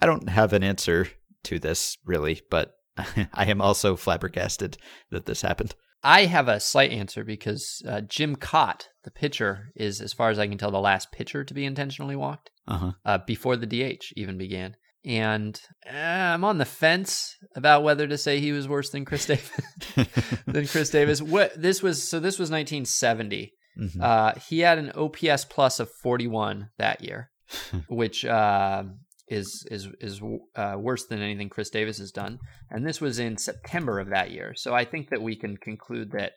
I 0.00 0.06
don't 0.06 0.28
have 0.28 0.52
an 0.52 0.62
answer 0.62 1.08
to 1.44 1.58
this, 1.58 1.98
really, 2.04 2.42
but 2.50 2.74
I 2.96 3.46
am 3.46 3.60
also 3.60 3.96
flabbergasted 3.96 4.76
that 5.10 5.26
this 5.26 5.42
happened. 5.42 5.74
I 6.02 6.24
have 6.26 6.48
a 6.48 6.60
slight 6.60 6.92
answer 6.92 7.24
because 7.24 7.82
uh, 7.86 8.00
Jim 8.00 8.36
Kaat, 8.36 8.84
the 9.04 9.10
pitcher, 9.10 9.72
is, 9.76 10.00
as 10.00 10.12
far 10.12 10.30
as 10.30 10.38
I 10.38 10.46
can 10.46 10.56
tell, 10.56 10.70
the 10.70 10.80
last 10.80 11.12
pitcher 11.12 11.44
to 11.44 11.54
be 11.54 11.64
intentionally 11.64 12.16
walked 12.16 12.50
uh-huh. 12.66 12.92
uh, 13.04 13.18
before 13.26 13.56
the 13.56 13.66
DH 13.66 14.04
even 14.16 14.38
began. 14.38 14.76
And 15.04 15.58
uh, 15.86 15.96
I'm 15.96 16.44
on 16.44 16.58
the 16.58 16.64
fence 16.64 17.36
about 17.56 17.82
whether 17.82 18.06
to 18.06 18.18
say 18.18 18.38
he 18.38 18.52
was 18.52 18.68
worse 18.68 18.90
than 18.90 19.04
Chris 19.04 19.26
Davis. 19.26 19.50
than 20.46 20.66
Chris 20.66 20.90
Davis. 20.90 21.22
What 21.30 21.60
this 21.60 21.82
was? 21.82 22.06
So 22.06 22.20
this 22.20 22.38
was 22.38 22.50
1970. 22.50 23.54
Mm-hmm. 23.78 24.00
Uh, 24.02 24.32
he 24.48 24.60
had 24.60 24.78
an 24.78 24.92
OPS 24.92 25.46
plus 25.46 25.80
of 25.80 25.90
41 26.02 26.70
that 26.78 27.02
year, 27.02 27.30
which 27.88 28.26
uh, 28.26 28.84
is 29.26 29.66
is 29.70 29.88
is 30.00 30.20
uh, 30.54 30.76
worse 30.78 31.06
than 31.06 31.22
anything 31.22 31.48
Chris 31.48 31.70
Davis 31.70 31.98
has 31.98 32.12
done. 32.12 32.38
And 32.70 32.86
this 32.86 33.00
was 33.00 33.18
in 33.18 33.38
September 33.38 34.00
of 34.00 34.10
that 34.10 34.30
year. 34.30 34.54
So 34.54 34.74
I 34.74 34.84
think 34.84 35.08
that 35.10 35.22
we 35.22 35.34
can 35.34 35.56
conclude 35.56 36.12
that 36.12 36.32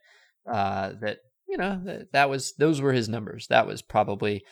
uh, 0.50 0.94
that 1.02 1.18
you 1.50 1.58
know 1.58 1.82
that, 1.84 2.14
that 2.14 2.30
was 2.30 2.54
those 2.58 2.80
were 2.80 2.94
his 2.94 3.10
numbers. 3.10 3.48
That 3.50 3.68
was 3.68 3.82
probably 3.82 4.44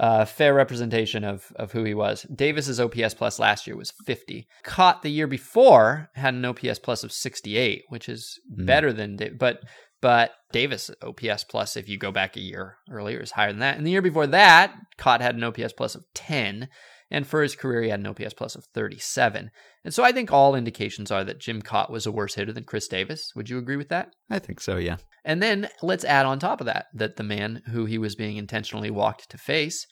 uh, 0.00 0.24
fair 0.24 0.54
representation 0.54 1.24
of 1.24 1.52
of 1.56 1.72
who 1.72 1.84
he 1.84 1.92
was. 1.92 2.22
Davis's 2.34 2.80
OPS 2.80 3.12
plus 3.14 3.38
last 3.38 3.66
year 3.66 3.76
was 3.76 3.92
50. 4.06 4.48
Kaat 4.64 5.02
the 5.02 5.10
year 5.10 5.26
before 5.26 6.08
had 6.14 6.32
an 6.32 6.44
OPS 6.44 6.78
plus 6.78 7.04
of 7.04 7.12
68, 7.12 7.84
which 7.90 8.08
is 8.08 8.40
mm. 8.50 8.64
better 8.64 8.94
than 8.94 9.18
but 9.38 9.60
but 10.00 10.32
Davis 10.52 10.90
OPS 11.02 11.44
plus 11.44 11.76
if 11.76 11.86
you 11.86 11.98
go 11.98 12.10
back 12.10 12.34
a 12.36 12.40
year 12.40 12.78
earlier 12.90 13.20
is 13.20 13.32
higher 13.32 13.52
than 13.52 13.60
that. 13.60 13.76
And 13.76 13.86
the 13.86 13.90
year 13.90 14.00
before 14.00 14.26
that, 14.28 14.74
Kaat 14.98 15.20
had 15.20 15.34
an 15.34 15.44
OPS 15.44 15.74
plus 15.74 15.94
of 15.94 16.04
10. 16.14 16.68
And 17.10 17.26
for 17.26 17.42
his 17.42 17.56
career, 17.56 17.82
he 17.82 17.88
had 17.88 18.00
an 18.00 18.06
OPS 18.06 18.34
plus 18.34 18.54
of 18.54 18.64
37. 18.66 19.50
And 19.84 19.92
so 19.92 20.04
I 20.04 20.12
think 20.12 20.32
all 20.32 20.54
indications 20.54 21.10
are 21.10 21.24
that 21.24 21.40
Jim 21.40 21.60
Kaat 21.60 21.90
was 21.90 22.06
a 22.06 22.12
worse 22.12 22.34
hitter 22.34 22.52
than 22.52 22.64
Chris 22.64 22.86
Davis. 22.86 23.32
Would 23.34 23.50
you 23.50 23.58
agree 23.58 23.76
with 23.76 23.88
that? 23.88 24.14
I 24.30 24.38
think 24.38 24.60
so, 24.60 24.76
yeah. 24.76 24.96
And 25.24 25.42
then 25.42 25.68
let's 25.82 26.04
add 26.04 26.26
on 26.26 26.38
top 26.38 26.60
of 26.60 26.66
that 26.66 26.86
that 26.94 27.16
the 27.16 27.24
man 27.24 27.62
who 27.66 27.84
he 27.84 27.98
was 27.98 28.14
being 28.14 28.36
intentionally 28.36 28.90
walked 28.90 29.30
to 29.30 29.38
face 29.38 29.86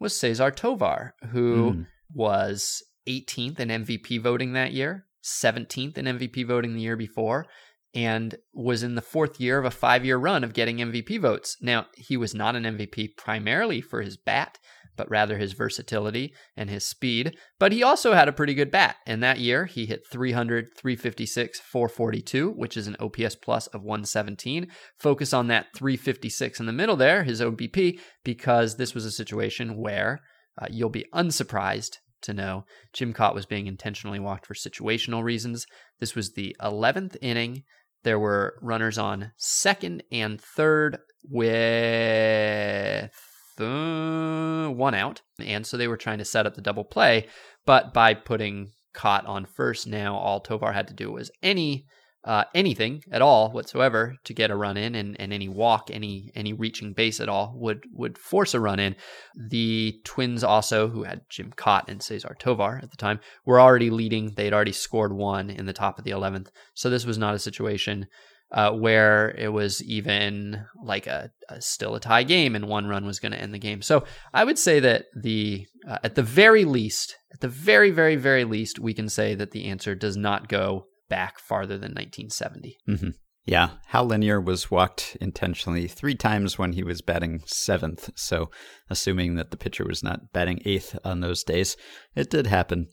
was 0.00 0.18
Cesar 0.18 0.50
Tovar, 0.50 1.14
who 1.30 1.72
mm. 1.72 1.86
was 2.12 2.82
18th 3.08 3.60
in 3.60 3.68
MVP 3.68 4.20
voting 4.20 4.54
that 4.54 4.72
year, 4.72 5.06
17th 5.24 5.98
in 5.98 6.06
MVP 6.06 6.46
voting 6.46 6.74
the 6.74 6.80
year 6.80 6.96
before, 6.96 7.46
and 7.94 8.36
was 8.54 8.82
in 8.82 8.94
the 8.94 9.02
fourth 9.02 9.38
year 9.40 9.58
of 9.58 9.64
a 9.64 9.70
five 9.70 10.04
year 10.04 10.16
run 10.16 10.44
of 10.44 10.54
getting 10.54 10.78
MVP 10.78 11.20
votes. 11.20 11.56
Now, 11.60 11.86
he 11.94 12.16
was 12.16 12.34
not 12.34 12.56
an 12.56 12.64
MVP 12.64 13.16
primarily 13.16 13.80
for 13.80 14.02
his 14.02 14.16
bat, 14.16 14.58
but 14.96 15.10
rather 15.10 15.38
his 15.38 15.52
versatility 15.52 16.32
and 16.56 16.68
his 16.68 16.86
speed. 16.86 17.36
But 17.58 17.72
he 17.72 17.82
also 17.82 18.12
had 18.12 18.28
a 18.28 18.32
pretty 18.32 18.54
good 18.54 18.70
bat. 18.70 18.96
And 19.06 19.22
that 19.22 19.40
year, 19.40 19.66
he 19.66 19.86
hit 19.86 20.02
300, 20.10 20.68
356, 20.76 21.60
442, 21.60 22.50
which 22.50 22.76
is 22.76 22.86
an 22.86 22.96
OPS 23.00 23.36
plus 23.36 23.66
of 23.68 23.82
117. 23.82 24.68
Focus 24.98 25.32
on 25.32 25.48
that 25.48 25.66
356 25.74 26.60
in 26.60 26.66
the 26.66 26.72
middle 26.72 26.96
there, 26.96 27.24
his 27.24 27.40
OBP, 27.40 27.98
because 28.24 28.76
this 28.76 28.94
was 28.94 29.04
a 29.04 29.10
situation 29.10 29.76
where 29.76 30.20
uh, 30.60 30.66
you'll 30.70 30.90
be 30.90 31.06
unsurprised 31.12 31.98
to 32.22 32.32
know 32.32 32.64
Jim 32.92 33.12
Kaat 33.12 33.34
was 33.34 33.46
being 33.46 33.66
intentionally 33.66 34.20
walked 34.20 34.46
for 34.46 34.54
situational 34.54 35.24
reasons. 35.24 35.66
This 36.00 36.14
was 36.14 36.32
the 36.32 36.56
11th 36.60 37.16
inning. 37.20 37.64
There 38.04 38.18
were 38.18 38.58
runners 38.62 38.98
on 38.98 39.32
second 39.36 40.02
and 40.10 40.40
third 40.40 40.98
with 41.28 43.10
one 43.58 44.94
out. 44.94 45.22
And 45.38 45.66
so 45.66 45.76
they 45.76 45.88
were 45.88 45.96
trying 45.96 46.18
to 46.18 46.24
set 46.24 46.46
up 46.46 46.54
the 46.54 46.60
double 46.60 46.84
play. 46.84 47.28
But 47.66 47.92
by 47.92 48.14
putting 48.14 48.72
Kaat 48.94 49.28
on 49.28 49.46
first 49.46 49.86
now, 49.86 50.16
all 50.16 50.40
Tovar 50.40 50.72
had 50.72 50.88
to 50.88 50.94
do 50.94 51.12
was 51.12 51.30
any 51.42 51.86
uh, 52.24 52.44
anything 52.54 53.02
at 53.10 53.20
all 53.20 53.50
whatsoever 53.50 54.14
to 54.22 54.32
get 54.32 54.50
a 54.50 54.56
run 54.56 54.76
in, 54.76 54.94
and, 54.94 55.20
and 55.20 55.32
any 55.32 55.48
walk, 55.48 55.90
any 55.90 56.30
any 56.36 56.52
reaching 56.52 56.92
base 56.92 57.20
at 57.20 57.28
all 57.28 57.52
would 57.56 57.84
would 57.92 58.16
force 58.16 58.54
a 58.54 58.60
run 58.60 58.78
in. 58.78 58.94
The 59.34 60.00
Twins 60.04 60.44
also, 60.44 60.88
who 60.88 61.02
had 61.02 61.22
Jim 61.28 61.52
Kaat 61.56 61.88
and 61.88 62.00
Cesar 62.02 62.36
Tovar 62.38 62.78
at 62.82 62.90
the 62.90 62.96
time, 62.96 63.18
were 63.44 63.60
already 63.60 63.90
leading. 63.90 64.34
They 64.36 64.44
had 64.44 64.54
already 64.54 64.72
scored 64.72 65.12
one 65.12 65.50
in 65.50 65.66
the 65.66 65.72
top 65.72 65.98
of 65.98 66.04
the 66.04 66.12
eleventh, 66.12 66.50
so 66.74 66.88
this 66.88 67.04
was 67.04 67.18
not 67.18 67.34
a 67.34 67.40
situation 67.40 68.06
uh, 68.52 68.70
where 68.70 69.30
it 69.30 69.48
was 69.48 69.82
even 69.82 70.64
like 70.82 71.06
a, 71.06 71.30
a, 71.48 71.60
still 71.60 71.94
a 71.94 72.00
tie 72.00 72.22
game 72.22 72.54
and 72.54 72.68
one 72.68 72.86
run 72.86 73.06
was 73.06 73.18
going 73.18 73.32
to 73.32 73.40
end 73.40 73.54
the 73.54 73.58
game. 73.58 73.82
So 73.82 74.04
I 74.32 74.44
would 74.44 74.58
say 74.58 74.78
that 74.80 75.06
the 75.20 75.66
uh, 75.88 75.98
at 76.04 76.14
the 76.14 76.22
very 76.22 76.64
least, 76.64 77.16
at 77.32 77.40
the 77.40 77.48
very 77.48 77.90
very 77.90 78.16
very 78.16 78.44
least, 78.44 78.78
we 78.78 78.94
can 78.94 79.08
say 79.08 79.34
that 79.34 79.50
the 79.50 79.64
answer 79.64 79.94
does 79.94 80.16
not 80.16 80.48
go 80.48 80.86
back 81.08 81.38
farther 81.38 81.74
than 81.74 81.92
1970. 81.92 82.76
Mm-hmm. 82.88 83.08
Yeah, 83.44 83.70
Hal 83.86 84.06
Lanier 84.06 84.40
was 84.40 84.70
walked 84.70 85.16
intentionally 85.20 85.88
three 85.88 86.14
times 86.14 86.58
when 86.58 86.74
he 86.74 86.84
was 86.84 87.02
batting 87.02 87.42
seventh. 87.46 88.10
So, 88.14 88.50
assuming 88.88 89.34
that 89.34 89.50
the 89.50 89.56
pitcher 89.56 89.84
was 89.84 90.02
not 90.02 90.32
batting 90.32 90.60
eighth 90.64 90.96
on 91.04 91.20
those 91.20 91.42
days, 91.42 91.76
it 92.14 92.30
did 92.30 92.46
happen. 92.46 92.86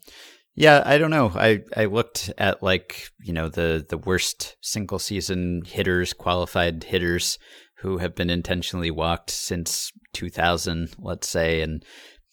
Yeah, 0.60 0.84
I 0.86 0.98
don't 0.98 1.10
know. 1.10 1.32
I, 1.34 1.64
I 1.78 1.86
looked 1.86 2.34
at 2.38 2.62
like, 2.62 3.12
you 3.24 3.32
know, 3.32 3.48
the, 3.48 3.86
the 3.88 3.98
worst 3.98 4.58
single 4.60 5.00
season 5.00 5.62
hitters, 5.66 6.12
qualified 6.12 6.84
hitters 6.84 7.40
who 7.78 8.00
have 8.00 8.14
been 8.14 8.30
intentionally 8.30 8.92
walked 8.92 9.30
since 9.30 9.90
2000, 10.12 10.90
let's 11.00 11.30
say, 11.30 11.62
and 11.62 11.86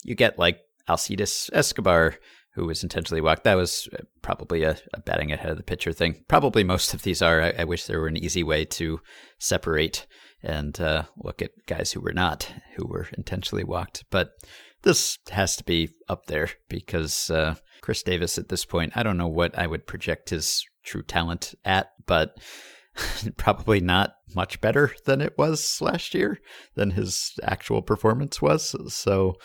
you 0.02 0.16
get 0.16 0.40
like 0.40 0.58
Alcides 0.88 1.50
Escobar, 1.52 2.16
who 2.54 2.66
was 2.66 2.82
intentionally 2.82 3.20
walked. 3.20 3.44
That 3.44 3.54
was 3.54 3.88
probably 4.22 4.64
a, 4.64 4.76
a 4.92 4.98
batting 4.98 5.30
ahead 5.30 5.52
of 5.52 5.56
the 5.56 5.62
pitcher 5.62 5.92
thing. 5.92 6.24
Probably 6.26 6.64
most 6.64 6.94
of 6.94 7.02
these 7.02 7.22
are. 7.22 7.40
I, 7.40 7.52
I 7.60 7.64
wish 7.64 7.86
there 7.86 8.00
were 8.00 8.08
an 8.08 8.16
easy 8.16 8.42
way 8.42 8.64
to 8.64 8.98
separate 9.38 10.04
and 10.42 10.80
uh, 10.80 11.04
look 11.16 11.42
at 11.42 11.52
guys 11.66 11.92
who 11.92 12.00
were 12.00 12.12
not, 12.12 12.52
who 12.74 12.88
were 12.88 13.06
intentionally 13.16 13.62
walked. 13.62 14.02
But 14.10 14.32
this 14.82 15.16
has 15.30 15.54
to 15.56 15.64
be 15.64 15.90
up 16.08 16.26
there 16.26 16.50
because 16.68 17.30
uh, 17.30 17.54
Chris 17.86 18.02
Davis 18.02 18.36
at 18.36 18.48
this 18.48 18.64
point, 18.64 18.96
I 18.96 19.04
don't 19.04 19.16
know 19.16 19.28
what 19.28 19.56
I 19.56 19.68
would 19.68 19.86
project 19.86 20.30
his 20.30 20.66
true 20.82 21.04
talent 21.04 21.54
at, 21.64 21.92
but 22.04 22.36
probably 23.36 23.80
not 23.80 24.16
much 24.34 24.60
better 24.60 24.90
than 25.04 25.20
it 25.20 25.38
was 25.38 25.78
last 25.80 26.12
year, 26.12 26.40
than 26.74 26.90
his 26.90 27.38
actual 27.44 27.82
performance 27.82 28.42
was. 28.42 28.74
So 28.92 29.36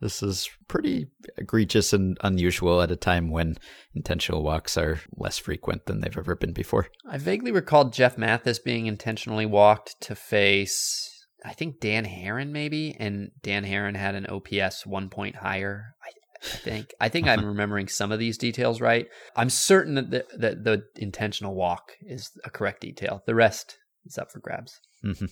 this 0.00 0.22
is 0.22 0.48
pretty 0.68 1.08
egregious 1.38 1.92
and 1.92 2.16
unusual 2.22 2.82
at 2.82 2.92
a 2.92 2.96
time 2.96 3.32
when 3.32 3.56
intentional 3.96 4.44
walks 4.44 4.78
are 4.78 5.00
less 5.16 5.38
frequent 5.38 5.86
than 5.86 6.00
they've 6.00 6.16
ever 6.16 6.36
been 6.36 6.52
before. 6.52 6.86
I 7.04 7.18
vaguely 7.18 7.50
recalled 7.50 7.92
Jeff 7.92 8.16
Mathis 8.16 8.60
being 8.60 8.86
intentionally 8.86 9.44
walked 9.44 10.00
to 10.02 10.14
face 10.14 11.18
I 11.44 11.52
think 11.52 11.80
Dan 11.80 12.04
Haren 12.04 12.50
maybe, 12.50 12.96
and 12.98 13.30
Dan 13.42 13.64
Haren 13.64 13.96
had 13.96 14.14
an 14.14 14.26
OPS 14.26 14.84
one 14.84 15.08
point 15.08 15.36
higher. 15.36 15.94
I, 16.02 16.10
I 16.42 16.56
think 16.56 16.94
I 17.00 17.08
think 17.08 17.26
I'm 17.26 17.44
remembering 17.44 17.88
some 17.88 18.12
of 18.12 18.18
these 18.18 18.38
details 18.38 18.80
right. 18.80 19.06
I'm 19.36 19.50
certain 19.50 19.94
that 19.94 20.10
the, 20.10 20.24
that 20.38 20.64
the 20.64 20.84
intentional 20.96 21.54
walk 21.54 21.92
is 22.02 22.30
a 22.44 22.50
correct 22.50 22.80
detail. 22.80 23.22
The 23.26 23.34
rest 23.34 23.76
is 24.04 24.18
up 24.18 24.30
for 24.30 24.40
grabs. 24.40 24.80
Mm-hmm. 25.04 25.26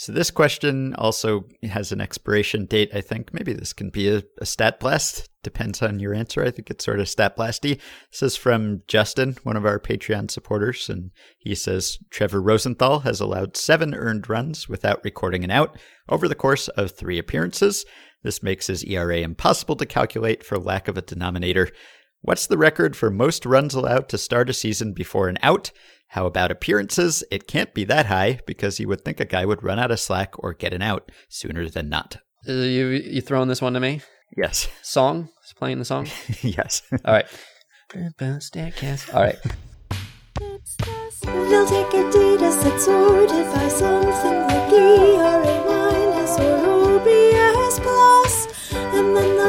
So 0.00 0.12
this 0.12 0.30
question 0.30 0.94
also 0.94 1.46
has 1.64 1.90
an 1.90 2.00
expiration 2.00 2.66
date. 2.66 2.90
I 2.94 3.00
think 3.00 3.34
maybe 3.34 3.52
this 3.52 3.72
can 3.72 3.90
be 3.90 4.08
a, 4.08 4.22
a 4.40 4.46
stat 4.46 4.78
blast. 4.78 5.28
Depends 5.42 5.82
on 5.82 5.98
your 5.98 6.14
answer. 6.14 6.44
I 6.44 6.52
think 6.52 6.70
it's 6.70 6.84
sort 6.84 7.00
of 7.00 7.08
stat 7.08 7.36
blasty. 7.36 7.80
This 8.12 8.22
is 8.22 8.36
from 8.36 8.82
Justin, 8.86 9.38
one 9.42 9.56
of 9.56 9.66
our 9.66 9.80
Patreon 9.80 10.30
supporters, 10.30 10.88
and 10.88 11.10
he 11.36 11.56
says 11.56 11.98
Trevor 12.10 12.40
Rosenthal 12.40 13.00
has 13.00 13.20
allowed 13.20 13.56
seven 13.56 13.92
earned 13.92 14.28
runs 14.28 14.68
without 14.68 15.02
recording 15.02 15.42
an 15.42 15.50
out 15.50 15.76
over 16.08 16.28
the 16.28 16.36
course 16.36 16.68
of 16.68 16.92
three 16.92 17.18
appearances. 17.18 17.84
This 18.22 18.42
makes 18.42 18.66
his 18.66 18.84
ERA 18.84 19.18
impossible 19.18 19.76
to 19.76 19.86
calculate 19.86 20.44
for 20.44 20.58
lack 20.58 20.88
of 20.88 20.96
a 20.96 21.02
denominator. 21.02 21.68
What's 22.20 22.46
the 22.46 22.58
record 22.58 22.96
for 22.96 23.10
most 23.10 23.46
runs 23.46 23.74
allowed 23.74 24.08
to 24.08 24.18
start 24.18 24.50
a 24.50 24.52
season 24.52 24.92
before 24.92 25.28
an 25.28 25.38
out? 25.42 25.70
How 26.08 26.26
about 26.26 26.50
appearances? 26.50 27.22
It 27.30 27.46
can't 27.46 27.72
be 27.74 27.84
that 27.84 28.06
high 28.06 28.40
because 28.46 28.80
you 28.80 28.88
would 28.88 29.04
think 29.04 29.20
a 29.20 29.24
guy 29.24 29.44
would 29.44 29.62
run 29.62 29.78
out 29.78 29.90
of 29.90 30.00
slack 30.00 30.34
or 30.38 30.52
get 30.54 30.72
an 30.72 30.82
out 30.82 31.12
sooner 31.28 31.68
than 31.68 31.88
not. 31.88 32.16
Uh, 32.48 32.52
you 32.52 32.86
you 32.88 33.20
throwing 33.20 33.48
this 33.48 33.62
one 33.62 33.74
to 33.74 33.80
me? 33.80 34.00
Yes. 34.36 34.68
Song? 34.82 35.28
Is 35.44 35.52
playing 35.52 35.78
the 35.78 35.84
song? 35.84 36.08
yes. 36.42 36.82
All 37.04 37.14
right. 37.14 37.26
All 39.14 39.22
right. 39.22 39.38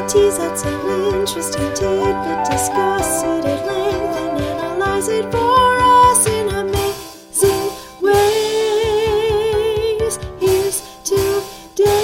Tease 0.10 0.40
out 0.40 0.58
some 0.58 0.90
interesting 0.90 1.72
tidbit, 1.76 2.50
discuss 2.50 3.22
it 3.22 3.46
at 3.46 3.66
length, 3.68 4.18
and 4.18 4.42
analyze 4.42 5.08
it 5.08 5.32
for 5.32 5.78
us 5.80 6.26
in 6.26 6.50
amazing 6.50 7.70
ways. 8.02 8.18
Here's 10.40 10.82
today's 11.04 12.02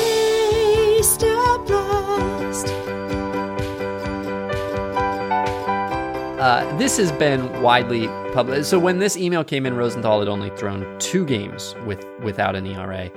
Blast. 1.66 2.68
Uh, 6.39 6.78
this 6.78 6.97
has 6.97 7.12
been 7.14 7.60
widely 7.64 8.06
published. 8.34 8.70
So 8.70 8.78
when 8.78 8.99
this 8.99 9.18
email 9.18 9.43
came 9.43 9.66
in, 9.66 9.76
Rosenthal 9.76 10.20
had 10.20 10.30
only 10.30 10.51
thrown 10.51 10.86
two 10.99 11.26
games 11.26 11.74
with 11.88 12.06
without 12.20 12.56
an 12.56 12.68
ERA, 12.68 13.10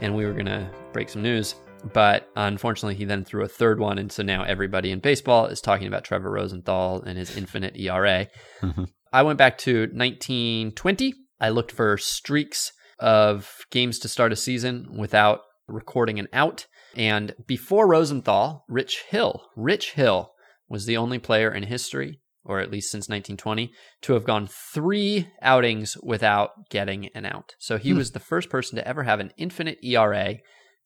and 0.00 0.14
we 0.14 0.24
were 0.24 0.34
gonna 0.34 0.70
break 0.92 1.08
some 1.08 1.22
news. 1.22 1.56
But 1.92 2.24
uh, 2.36 2.42
unfortunately, 2.42 2.94
he 2.94 3.04
then 3.04 3.24
threw 3.24 3.44
a 3.44 3.48
third 3.48 3.78
one, 3.78 3.98
and 3.98 4.10
so 4.10 4.22
now 4.22 4.42
everybody 4.42 4.90
in 4.90 5.00
baseball 5.00 5.46
is 5.46 5.60
talking 5.60 5.86
about 5.86 6.04
Trevor 6.04 6.30
Rosenthal 6.30 7.02
and 7.02 7.18
his 7.18 7.36
infinite 7.36 7.76
ERA. 7.76 8.28
Mm-hmm. 8.62 8.84
I 9.12 9.22
went 9.22 9.38
back 9.38 9.58
to 9.58 9.82
1920. 9.92 11.14
I 11.40 11.48
looked 11.50 11.72
for 11.72 11.96
streaks 11.98 12.72
of 12.98 13.58
games 13.70 13.98
to 14.00 14.08
start 14.08 14.32
a 14.32 14.36
season 14.36 14.96
without 14.96 15.40
recording 15.68 16.18
an 16.18 16.28
out. 16.32 16.66
And 16.96 17.34
before 17.46 17.86
Rosenthal, 17.86 18.64
Rich 18.68 19.04
Hill, 19.08 19.42
Rich 19.54 19.92
Hill 19.92 20.32
was 20.68 20.86
the 20.86 20.96
only 20.96 21.18
player 21.18 21.52
in 21.52 21.64
history, 21.64 22.20
or 22.44 22.60
at 22.60 22.70
least 22.70 22.90
since 22.90 23.08
1920, 23.08 23.70
to 24.02 24.14
have 24.14 24.24
gone 24.24 24.48
three 24.48 25.28
outings 25.42 25.96
without 26.02 26.50
getting 26.70 27.08
an 27.14 27.26
out. 27.26 27.54
So 27.58 27.76
he 27.76 27.90
hmm. 27.90 27.98
was 27.98 28.12
the 28.12 28.20
first 28.20 28.48
person 28.48 28.76
to 28.76 28.88
ever 28.88 29.02
have 29.02 29.20
an 29.20 29.32
infinite 29.36 29.78
ERA 29.82 30.36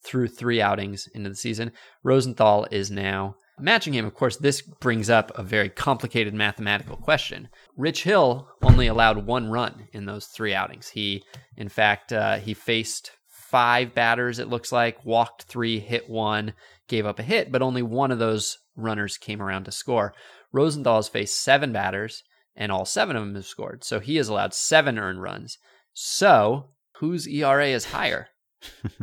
through 0.05 0.29
three 0.29 0.61
outings 0.61 1.09
into 1.15 1.31
the 1.31 1.37
season. 1.37 1.73
Rosenthal 2.03 2.67
is 2.71 2.91
now 2.91 3.37
matching 3.59 3.95
him. 3.95 4.07
Of 4.07 4.15
course, 4.15 4.37
this 4.37 4.63
brings 4.63 5.11
up 5.11 5.37
a 5.37 5.43
very 5.43 5.69
complicated 5.69 6.35
mathematical 6.35 6.97
question. 6.97 7.49
Rich 7.77 8.05
Hill 8.05 8.49
only 8.63 8.87
allowed 8.87 9.27
one 9.27 9.51
run 9.51 9.89
in 9.93 10.07
those 10.07 10.27
three 10.27 10.55
outings. 10.55 10.89
He, 10.89 11.23
in 11.57 11.69
fact, 11.69 12.13
uh, 12.13 12.39
he 12.39 12.55
faced 12.55 13.13
five 13.29 13.95
batters, 13.95 14.39
it 14.39 14.49
looks 14.49 14.71
like, 14.71 15.05
walked 15.05 15.43
three, 15.43 15.81
hit 15.81 16.09
one, 16.09 16.55
gave 16.89 17.05
up 17.05 17.19
a 17.19 17.25
hit, 17.25 17.51
but 17.51 17.63
only 17.63 17.83
one 17.83 18.11
of 18.11 18.19
those 18.19 18.59
runners 18.77 19.19
came 19.19 19.43
around 19.43 19.65
to 19.65 19.73
score. 19.73 20.15
Rosenthal 20.53 20.97
has 20.97 21.09
faced 21.09 21.41
seven 21.41 21.73
batters, 21.73 22.23
and 22.57 22.71
all 22.71 22.85
seven 22.85 23.17
of 23.17 23.25
them 23.25 23.35
have 23.35 23.47
scored. 23.47 23.85
So 23.85 24.01
he 24.01 24.17
has 24.17 24.29
allowed 24.29 24.55
seven 24.55 24.99
earned 24.99 25.23
runs. 25.23 25.59
So 25.93 26.71
whose 26.99 27.27
ERA 27.27 27.67
is 27.67 27.87
higher? 27.87 28.29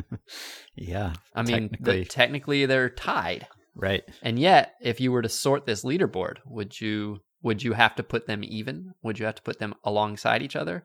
yeah. 0.75 1.13
I 1.35 1.43
mean, 1.43 1.69
technically, 1.69 1.99
the, 1.99 2.05
technically 2.05 2.65
they're 2.65 2.89
tied. 2.89 3.47
right. 3.75 4.03
And 4.21 4.39
yet, 4.39 4.73
if 4.81 4.99
you 4.99 5.11
were 5.11 5.21
to 5.21 5.29
sort 5.29 5.65
this 5.65 5.83
leaderboard, 5.83 6.37
would 6.45 6.79
you 6.79 7.19
would 7.41 7.63
you 7.63 7.73
have 7.73 7.95
to 7.95 8.03
put 8.03 8.27
them 8.27 8.43
even? 8.43 8.93
Would 9.03 9.19
you 9.19 9.25
have 9.25 9.35
to 9.35 9.41
put 9.41 9.59
them 9.59 9.75
alongside 9.83 10.41
each 10.41 10.55
other? 10.55 10.83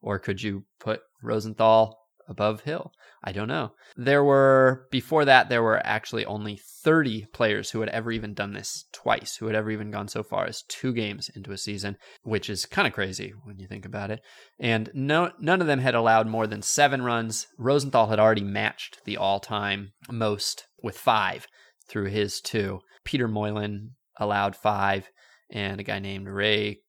Or 0.00 0.18
could 0.18 0.42
you 0.42 0.64
put 0.78 1.00
Rosenthal 1.22 1.98
above 2.28 2.62
Hill? 2.62 2.92
I 3.24 3.32
don't 3.32 3.48
know. 3.48 3.72
There 3.96 4.22
were 4.22 4.86
before 4.90 5.24
that 5.24 5.48
there 5.48 5.62
were 5.62 5.84
actually 5.84 6.24
only 6.24 6.60
30 6.84 7.26
players 7.32 7.70
who 7.70 7.80
had 7.80 7.88
ever 7.88 8.12
even 8.12 8.34
done 8.34 8.52
this 8.52 8.84
twice, 8.92 9.36
who 9.36 9.46
had 9.46 9.56
ever 9.56 9.70
even 9.70 9.90
gone 9.90 10.08
so 10.08 10.22
far 10.22 10.46
as 10.46 10.62
two 10.68 10.92
games 10.92 11.30
into 11.34 11.52
a 11.52 11.58
season, 11.58 11.96
which 12.22 12.48
is 12.48 12.66
kind 12.66 12.86
of 12.86 12.94
crazy 12.94 13.32
when 13.44 13.58
you 13.58 13.66
think 13.66 13.84
about 13.84 14.10
it. 14.10 14.20
And 14.60 14.90
no 14.94 15.32
none 15.40 15.60
of 15.60 15.66
them 15.66 15.80
had 15.80 15.94
allowed 15.94 16.28
more 16.28 16.46
than 16.46 16.62
7 16.62 17.02
runs. 17.02 17.48
Rosenthal 17.58 18.08
had 18.08 18.20
already 18.20 18.44
matched 18.44 19.00
the 19.04 19.16
all-time 19.16 19.92
most 20.10 20.66
with 20.82 20.96
5 20.96 21.46
through 21.88 22.06
his 22.06 22.40
two. 22.40 22.80
Peter 23.04 23.26
Moylan 23.26 23.96
allowed 24.18 24.54
5 24.54 25.10
and 25.50 25.80
a 25.80 25.84
guy 25.84 25.98
named 25.98 26.28
Ray 26.28 26.80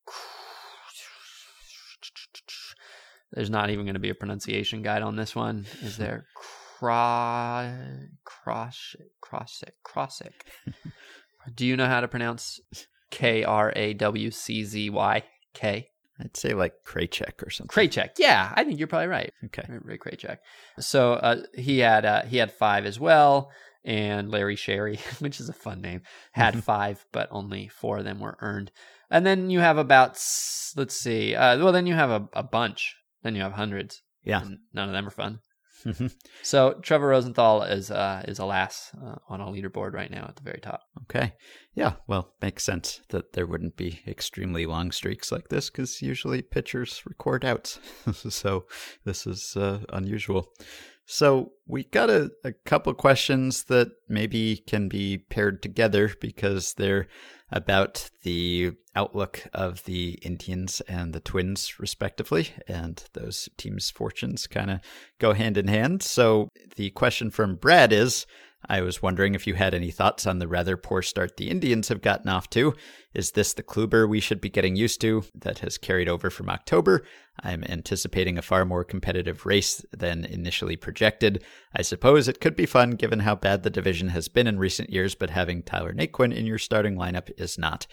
there's 3.31 3.49
not 3.49 3.69
even 3.69 3.85
going 3.85 3.93
to 3.95 3.99
be 3.99 4.09
a 4.09 4.15
pronunciation 4.15 4.81
guide 4.81 5.01
on 5.01 5.15
this 5.15 5.35
one, 5.35 5.65
is 5.81 5.97
there? 5.97 6.25
Cro- 6.79 8.07
cross 8.23 8.95
crossick 9.23 9.73
crossick. 9.85 10.33
Do 11.53 11.65
you 11.65 11.75
know 11.77 11.87
how 11.87 12.01
to 12.01 12.07
pronounce 12.07 12.59
K 13.11 13.43
R 13.43 13.73
A 13.75 13.93
W 13.95 14.31
C 14.31 14.63
Z 14.63 14.89
Y 14.89 15.23
K? 15.53 15.89
I'd 16.21 16.35
say 16.35 16.53
like 16.53 16.73
Kraychek 16.85 17.45
or 17.45 17.49
something. 17.49 17.73
Kraychek. 17.73 18.11
Yeah, 18.17 18.51
I 18.53 18.63
think 18.65 18.77
you're 18.77 18.87
probably 18.89 19.07
right. 19.07 19.31
Okay. 19.45 19.63
Ray 19.83 19.97
Kraychek. 19.97 20.37
So 20.79 21.13
uh, 21.13 21.43
he 21.53 21.79
had 21.79 22.05
uh, 22.05 22.23
he 22.23 22.37
had 22.37 22.51
five 22.51 22.85
as 22.85 22.99
well, 22.99 23.51
and 23.85 24.29
Larry 24.29 24.55
Sherry, 24.57 24.99
which 25.19 25.39
is 25.39 25.47
a 25.49 25.53
fun 25.53 25.81
name, 25.81 26.01
had 26.33 26.61
five, 26.63 27.05
but 27.13 27.29
only 27.31 27.67
four 27.69 27.99
of 27.99 28.03
them 28.03 28.19
were 28.19 28.37
earned. 28.41 28.71
And 29.09 29.25
then 29.25 29.49
you 29.49 29.59
have 29.59 29.77
about 29.77 30.11
s- 30.11 30.73
let's 30.75 30.95
see, 30.95 31.35
uh, 31.35 31.57
well 31.57 31.71
then 31.71 31.87
you 31.87 31.93
have 31.93 32.09
a, 32.11 32.29
a 32.33 32.43
bunch. 32.43 32.95
Then 33.23 33.35
you 33.35 33.41
have 33.41 33.53
hundreds. 33.53 34.01
Yeah. 34.23 34.41
and 34.41 34.59
none 34.73 34.89
of 34.89 34.93
them 34.93 35.07
are 35.07 35.11
fun. 35.11 35.39
So 36.43 36.79
Trevor 36.81 37.07
Rosenthal 37.07 37.63
is 37.63 37.91
uh, 37.91 38.23
is 38.27 38.39
alas 38.39 38.91
uh, 39.01 39.15
on 39.29 39.39
a 39.41 39.45
leaderboard 39.45 39.93
right 39.93 40.11
now 40.11 40.25
at 40.27 40.35
the 40.35 40.43
very 40.43 40.59
top. 40.59 40.81
Okay. 41.03 41.33
Yeah. 41.73 41.93
Well, 42.07 42.33
makes 42.41 42.63
sense 42.63 43.01
that 43.09 43.33
there 43.33 43.45
wouldn't 43.45 43.77
be 43.77 44.01
extremely 44.07 44.65
long 44.65 44.91
streaks 44.91 45.31
like 45.31 45.47
this 45.49 45.69
because 45.69 46.01
usually 46.01 46.41
pitchers 46.41 47.01
record 47.05 47.45
outs. 47.45 47.79
so 48.29 48.65
this 49.05 49.25
is 49.27 49.55
uh, 49.55 49.79
unusual. 49.89 50.51
So 51.11 51.53
we 51.65 51.85
got 51.85 52.11
a, 52.11 52.29
a 52.43 52.51
couple 52.51 52.93
questions 52.93 53.63
that 53.63 53.89
maybe 54.07 54.57
can 54.67 54.87
be 54.87 55.17
paired 55.17 55.63
together 55.63 56.11
because 56.21 56.75
they're 56.75 57.07
about 57.51 58.11
the 58.21 58.73
outlook 58.95 59.47
of 59.51 59.83
the 59.85 60.19
Indians 60.21 60.81
and 60.81 61.11
the 61.11 61.19
Twins, 61.19 61.79
respectively, 61.79 62.49
and 62.67 63.03
those 63.13 63.49
teams' 63.57 63.89
fortunes 63.89 64.45
kind 64.45 64.69
of 64.69 64.81
go 65.17 65.33
hand 65.33 65.57
in 65.57 65.67
hand. 65.67 66.03
So 66.03 66.49
the 66.75 66.91
question 66.91 67.31
from 67.31 67.55
Brad 67.55 67.91
is 67.91 68.27
I 68.67 68.81
was 68.81 69.01
wondering 69.01 69.35
if 69.35 69.47
you 69.47 69.53
had 69.53 69.73
any 69.73 69.89
thoughts 69.89 70.27
on 70.27 70.39
the 70.39 70.47
rather 70.47 70.75
poor 70.75 71.01
start 71.01 71.37
the 71.37 71.49
Indians 71.49 71.87
have 71.87 72.01
gotten 72.01 72.29
off 72.29 72.49
to. 72.51 72.73
Is 73.13 73.31
this 73.31 73.53
the 73.53 73.63
Kluber 73.63 74.07
we 74.07 74.19
should 74.19 74.41
be 74.41 74.49
getting 74.49 74.75
used 74.75 74.99
to 75.01 75.23
that 75.33 75.59
has 75.59 75.77
carried 75.77 76.09
over 76.09 76.29
from 76.29 76.49
October? 76.49 77.05
I'm 77.41 77.63
anticipating 77.63 78.37
a 78.37 78.41
far 78.41 78.65
more 78.65 78.83
competitive 78.83 79.45
race 79.45 79.83
than 79.91 80.25
initially 80.25 80.75
projected. 80.75 81.43
I 81.73 81.83
suppose 81.83 82.27
it 82.27 82.41
could 82.41 82.55
be 82.55 82.65
fun 82.65 82.91
given 82.91 83.19
how 83.19 83.35
bad 83.35 83.63
the 83.63 83.69
division 83.69 84.09
has 84.09 84.27
been 84.27 84.47
in 84.47 84.59
recent 84.59 84.89
years, 84.89 85.15
but 85.15 85.29
having 85.29 85.63
Tyler 85.63 85.93
Naquin 85.93 86.35
in 86.35 86.45
your 86.45 86.59
starting 86.59 86.95
lineup 86.95 87.31
is 87.37 87.57
not. 87.57 87.87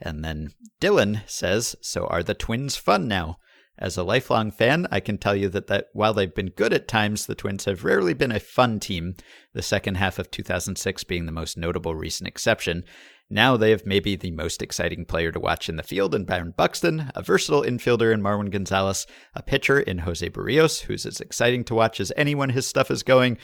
And 0.00 0.24
then 0.24 0.50
Dylan 0.80 1.28
says, 1.28 1.74
So 1.80 2.06
are 2.06 2.22
the 2.22 2.34
Twins 2.34 2.76
fun 2.76 3.08
now? 3.08 3.38
As 3.78 3.96
a 3.96 4.02
lifelong 4.02 4.50
fan, 4.50 4.86
I 4.90 5.00
can 5.00 5.18
tell 5.18 5.34
you 5.34 5.48
that, 5.48 5.66
that 5.68 5.88
while 5.92 6.12
they've 6.12 6.34
been 6.34 6.50
good 6.50 6.72
at 6.72 6.88
times, 6.88 7.26
the 7.26 7.34
Twins 7.34 7.64
have 7.64 7.84
rarely 7.84 8.14
been 8.14 8.30
a 8.30 8.38
fun 8.38 8.78
team, 8.78 9.14
the 9.54 9.62
second 9.62 9.96
half 9.96 10.18
of 10.18 10.30
2006 10.30 11.04
being 11.04 11.26
the 11.26 11.32
most 11.32 11.56
notable 11.56 11.94
recent 11.94 12.28
exception. 12.28 12.84
Now 13.30 13.56
they 13.56 13.70
have 13.70 13.86
maybe 13.86 14.14
the 14.14 14.30
most 14.30 14.60
exciting 14.60 15.06
player 15.06 15.32
to 15.32 15.40
watch 15.40 15.70
in 15.70 15.76
the 15.76 15.82
field 15.82 16.14
in 16.14 16.26
Byron 16.26 16.52
Buxton, 16.54 17.10
a 17.14 17.22
versatile 17.22 17.62
infielder 17.62 18.12
in 18.12 18.20
Marwin 18.20 18.50
Gonzalez, 18.50 19.06
a 19.34 19.42
pitcher 19.42 19.80
in 19.80 19.98
Jose 19.98 20.28
Berrios, 20.28 20.82
who's 20.82 21.06
as 21.06 21.18
exciting 21.18 21.64
to 21.64 21.74
watch 21.74 21.98
as 21.98 22.12
anyone 22.14 22.50
his 22.50 22.66
stuff 22.66 22.90
is 22.90 23.02
going, 23.02 23.38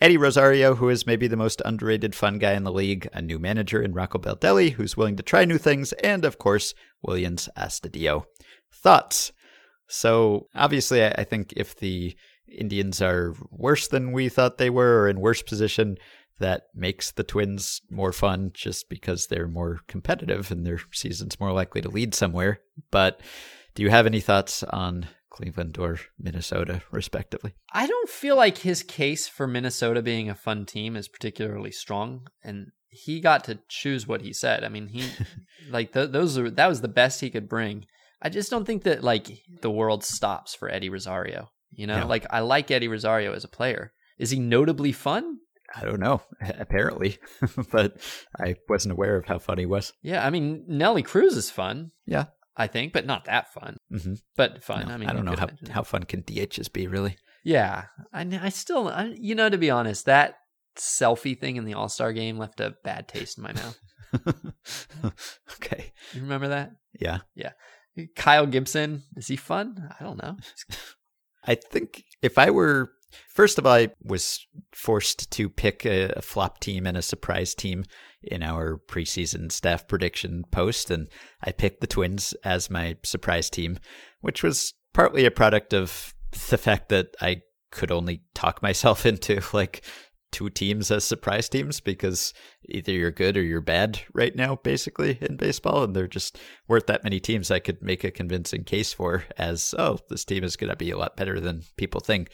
Eddie 0.00 0.16
Rosario, 0.16 0.76
who 0.76 0.88
is 0.88 1.06
maybe 1.06 1.26
the 1.26 1.36
most 1.36 1.60
underrated 1.64 2.14
fun 2.14 2.38
guy 2.38 2.52
in 2.52 2.64
the 2.64 2.72
league, 2.72 3.08
a 3.12 3.20
new 3.20 3.38
manager 3.38 3.82
in 3.82 3.94
Rocco 3.94 4.18
Baldelli, 4.18 4.72
who's 4.72 4.96
willing 4.96 5.16
to 5.16 5.22
try 5.22 5.44
new 5.44 5.58
things, 5.58 5.92
and 5.94 6.24
of 6.24 6.38
course, 6.38 6.72
Willians 7.06 7.48
Astudillo. 7.56 8.24
Thoughts? 8.72 9.32
So 9.92 10.48
obviously, 10.54 11.04
I 11.04 11.24
think 11.24 11.52
if 11.54 11.76
the 11.76 12.16
Indians 12.48 13.02
are 13.02 13.34
worse 13.50 13.88
than 13.88 14.12
we 14.12 14.30
thought 14.30 14.56
they 14.56 14.70
were, 14.70 15.02
or 15.02 15.08
in 15.08 15.20
worse 15.20 15.42
position, 15.42 15.98
that 16.38 16.68
makes 16.74 17.12
the 17.12 17.22
Twins 17.22 17.82
more 17.90 18.12
fun 18.12 18.52
just 18.54 18.88
because 18.88 19.26
they're 19.26 19.46
more 19.46 19.80
competitive 19.88 20.50
and 20.50 20.66
their 20.66 20.80
season's 20.92 21.38
more 21.38 21.52
likely 21.52 21.82
to 21.82 21.90
lead 21.90 22.14
somewhere. 22.14 22.60
But 22.90 23.20
do 23.74 23.82
you 23.82 23.90
have 23.90 24.06
any 24.06 24.20
thoughts 24.20 24.62
on 24.62 25.08
Cleveland 25.28 25.76
or 25.78 25.98
Minnesota, 26.18 26.82
respectively? 26.90 27.54
I 27.70 27.86
don't 27.86 28.08
feel 28.08 28.34
like 28.36 28.58
his 28.58 28.82
case 28.82 29.28
for 29.28 29.46
Minnesota 29.46 30.00
being 30.00 30.30
a 30.30 30.34
fun 30.34 30.64
team 30.64 30.96
is 30.96 31.06
particularly 31.06 31.70
strong, 31.70 32.28
and 32.42 32.72
he 32.88 33.20
got 33.20 33.44
to 33.44 33.58
choose 33.68 34.06
what 34.06 34.22
he 34.22 34.32
said. 34.32 34.64
I 34.64 34.70
mean, 34.70 34.88
he 34.88 35.04
like 35.70 35.92
th- 35.92 36.12
those 36.12 36.38
are 36.38 36.50
that 36.50 36.68
was 36.68 36.80
the 36.80 36.88
best 36.88 37.20
he 37.20 37.30
could 37.30 37.48
bring. 37.48 37.84
I 38.22 38.28
just 38.28 38.50
don't 38.50 38.64
think 38.64 38.84
that 38.84 39.02
like 39.02 39.26
the 39.60 39.70
world 39.70 40.04
stops 40.04 40.54
for 40.54 40.70
Eddie 40.70 40.88
Rosario. 40.90 41.50
You 41.72 41.86
know, 41.86 42.00
No. 42.00 42.06
like 42.06 42.26
I 42.30 42.40
like 42.40 42.70
Eddie 42.70 42.88
Rosario 42.88 43.32
as 43.32 43.44
a 43.44 43.48
player. 43.48 43.92
Is 44.18 44.30
he 44.30 44.38
notably 44.38 44.92
fun? 44.92 45.38
I 45.74 45.84
don't 45.84 46.00
know, 46.00 46.20
apparently, 46.58 47.18
but 47.72 47.96
I 48.38 48.56
wasn't 48.68 48.92
aware 48.92 49.16
of 49.16 49.24
how 49.24 49.38
fun 49.38 49.58
he 49.58 49.66
was. 49.66 49.92
Yeah, 50.02 50.24
I 50.24 50.30
mean 50.30 50.64
Nelly 50.68 51.02
Cruz 51.02 51.36
is 51.36 51.50
fun. 51.50 51.90
Yeah. 52.06 52.26
I 52.54 52.66
think, 52.66 52.92
but 52.92 53.06
not 53.06 53.24
that 53.24 53.50
fun. 53.54 53.78
Mm-hmm. 53.90 54.14
but 54.36 54.62
fun. 54.62 54.86
No, 54.88 54.94
I 54.94 54.96
mean, 54.98 55.08
I 55.08 55.14
don't 55.14 55.24
know 55.24 55.34
how 55.34 55.46
imagine 55.46 55.70
how 55.70 55.82
fun 55.82 56.02
can 56.04 56.22
DHs 56.22 56.70
be 56.70 56.86
really. 56.86 57.16
Yeah, 57.44 57.86
I, 58.12 58.28
I 58.42 58.48
still, 58.50 58.88
I, 58.88 59.14
you 59.18 59.34
know, 59.34 59.48
to 59.48 59.56
be 59.56 59.70
honest, 59.70 60.04
that 60.04 60.34
selfie 60.76 61.36
thing 61.38 61.56
in 61.56 61.64
the 61.64 61.72
All 61.74 61.88
Star 61.88 62.12
game 62.12 62.36
left 62.36 62.60
a 62.60 62.74
bad 62.84 63.08
taste 63.08 63.38
in 63.38 63.44
my 63.44 63.52
mouth. 63.54 63.78
okay. 65.54 65.92
You 66.12 66.20
remember 66.20 66.48
that? 66.48 66.72
Yeah. 67.00 67.18
Yeah. 67.34 67.52
Kyle 68.16 68.46
Gibson, 68.46 69.02
is 69.16 69.28
he 69.28 69.36
fun? 69.36 69.90
I 69.98 70.02
don't 70.02 70.22
know. 70.22 70.36
I 71.44 71.56
think 71.56 72.04
if 72.22 72.38
I 72.38 72.50
were 72.50 72.92
first 73.28 73.58
of 73.58 73.66
all, 73.66 73.74
I 73.74 73.88
was 74.02 74.46
forced 74.72 75.30
to 75.32 75.48
pick 75.48 75.84
a, 75.84 76.12
a 76.16 76.22
flop 76.22 76.60
team 76.60 76.86
and 76.86 76.96
a 76.96 77.02
surprise 77.02 77.54
team 77.54 77.84
in 78.22 78.42
our 78.42 78.80
preseason 78.88 79.50
staff 79.50 79.86
prediction 79.88 80.44
post, 80.50 80.90
and 80.90 81.08
I 81.42 81.52
picked 81.52 81.80
the 81.80 81.86
Twins 81.86 82.34
as 82.44 82.70
my 82.70 82.96
surprise 83.02 83.50
team, 83.50 83.78
which 84.20 84.42
was 84.42 84.74
partly 84.92 85.24
a 85.24 85.30
product 85.30 85.74
of 85.74 86.14
the 86.48 86.58
fact 86.58 86.88
that 86.90 87.08
I 87.20 87.42
could 87.70 87.90
only 87.90 88.22
talk 88.34 88.62
myself 88.62 89.06
into 89.06 89.42
like 89.52 89.84
two 90.32 90.50
teams 90.50 90.90
as 90.90 91.04
surprise 91.04 91.48
teams 91.48 91.78
because 91.78 92.34
either 92.68 92.90
you're 92.90 93.10
good 93.10 93.36
or 93.36 93.42
you're 93.42 93.60
bad 93.60 94.00
right 94.12 94.34
now, 94.34 94.56
basically 94.56 95.18
in 95.20 95.36
baseball, 95.36 95.84
and 95.84 95.94
there 95.94 96.08
just 96.08 96.38
weren't 96.66 96.86
that 96.88 97.04
many 97.04 97.20
teams 97.20 97.50
I 97.50 97.60
could 97.60 97.82
make 97.82 98.02
a 98.02 98.10
convincing 98.10 98.64
case 98.64 98.92
for 98.92 99.24
as 99.38 99.74
oh 99.78 99.98
this 100.08 100.24
team 100.24 100.42
is 100.42 100.56
going 100.56 100.70
to 100.70 100.76
be 100.76 100.90
a 100.90 100.98
lot 100.98 101.16
better 101.16 101.38
than 101.38 101.62
people 101.76 102.00
think. 102.00 102.30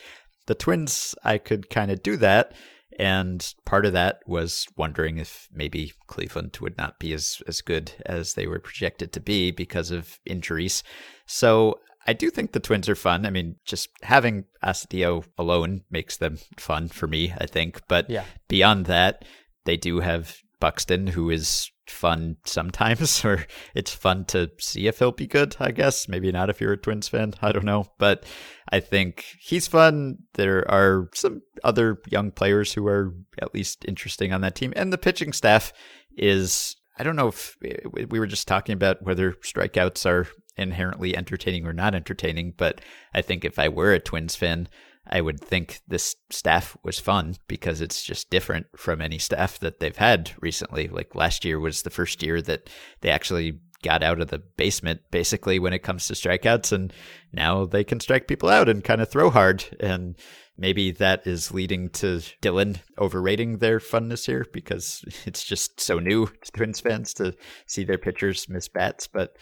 The 0.47 0.55
Twins, 0.55 1.15
I 1.25 1.37
could 1.37 1.69
kind 1.69 1.91
of 1.91 2.03
do 2.03 2.17
that. 2.17 2.55
And 2.99 3.55
part 3.65 3.87
of 3.87 3.93
that 3.93 4.21
was 4.27 4.67
wondering 4.77 5.19
if 5.19 5.47
maybe 5.53 5.93
Cleveland 6.09 6.59
would 6.61 6.77
not 6.77 6.99
be 6.99 7.13
as, 7.13 7.41
as 7.47 7.61
good 7.61 7.93
as 8.07 8.35
they 8.35 8.47
were 8.47 8.59
projected 8.59 9.13
to 9.13 9.21
be 9.21 9.53
because 9.53 9.93
of 9.93 10.19
injuries. 10.27 10.83
So 11.27 11.79
I 12.09 12.15
do 12.15 12.31
think 12.31 12.53
the 12.53 12.61
Twins 12.61 12.89
are 12.89 12.95
fun. 12.97 13.27
I 13.27 13.31
mean, 13.31 13.57
just 13.67 13.91
having 14.03 14.45
Astudillo 14.65 15.25
alone 15.37 15.83
makes 15.91 16.17
them 16.17 16.39
fun 16.59 16.89
for 16.89 17.07
me, 17.07 17.35
I 17.37 17.45
think. 17.47 17.83
But 17.87 18.09
Yeah. 18.09 18.25
beyond 18.49 18.87
that, 18.87 19.27
they 19.67 19.77
do 19.77 20.01
have 20.01 20.39
Buxton, 20.59 21.09
who 21.09 21.29
is 21.31 21.71
fun 21.87 22.37
sometimes, 22.45 23.25
or 23.27 23.47
it's 23.75 23.93
fun 23.93 24.25
to 24.27 24.51
see 24.59 24.87
if 24.87 24.99
he'll 24.99 25.13
be 25.13 25.27
good, 25.27 25.55
I 25.61 25.71
guess. 25.71 26.09
Maybe 26.09 26.33
not 26.33 26.49
if 26.51 26.61
you're 26.63 26.73
a 26.73 26.77
Twins 26.79 27.09
fan. 27.09 27.35
I 27.43 27.53
don't 27.53 27.65
know. 27.67 27.87
But 27.99 28.25
I 28.73 28.81
think 28.81 29.25
he's 29.39 29.67
fun. 29.69 30.17
There 30.35 30.69
are 30.71 31.11
some 31.15 31.43
other 31.63 31.99
young 32.11 32.31
players 32.31 32.73
who 32.73 32.87
are 32.87 33.15
at 33.41 33.53
least 33.55 33.85
interesting 33.87 34.33
on 34.33 34.41
that 34.41 34.55
team. 34.55 34.73
And 34.77 34.93
the 34.93 34.99
pitching 34.99 35.33
staff 35.35 35.73
is, 36.17 36.75
I 36.99 37.03
don't 37.05 37.17
know 37.17 37.29
if 37.29 37.57
eh, 37.65 37.77
we 38.11 38.19
were 38.19 38.27
just 38.27 38.49
talking 38.49 38.73
about 38.73 39.03
whether 39.03 39.33
strikeouts 39.33 40.07
are 40.07 40.27
inherently 40.59 41.17
entertaining 41.17 41.67
or 41.67 41.73
not 41.73 41.95
entertaining, 41.95 42.55
but 42.57 42.81
I 43.15 43.23
think 43.23 43.45
if 43.45 43.59
I 43.59 43.69
were 43.69 43.93
a 43.93 44.01
Twins 44.01 44.37
fan, 44.37 44.69
I 45.07 45.21
would 45.21 45.41
think 45.41 45.81
this 45.89 46.17
staff 46.31 46.77
was 46.83 46.99
fun 46.99 47.37
because 47.47 47.81
it's 47.81 48.03
just 48.03 48.31
different 48.31 48.67
from 48.77 49.01
any 49.01 49.19
staff 49.19 49.59
that 49.61 49.81
they've 49.81 49.97
had 49.97 50.33
recently. 50.41 50.89
Like 50.89 51.15
last 51.15 51.45
year 51.45 51.59
was 51.59 51.83
the 51.83 51.91
first 51.91 52.23
year 52.23 52.43
that 52.43 52.69
they 53.01 53.09
actually 53.11 53.61
got 53.83 54.03
out 54.03 54.21
of 54.21 54.29
the 54.29 54.39
basement 54.39 55.01
basically 55.11 55.59
when 55.59 55.73
it 55.73 55.83
comes 55.83 56.07
to 56.07 56.15
strikeouts 56.15 56.73
and 56.73 56.93
now 57.33 57.65
they 57.65 57.85
can 57.85 58.01
strike 58.01 58.27
people 58.27 58.49
out 58.49 58.69
and 58.69 58.83
kind 58.83 59.01
of 59.01 59.09
throw 59.09 59.31
hard 59.31 59.65
and 59.79 60.17
maybe 60.57 60.91
that 60.91 61.25
is 61.27 61.53
leading 61.53 61.89
to 61.89 62.21
Dylan 62.43 62.79
overrating 62.99 63.59
their 63.59 63.79
funness 63.79 64.27
here 64.27 64.45
because 64.53 65.05
it's 65.27 65.45
just 65.45 65.81
so 65.81 66.01
new 66.01 66.27
to 66.27 66.53
Twins 66.53 66.81
fans 66.81 67.15
to 67.15 67.37
see 67.67 67.85
their 67.85 67.99
pitchers 67.99 68.49
miss 68.49 68.67
bats 68.69 69.07
but 69.07 69.37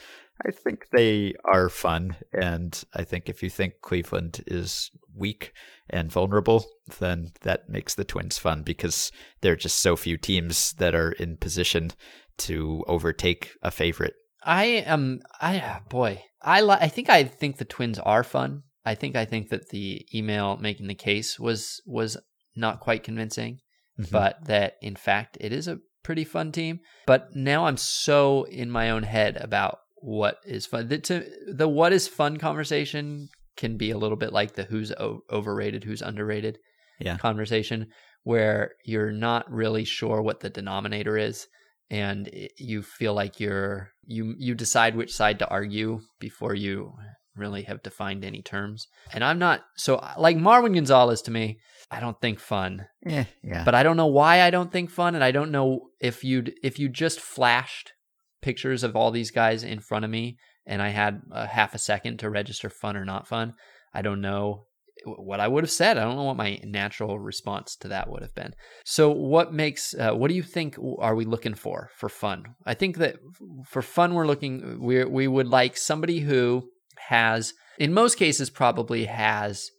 I 0.45 0.51
think 0.51 0.89
they 0.93 1.34
are 1.45 1.68
fun 1.68 2.16
and 2.32 2.82
I 2.95 3.05
think 3.05 3.28
if 3.28 3.43
you 3.43 3.51
think 3.51 3.74
Cleveland 3.82 4.43
is 4.47 4.91
weak 5.14 5.53
and 5.89 6.12
vulnerable 6.12 6.66
then 6.99 7.32
that 7.43 7.68
makes 7.68 7.95
the 7.95 8.05
Twins 8.05 8.37
fun 8.39 8.62
because 8.62 9.11
there 9.41 9.53
are 9.53 9.57
just 9.57 9.78
so 9.78 9.97
few 9.97 10.16
teams 10.18 10.72
that 10.74 10.95
are 10.95 11.12
in 11.12 11.37
position 11.39 11.93
to 12.39 12.84
overtake 12.87 13.53
a 13.62 13.70
favorite 13.70 14.14
I 14.49 14.64
am. 14.87 15.22
I 15.41 15.80
boy. 15.89 16.22
I 16.41 16.61
li- 16.61 16.76
I 16.80 16.87
think 16.89 17.11
I 17.11 17.24
think 17.24 17.57
the 17.57 17.64
twins 17.64 17.99
are 17.99 18.22
fun. 18.22 18.62
I 18.84 18.95
think 18.95 19.16
I 19.16 19.24
think 19.24 19.49
that 19.49 19.70
the 19.70 20.07
email 20.14 20.57
making 20.59 20.87
the 20.87 20.95
case 20.95 21.41
was 21.41 21.80
was 21.84 22.16
not 22.55 22.78
quite 22.78 23.03
convincing, 23.03 23.59
Mhm. 23.99 24.11
but 24.12 24.45
that 24.45 24.74
in 24.80 24.95
fact 24.95 25.37
it 25.41 25.53
is 25.53 25.66
a 25.66 25.80
pretty 26.05 26.22
fun 26.24 26.53
team. 26.53 26.78
But 27.07 27.34
now 27.34 27.66
I'm 27.66 27.76
so 27.76 28.45
in 28.45 28.70
my 28.70 28.91
own 28.91 29.03
head 29.03 29.37
about 29.39 29.78
what 29.97 30.38
is 30.47 30.66
fun. 30.66 30.88
The, 30.88 30.99
to, 30.99 31.24
the 31.53 31.68
what 31.68 31.92
is 31.92 32.09
fun 32.09 32.36
conversation 32.38 33.28
can 33.57 33.76
be 33.76 33.90
a 33.90 33.99
little 33.99 34.16
bit 34.16 34.32
like 34.32 34.55
the 34.55 34.64
who's 34.64 34.92
o- 34.92 35.20
overrated, 35.30 35.84
who's 35.84 36.03
underrated 36.03 36.59
Yeah. 37.01 37.16
conversation, 37.18 37.88
where 38.22 38.72
you're 38.84 39.12
not 39.12 39.51
really 39.51 39.84
sure 39.84 40.20
what 40.22 40.40
the 40.40 40.51
denominator 40.51 41.16
is 41.16 41.47
and 41.90 42.28
you 42.59 42.82
feel 42.82 43.14
like 43.14 43.38
you're 43.38 43.90
you 44.05 44.34
you 44.38 44.55
decide 44.55 44.97
which 44.97 45.12
side 45.14 45.38
to 45.38 45.49
argue 45.49 46.01
before 46.18 46.55
you 46.55 46.92
really 47.36 47.62
have 47.62 47.82
defined 47.82 48.24
any 48.24 48.42
terms. 48.42 48.88
And 49.12 49.22
I'm 49.22 49.38
not 49.38 49.61
so 49.76 50.03
like 50.18 50.36
Marwin 50.36 50.74
Gonzalez 50.74 51.22
to 51.22 51.30
me, 51.30 51.59
I 51.90 52.01
don't 52.01 52.20
think 52.20 52.40
fun, 52.40 52.86
yeah 53.07 53.24
yeah 53.44 53.62
but 53.64 53.74
I 53.76 53.82
don't 53.84 53.97
know 53.97 54.07
why 54.07 54.42
I 54.42 54.51
don't 54.51 54.72
think 54.72 54.90
fun, 54.90 55.14
and 55.14 55.22
I 55.22 55.30
don't 55.30 55.53
know 55.53 55.88
if 56.01 56.24
you 56.24 56.38
would 56.38 56.55
if 56.64 56.78
you 56.80 56.88
just 56.88 57.20
flashed 57.20 57.92
pictures 58.43 58.82
of 58.82 58.97
all 58.97 59.11
these 59.11 59.30
guys 59.30 59.62
in 59.62 59.80
front 59.80 60.05
of 60.05 60.11
me 60.11 60.37
and 60.66 60.82
I 60.82 60.89
had 60.89 61.22
a 61.30 61.47
half 61.47 61.74
a 61.74 61.78
second 61.78 62.18
to 62.18 62.30
register 62.30 62.68
fun 62.68 62.97
or 62.97 63.05
not 63.05 63.28
fun. 63.28 63.55
I 63.95 64.03
don't 64.03 64.20
know 64.20 64.66
what 65.05 65.41
I 65.41 65.47
would 65.47 65.62
have 65.62 65.70
said. 65.70 65.97
I 65.97 66.05
don't 66.05 66.16
know 66.16 66.24
what 66.24 66.37
my 66.37 66.59
natural 66.64 67.18
response 67.18 67.76
to 67.76 67.89
that 67.89 68.11
would 68.11 68.22
have 68.22 68.34
been. 68.34 68.55
So, 68.84 69.11
what 69.11 69.53
makes? 69.53 69.95
Uh, 69.95 70.12
what 70.12 70.28
do 70.28 70.34
you 70.34 70.43
think? 70.43 70.76
Are 70.99 71.14
we 71.14 71.24
looking 71.24 71.55
for 71.55 71.91
for 71.97 72.09
fun? 72.09 72.45
I 72.64 72.74
think 72.74 72.97
that 72.97 73.16
for 73.64 73.82
fun, 73.82 74.14
we're 74.14 74.26
looking. 74.26 74.80
We 74.80 75.05
we 75.05 75.28
would 75.28 75.49
like 75.49 75.76
somebody 75.76 76.20
who 76.20 76.68
has, 77.09 77.55
in 77.78 77.93
most 77.93 78.16
cases, 78.16 78.51
probably 78.51 79.05
has 79.05 79.70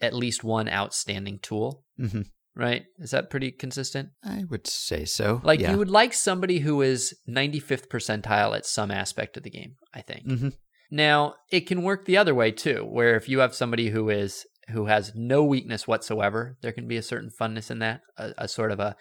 at 0.00 0.14
least 0.14 0.42
one 0.42 0.68
outstanding 0.68 1.38
tool. 1.40 1.84
Mhm. 2.00 2.26
Right? 2.54 2.84
Is 2.98 3.12
that 3.12 3.30
pretty 3.30 3.50
consistent? 3.50 4.10
I 4.22 4.44
would 4.50 4.66
say 4.66 5.04
so 5.06 5.40
Like 5.42 5.60
yeah. 5.60 5.72
you 5.72 5.78
would 5.78 5.90
like 5.90 6.12
somebody 6.12 6.58
who 6.58 6.82
is 6.82 7.14
95th 7.28 7.88
percentile 7.88 8.54
at 8.54 8.66
some 8.66 8.90
aspect 8.90 9.36
of 9.38 9.42
the 9.42 9.50
game. 9.50 9.76
I 9.94 10.02
think. 10.02 10.26
Mhm. 10.26 10.52
Now, 10.90 11.34
it 11.50 11.66
can 11.66 11.82
work 11.82 12.04
the 12.04 12.18
other 12.18 12.34
way 12.34 12.50
too, 12.50 12.84
where 12.84 13.16
if 13.16 13.26
you 13.28 13.38
have 13.38 13.54
somebody 13.54 13.88
who 13.90 14.10
is 14.10 14.44
who 14.68 14.86
has 14.86 15.12
no 15.14 15.42
weakness 15.42 15.88
whatsoever, 15.88 16.56
there 16.62 16.72
can 16.72 16.86
be 16.86 16.96
a 16.96 17.02
certain 17.02 17.30
funness 17.30 17.70
in 17.70 17.78
that, 17.80 18.00
a, 18.16 18.32
a 18.38 18.48
sort 18.48 18.70
of 18.70 18.78
a, 18.78 18.94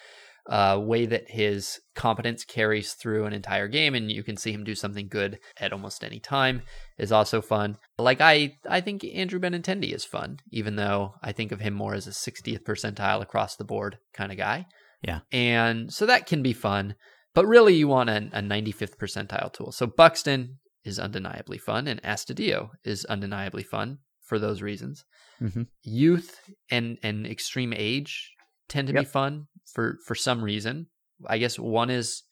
a 0.47 0.79
way 0.79 1.05
that 1.05 1.29
his 1.29 1.79
competence 1.95 2.43
carries 2.43 2.93
through 2.93 3.25
an 3.25 3.33
entire 3.33 3.67
game, 3.67 3.93
and 3.95 4.11
you 4.11 4.23
can 4.23 4.37
see 4.37 4.51
him 4.51 4.63
do 4.63 4.75
something 4.75 5.07
good 5.07 5.39
at 5.59 5.71
almost 5.73 6.03
any 6.03 6.19
time. 6.19 6.61
Is 6.97 7.11
also 7.11 7.41
fun. 7.41 7.77
Like 7.97 8.21
I, 8.21 8.55
I 8.69 8.81
think 8.81 9.03
Andrew 9.05 9.39
Benintendi 9.39 9.93
is 9.93 10.05
fun, 10.05 10.37
even 10.51 10.75
though 10.75 11.13
I 11.23 11.31
think 11.31 11.51
of 11.51 11.61
him 11.61 11.73
more 11.73 11.93
as 11.93 12.07
a 12.07 12.11
60th 12.11 12.63
percentile 12.63 13.21
across 13.21 13.55
the 13.55 13.63
board 13.65 13.97
kind 14.13 14.31
of 14.31 14.37
guy. 14.37 14.65
Yeah. 15.03 15.21
and 15.31 15.91
so 15.91 16.05
that 16.05 16.27
can 16.27 16.43
be 16.43 16.53
fun. 16.53 16.95
But 17.33 17.47
really, 17.47 17.73
you 17.75 17.87
want 17.87 18.09
a, 18.09 18.17
a 18.33 18.41
95th 18.41 18.97
percentile 18.97 19.51
tool. 19.51 19.71
So 19.71 19.87
Buxton 19.87 20.59
is 20.83 20.99
undeniably 20.99 21.57
fun, 21.57 21.87
and 21.87 22.01
Astudillo 22.03 22.69
is 22.83 23.05
undeniably 23.05 23.63
fun 23.63 23.99
for 24.21 24.37
those 24.37 24.61
reasons. 24.61 25.05
Mhm. 25.41 25.67
Youth 25.83 26.39
and 26.69 26.97
and 27.01 27.25
extreme 27.25 27.73
age 27.75 28.31
tend 28.69 28.87
to 28.87 28.93
be 28.93 29.03
fun 29.05 29.47
for 29.73 29.97
for 30.05 30.15
some 30.15 30.43
reason. 30.43 30.87
I 31.27 31.37
guess 31.37 31.57
one 31.59 31.89
is 31.89 32.23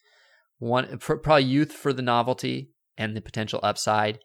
one 0.58 0.98
probably 1.00 1.44
youth 1.44 1.72
for 1.72 1.94
the 1.94 2.02
novelty 2.02 2.72
and 2.98 3.16
the 3.16 3.22
potential 3.22 3.60
upside. 3.64 4.20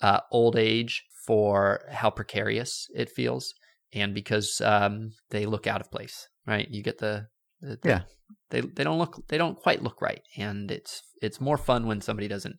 Uh, 0.00 0.20
old 0.32 0.56
age 0.56 1.02
for 1.26 1.80
how 1.90 2.10
precarious 2.10 2.86
it 2.94 3.08
feels, 3.08 3.54
and 3.92 4.14
because 4.14 4.60
um, 4.64 5.10
they 5.30 5.46
look 5.46 5.66
out 5.66 5.80
of 5.80 5.90
place. 5.90 6.28
Right, 6.46 6.68
you 6.68 6.82
get 6.82 6.98
the, 6.98 7.26
the 7.60 7.78
the- 7.82 7.88
Yeah. 7.88 8.02
they 8.50 8.60
they 8.62 8.82
don't 8.84 8.98
look 8.98 9.22
they 9.28 9.38
don't 9.38 9.56
quite 9.56 9.82
look 9.82 10.02
right 10.02 10.22
and 10.36 10.70
it's 10.72 11.00
it's 11.22 11.40
more 11.40 11.56
fun 11.56 11.86
when 11.86 12.00
somebody 12.00 12.26
doesn't 12.26 12.56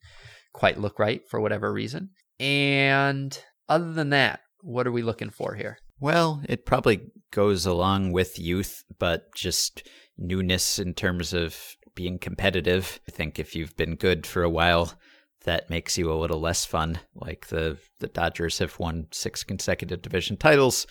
quite 0.54 0.80
look 0.80 0.98
right 1.00 1.22
for 1.30 1.42
whatever 1.42 1.74
reason 1.74 2.10
and 2.40 3.40
other 3.68 3.92
than 3.92 4.10
that 4.12 4.40
what 4.62 4.88
are 4.88 4.92
we 4.92 5.02
looking 5.02 5.30
for 5.30 5.56
here 5.56 5.78
Well, 6.04 6.42
it 6.50 6.66
probably 6.66 7.12
goes 7.32 7.66
along 7.66 8.12
with 8.12 8.38
youth, 8.38 8.84
but 9.00 9.34
just 9.34 9.88
newness 10.18 10.78
in 10.78 10.96
terms 10.96 11.34
of 11.34 11.78
being 11.96 12.20
competitive. 12.20 13.00
I 13.08 13.12
think 13.14 13.40
if 13.40 13.56
you've 13.56 13.78
been 13.78 13.96
good 13.96 14.28
for 14.28 14.44
a 14.44 14.50
while, 14.50 15.00
that 15.46 15.70
makes 15.70 15.98
you 15.98 16.12
a 16.12 16.20
little 16.20 16.42
less 16.42 16.66
fun. 16.66 17.00
Like 17.16 17.48
the 17.48 17.78
the 18.00 18.08
Dodgers 18.08 18.60
have 18.60 18.78
won 18.80 19.08
six 19.12 19.46
consecutive 19.46 20.02
division 20.02 20.36
titles. 20.36 20.88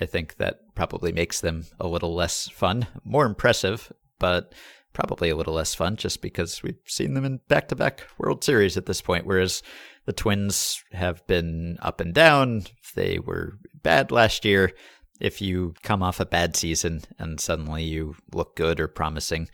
I 0.00 0.04
think 0.04 0.38
that 0.38 0.74
probably 0.74 1.12
makes 1.12 1.40
them 1.40 1.66
a 1.78 1.86
little 1.86 2.16
less 2.16 2.48
fun, 2.48 2.88
more 3.04 3.24
impressive, 3.24 3.92
but 4.18 4.52
probably 4.96 5.28
a 5.28 5.36
little 5.36 5.52
less 5.52 5.74
fun 5.74 5.94
just 5.94 6.22
because 6.22 6.62
we've 6.62 6.80
seen 6.86 7.12
them 7.12 7.26
in 7.26 7.38
back 7.48 7.68
to 7.68 7.76
back 7.76 8.06
World 8.16 8.42
Series 8.42 8.78
at 8.78 8.86
this 8.86 9.02
point. 9.02 9.26
Whereas 9.26 9.62
the 10.06 10.14
Twins 10.14 10.82
have 10.92 11.24
been 11.26 11.76
up 11.82 12.00
and 12.00 12.14
down. 12.14 12.62
They 12.94 13.18
were 13.18 13.58
bad 13.82 14.10
last 14.10 14.46
year. 14.46 14.72
If 15.20 15.42
you 15.42 15.74
come 15.82 16.02
off 16.02 16.18
a 16.18 16.24
bad 16.24 16.56
season 16.56 17.02
and 17.18 17.38
suddenly 17.38 17.84
you 17.84 18.14
look 18.32 18.56
good 18.56 18.80
or 18.80 18.88
promising, 18.88 19.50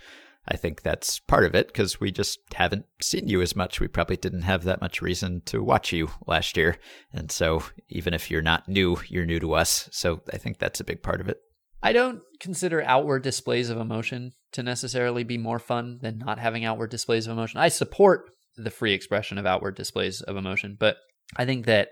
I 0.46 0.56
think 0.56 0.82
that's 0.82 1.18
part 1.18 1.44
of 1.44 1.56
it 1.56 1.66
because 1.66 1.98
we 1.98 2.12
just 2.12 2.38
haven't 2.54 2.86
seen 3.00 3.26
you 3.26 3.42
as 3.42 3.56
much. 3.56 3.80
We 3.80 3.88
probably 3.88 4.16
didn't 4.16 4.42
have 4.42 4.62
that 4.62 4.80
much 4.80 5.02
reason 5.02 5.42
to 5.46 5.60
watch 5.60 5.92
you 5.92 6.08
last 6.24 6.56
year. 6.56 6.76
And 7.12 7.32
so 7.32 7.64
even 7.88 8.14
if 8.14 8.30
you're 8.30 8.42
not 8.42 8.68
new, 8.68 8.96
you're 9.08 9.26
new 9.26 9.40
to 9.40 9.54
us. 9.54 9.88
So 9.90 10.20
I 10.32 10.38
think 10.38 10.60
that's 10.60 10.78
a 10.78 10.84
big 10.84 11.02
part 11.02 11.20
of 11.20 11.28
it. 11.28 11.38
I 11.82 11.92
don't 11.92 12.22
consider 12.38 12.80
outward 12.82 13.24
displays 13.24 13.70
of 13.70 13.78
emotion 13.78 14.34
to 14.52 14.62
necessarily 14.62 15.24
be 15.24 15.38
more 15.38 15.58
fun 15.58 15.98
than 16.02 16.18
not 16.18 16.38
having 16.38 16.64
outward 16.64 16.90
displays 16.90 17.26
of 17.26 17.32
emotion. 17.32 17.60
I 17.60 17.68
support 17.68 18.30
the 18.56 18.70
free 18.70 18.92
expression 18.92 19.38
of 19.38 19.46
outward 19.46 19.76
displays 19.76 20.20
of 20.20 20.36
emotion, 20.36 20.76
but 20.78 20.96
I 21.36 21.44
think 21.44 21.66
that 21.66 21.88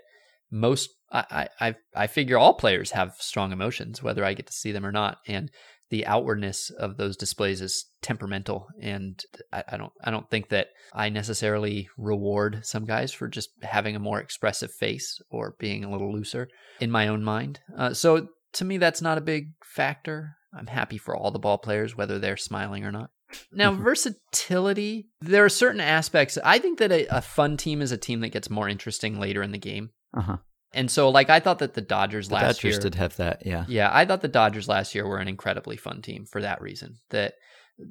most 0.51 0.89
I, 1.11 1.47
I 1.59 1.75
I 1.95 2.07
figure 2.07 2.37
all 2.37 2.53
players 2.53 2.91
have 2.91 3.15
strong 3.19 3.51
emotions, 3.51 4.01
whether 4.03 4.23
I 4.23 4.33
get 4.33 4.47
to 4.47 4.53
see 4.53 4.71
them 4.71 4.85
or 4.85 4.91
not, 4.91 5.17
and 5.27 5.49
the 5.89 6.05
outwardness 6.05 6.69
of 6.69 6.95
those 6.97 7.17
displays 7.17 7.61
is 7.61 7.85
temperamental. 8.01 8.67
And 8.81 9.21
I, 9.51 9.63
I 9.73 9.77
don't 9.77 9.91
I 10.03 10.11
don't 10.11 10.29
think 10.29 10.49
that 10.49 10.67
I 10.93 11.09
necessarily 11.09 11.89
reward 11.97 12.61
some 12.63 12.85
guys 12.85 13.11
for 13.11 13.27
just 13.27 13.49
having 13.61 13.95
a 13.95 13.99
more 13.99 14.19
expressive 14.19 14.71
face 14.71 15.19
or 15.29 15.55
being 15.59 15.83
a 15.83 15.91
little 15.91 16.11
looser 16.11 16.47
in 16.79 16.91
my 16.91 17.07
own 17.07 17.23
mind. 17.23 17.59
Uh, 17.77 17.93
so 17.93 18.27
to 18.53 18.65
me, 18.65 18.77
that's 18.77 19.01
not 19.01 19.17
a 19.17 19.21
big 19.21 19.51
factor. 19.63 20.35
I'm 20.53 20.67
happy 20.67 20.97
for 20.97 21.15
all 21.15 21.31
the 21.31 21.39
ball 21.39 21.57
players, 21.57 21.95
whether 21.95 22.19
they're 22.19 22.37
smiling 22.37 22.83
or 22.83 22.91
not. 22.91 23.09
Now, 23.53 23.71
versatility, 23.73 25.07
there 25.21 25.45
are 25.45 25.49
certain 25.49 25.79
aspects. 25.79 26.37
I 26.43 26.59
think 26.59 26.79
that 26.79 26.91
a, 26.91 27.05
a, 27.05 27.21
fun 27.21 27.55
team 27.55 27.81
is 27.81 27.93
a 27.93 27.97
team 27.97 28.19
that 28.21 28.29
gets 28.29 28.49
more 28.49 28.67
interesting 28.67 29.21
later 29.21 29.41
in 29.41 29.53
the 29.53 29.57
game. 29.57 29.91
Uh-huh. 30.13 30.37
And 30.73 30.91
so, 30.91 31.07
like, 31.07 31.29
I 31.29 31.39
thought 31.39 31.59
that 31.59 31.73
the 31.73 31.81
Dodgers 31.81 32.27
the 32.27 32.35
last 32.35 32.57
Dodgers 32.57 32.73
year 32.73 32.79
did 32.79 32.95
have 32.95 33.15
that, 33.17 33.45
yeah. 33.45 33.63
Yeah, 33.69 33.89
I 33.91 34.05
thought 34.05 34.21
the 34.21 34.27
Dodgers 34.27 34.67
last 34.67 34.93
year 34.93 35.07
were 35.07 35.19
an 35.19 35.29
incredibly 35.29 35.77
fun 35.77 36.01
team 36.01 36.25
for 36.25 36.41
that 36.41 36.61
reason. 36.61 36.97
That 37.09 37.35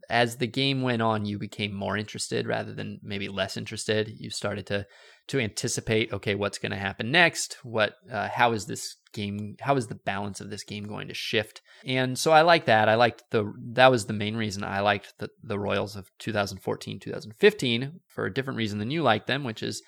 as 0.09 0.37
the 0.37 0.47
game 0.47 0.83
went 0.83 1.03
on, 1.03 1.25
you 1.25 1.39
became 1.39 1.75
more 1.75 1.97
interested 1.97 2.47
rather 2.47 2.75
than 2.75 3.01
maybe 3.03 3.29
less 3.29 3.57
interested. 3.57 4.09
You 4.09 4.31
started 4.31 4.67
to 4.67 4.87
to 5.29 5.39
anticipate, 5.39 6.13
okay, 6.13 6.35
what's 6.35 6.59
going 6.59 6.73
to 6.73 6.79
happen 6.79 7.13
next? 7.13 7.59
What, 7.63 7.95
uh, 8.11 8.29
how 8.29 8.51
is 8.51 8.67
this 8.67 8.97
game? 9.13 9.57
How 9.61 9.77
is 9.77 9.87
the 9.87 9.95
balance 9.95 10.41
of 10.41 10.51
this 10.51 10.65
game 10.65 10.89
going 10.89 11.07
to 11.07 11.15
shift? 11.15 11.63
And 11.85 12.19
so 12.19 12.33
I 12.33 12.43
like 12.43 12.65
that. 12.65 12.89
I 12.89 12.97
liked 12.97 13.25
the 13.31 13.53
that 13.73 13.91
was 13.91 14.07
the 14.07 14.13
main 14.13 14.37
reason 14.37 14.65
I 14.65 14.81
liked 14.81 15.15
the 15.19 15.29
the 15.43 15.59
Royals 15.59 15.95
of 15.97 16.11
2014, 16.19 16.99
2015 16.99 18.01
for 18.09 18.27
a 18.27 18.35
different 18.35 18.57
reason 18.57 18.79
than 18.79 18.91
you 18.91 19.03
liked 19.03 19.27
them, 19.27 19.45
which 19.45 19.63
is 19.63 19.83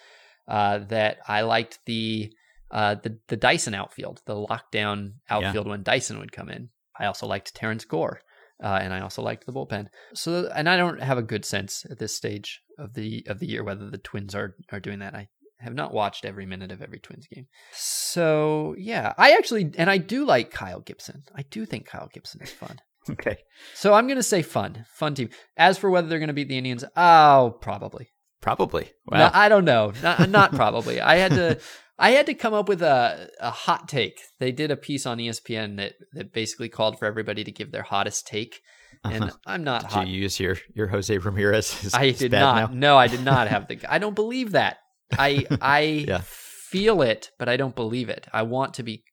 uh, 0.46 0.78
that 0.88 1.18
I 1.26 1.42
liked 1.42 1.80
the 1.86 2.32
uh, 2.70 2.96
the 3.02 3.18
the 3.28 3.36
Dyson 3.36 3.74
outfield, 3.74 4.22
the 4.26 4.34
lockdown 4.34 5.14
outfield 5.28 5.66
yeah. 5.66 5.70
when 5.70 5.82
Dyson 5.82 6.18
would 6.18 6.32
come 6.32 6.48
in. 6.48 6.70
I 6.98 7.06
also 7.06 7.26
liked 7.26 7.54
Terrance 7.54 7.84
Gore. 7.84 8.20
Uh, 8.62 8.78
and 8.80 8.94
I 8.94 9.00
also 9.00 9.22
liked 9.22 9.44
the 9.44 9.52
bullpen. 9.52 9.88
So, 10.14 10.50
and 10.54 10.68
I 10.68 10.76
don't 10.76 11.02
have 11.02 11.18
a 11.18 11.22
good 11.22 11.44
sense 11.44 11.84
at 11.90 11.98
this 11.98 12.14
stage 12.14 12.60
of 12.78 12.94
the 12.94 13.24
of 13.26 13.40
the 13.40 13.46
year 13.46 13.64
whether 13.64 13.90
the 13.90 13.98
Twins 13.98 14.34
are 14.34 14.56
are 14.70 14.80
doing 14.80 15.00
that. 15.00 15.14
I 15.14 15.28
have 15.58 15.74
not 15.74 15.92
watched 15.92 16.24
every 16.24 16.46
minute 16.46 16.70
of 16.72 16.82
every 16.82 17.00
Twins 17.00 17.26
game. 17.26 17.46
So, 17.72 18.74
yeah, 18.78 19.14
I 19.18 19.32
actually 19.32 19.72
and 19.76 19.90
I 19.90 19.98
do 19.98 20.24
like 20.24 20.50
Kyle 20.50 20.80
Gibson. 20.80 21.24
I 21.34 21.42
do 21.42 21.66
think 21.66 21.86
Kyle 21.86 22.08
Gibson 22.12 22.40
is 22.42 22.50
fun. 22.50 22.78
okay. 23.10 23.38
So 23.74 23.94
I'm 23.94 24.06
gonna 24.06 24.22
say 24.22 24.42
fun, 24.42 24.84
fun 24.94 25.14
team. 25.14 25.30
As 25.56 25.78
for 25.78 25.90
whether 25.90 26.08
they're 26.08 26.20
gonna 26.20 26.32
beat 26.32 26.48
the 26.48 26.58
Indians, 26.58 26.84
oh, 26.96 27.56
probably. 27.60 28.12
Probably. 28.40 28.90
Wow. 29.06 29.18
No, 29.18 29.30
I 29.32 29.48
don't 29.48 29.64
know. 29.64 29.92
Not, 30.02 30.28
not 30.28 30.52
probably. 30.52 31.00
I 31.00 31.16
had 31.16 31.32
to. 31.32 31.60
I 32.02 32.10
had 32.10 32.26
to 32.26 32.34
come 32.34 32.52
up 32.52 32.68
with 32.68 32.82
a, 32.82 33.30
a 33.40 33.50
hot 33.50 33.88
take. 33.88 34.20
They 34.40 34.50
did 34.50 34.72
a 34.72 34.76
piece 34.76 35.06
on 35.06 35.18
ESPN 35.18 35.76
that, 35.76 35.94
that 36.14 36.32
basically 36.32 36.68
called 36.68 36.98
for 36.98 37.06
everybody 37.06 37.44
to 37.44 37.52
give 37.52 37.70
their 37.70 37.84
hottest 37.84 38.26
take. 38.26 38.60
And 39.04 39.24
uh-huh. 39.24 39.36
I'm 39.46 39.62
not 39.62 39.82
did 39.82 39.90
hot. 39.90 40.08
you 40.08 40.20
use 40.20 40.40
your, 40.40 40.56
your 40.74 40.88
Jose 40.88 41.16
Ramirez? 41.16 41.90
I 41.94 42.10
did 42.10 42.32
not. 42.32 42.72
Now? 42.72 42.76
No, 42.76 42.98
I 42.98 43.06
did 43.06 43.24
not 43.24 43.46
have 43.46 43.68
the. 43.68 43.78
I 43.88 43.98
don't 43.98 44.16
believe 44.16 44.52
that. 44.52 44.78
I 45.16 45.46
I 45.60 45.80
yeah. 46.08 46.22
feel 46.24 47.02
it, 47.02 47.30
but 47.38 47.48
I 47.48 47.56
don't 47.56 47.76
believe 47.76 48.08
it. 48.08 48.26
I 48.32 48.42
want 48.42 48.74
to 48.74 48.82
be 48.82 49.04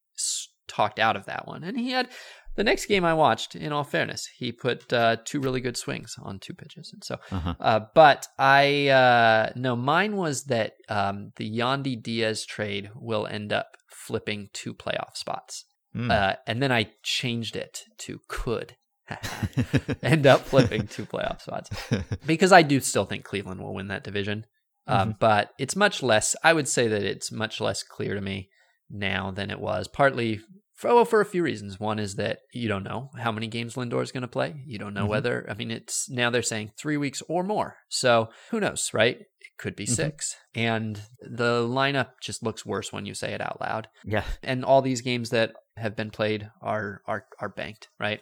talked 0.67 0.97
out 0.97 1.15
of 1.15 1.25
that 1.25 1.47
one. 1.47 1.63
And 1.63 1.77
he 1.77 1.91
had 1.91 2.09
the 2.60 2.66
next 2.66 2.88
game 2.88 3.05
I 3.05 3.14
watched, 3.14 3.55
in 3.55 3.72
all 3.72 3.86
fairness, 3.86 4.28
he 4.36 4.51
put 4.51 4.91
uh, 4.91 5.16
two 5.24 5.39
really 5.39 5.62
good 5.62 5.78
swings 5.78 6.18
on 6.22 6.39
two 6.39 6.53
pitches, 6.53 6.91
and 6.91 7.01
so. 7.01 7.16
Uh-huh. 7.32 7.55
Uh, 7.57 7.80
but 7.95 8.28
I 8.38 8.89
uh, 8.89 9.53
no, 9.55 9.78
mine 9.78 10.18
was 10.18 10.43
that 10.47 10.74
um, 10.89 11.32
the 11.38 11.49
Yandy 11.49 12.03
Diaz 12.03 12.45
trade 12.45 12.91
will 12.93 13.26
end 13.26 13.53
up 13.53 13.78
flipping 13.88 14.49
two 14.51 14.74
playoff 14.74 15.16
spots, 15.16 15.64
mm. 15.95 16.36
and 16.45 16.62
then 16.62 16.70
I 16.70 16.89
changed 17.01 17.55
it 17.55 17.84
to 17.99 18.20
could 18.28 18.76
end 20.03 20.28
up 20.28 20.41
flipping 20.41 20.86
two 20.86 21.05
playoff 21.05 21.41
spots 21.41 21.70
because 22.26 22.51
I 22.51 22.62
do 22.62 22.82
still 22.82 23.05
think 23.05 23.24
Cleveland 23.24 23.62
will 23.62 23.74
win 23.74 23.88
that 23.88 24.03
division. 24.03 24.45
Um, 24.86 24.99
mm-hmm. 24.99 25.18
but 25.22 25.51
it's 25.57 25.78
much 25.78 26.03
less. 26.03 26.36
I 26.43 26.51
would 26.51 26.68
say 26.68 26.89
that 26.89 27.03
it's 27.03 27.32
much 27.32 27.62
less 27.62 27.84
clear 27.84 28.16
to 28.16 28.22
me 28.22 28.49
now 28.89 29.32
than 29.32 29.49
it 29.49 29.62
was. 29.62 29.88
Partly 29.88 30.41
well, 30.84 31.05
for 31.05 31.21
a 31.21 31.25
few 31.25 31.43
reasons. 31.43 31.80
One 31.80 31.99
is 31.99 32.15
that 32.15 32.39
you 32.53 32.67
don't 32.67 32.84
know 32.84 33.09
how 33.17 33.32
many 33.32 33.47
games 33.47 33.75
Lindor 33.75 34.03
is 34.03 34.11
going 34.11 34.21
to 34.21 34.27
play. 34.27 34.61
You 34.65 34.77
don't 34.77 34.93
know 34.93 35.01
mm-hmm. 35.01 35.09
whether, 35.09 35.45
I 35.49 35.53
mean, 35.53 35.71
it's 35.71 36.09
now 36.09 36.30
they're 36.30 36.41
saying 36.41 36.71
three 36.77 36.97
weeks 36.97 37.21
or 37.27 37.43
more. 37.43 37.77
So 37.89 38.30
who 38.51 38.59
knows, 38.59 38.91
right? 38.93 39.17
It 39.17 39.57
could 39.57 39.75
be 39.75 39.86
mm-hmm. 39.86 39.93
six. 39.93 40.36
And 40.55 41.01
the 41.21 41.61
lineup 41.61 42.11
just 42.21 42.43
looks 42.43 42.65
worse 42.65 42.93
when 42.93 43.05
you 43.05 43.13
say 43.13 43.34
it 43.34 43.41
out 43.41 43.59
loud. 43.59 43.88
Yeah. 44.05 44.23
And 44.41 44.63
all 44.63 44.82
these 44.82 45.01
games 45.01 45.32
that 45.32 45.53
have 45.77 45.95
been 45.95 46.11
played 46.11 46.49
are 46.61 47.01
are 47.07 47.25
are 47.39 47.49
banked, 47.49 47.88
right? 47.99 48.21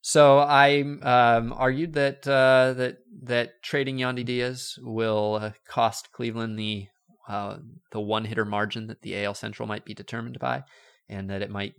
So 0.00 0.38
I 0.38 0.80
um, 0.80 1.52
argued 1.52 1.92
that 1.94 2.26
uh, 2.26 2.74
that 2.74 2.98
that 3.22 3.62
trading 3.62 3.98
Yandy 3.98 4.24
Diaz 4.24 4.74
will 4.82 5.38
uh, 5.40 5.50
cost 5.68 6.10
Cleveland 6.12 6.58
the 6.58 6.88
uh, 7.28 7.58
the 7.92 8.00
one 8.00 8.24
hitter 8.24 8.44
margin 8.44 8.88
that 8.88 9.02
the 9.02 9.24
AL 9.24 9.34
Central 9.34 9.68
might 9.68 9.84
be 9.84 9.94
determined 9.94 10.38
by, 10.40 10.64
and 11.08 11.30
that 11.30 11.42
it 11.42 11.50
might 11.50 11.74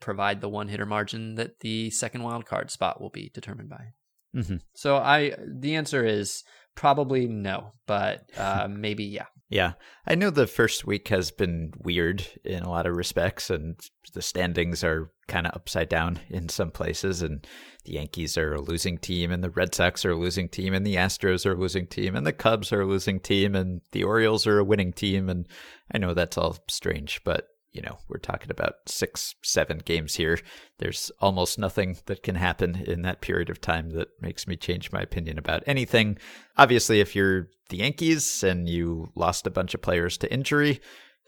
provide 0.00 0.40
the 0.40 0.48
one 0.48 0.68
hitter 0.68 0.86
margin 0.86 1.34
that 1.36 1.60
the 1.60 1.90
second 1.90 2.22
wild 2.22 2.46
card 2.46 2.70
spot 2.70 3.00
will 3.00 3.10
be 3.10 3.30
determined 3.34 3.68
by. 3.68 3.92
Mm-hmm. 4.36 4.56
So 4.74 4.96
I 4.96 5.34
the 5.46 5.76
answer 5.76 6.04
is 6.04 6.44
probably 6.74 7.26
no, 7.26 7.72
but 7.86 8.30
uh, 8.36 8.68
maybe 8.70 9.04
yeah. 9.04 9.26
Yeah, 9.50 9.72
I 10.06 10.14
know 10.14 10.28
the 10.28 10.46
first 10.46 10.86
week 10.86 11.08
has 11.08 11.30
been 11.30 11.72
weird 11.78 12.22
in 12.44 12.62
a 12.62 12.68
lot 12.68 12.84
of 12.84 12.94
respects, 12.94 13.48
and 13.48 13.80
the 14.12 14.20
standings 14.20 14.84
are 14.84 15.10
kind 15.26 15.46
of 15.46 15.54
upside 15.54 15.88
down 15.88 16.20
in 16.28 16.50
some 16.50 16.70
places. 16.70 17.22
And 17.22 17.46
the 17.86 17.92
Yankees 17.92 18.36
are 18.36 18.52
a 18.52 18.60
losing 18.60 18.98
team, 18.98 19.32
and 19.32 19.42
the 19.42 19.48
Red 19.48 19.74
Sox 19.74 20.04
are 20.04 20.10
a 20.10 20.18
losing 20.18 20.50
team, 20.50 20.74
and 20.74 20.86
the 20.86 20.96
Astros 20.96 21.46
are 21.46 21.52
a 21.52 21.58
losing 21.58 21.86
team, 21.86 22.14
and 22.14 22.26
the 22.26 22.32
Cubs 22.34 22.74
are 22.74 22.82
a 22.82 22.86
losing 22.86 23.20
team, 23.20 23.54
and 23.54 23.80
the 23.92 24.04
Orioles 24.04 24.46
are 24.46 24.58
a 24.58 24.64
winning 24.64 24.92
team. 24.92 25.30
And 25.30 25.48
I 25.90 25.96
know 25.96 26.12
that's 26.12 26.36
all 26.36 26.58
strange, 26.68 27.22
but 27.24 27.48
you 27.72 27.82
know, 27.82 27.98
we're 28.08 28.18
talking 28.18 28.50
about 28.50 28.74
six, 28.86 29.34
seven 29.42 29.78
games 29.84 30.14
here. 30.14 30.38
There's 30.78 31.10
almost 31.20 31.58
nothing 31.58 31.98
that 32.06 32.22
can 32.22 32.34
happen 32.34 32.76
in 32.76 33.02
that 33.02 33.20
period 33.20 33.50
of 33.50 33.60
time 33.60 33.90
that 33.90 34.08
makes 34.20 34.46
me 34.46 34.56
change 34.56 34.90
my 34.90 35.00
opinion 35.00 35.38
about 35.38 35.62
anything. 35.66 36.18
Obviously, 36.56 37.00
if 37.00 37.14
you're 37.14 37.48
the 37.68 37.78
Yankees 37.78 38.42
and 38.42 38.68
you 38.68 39.10
lost 39.14 39.46
a 39.46 39.50
bunch 39.50 39.74
of 39.74 39.82
players 39.82 40.16
to 40.18 40.32
injury, 40.32 40.80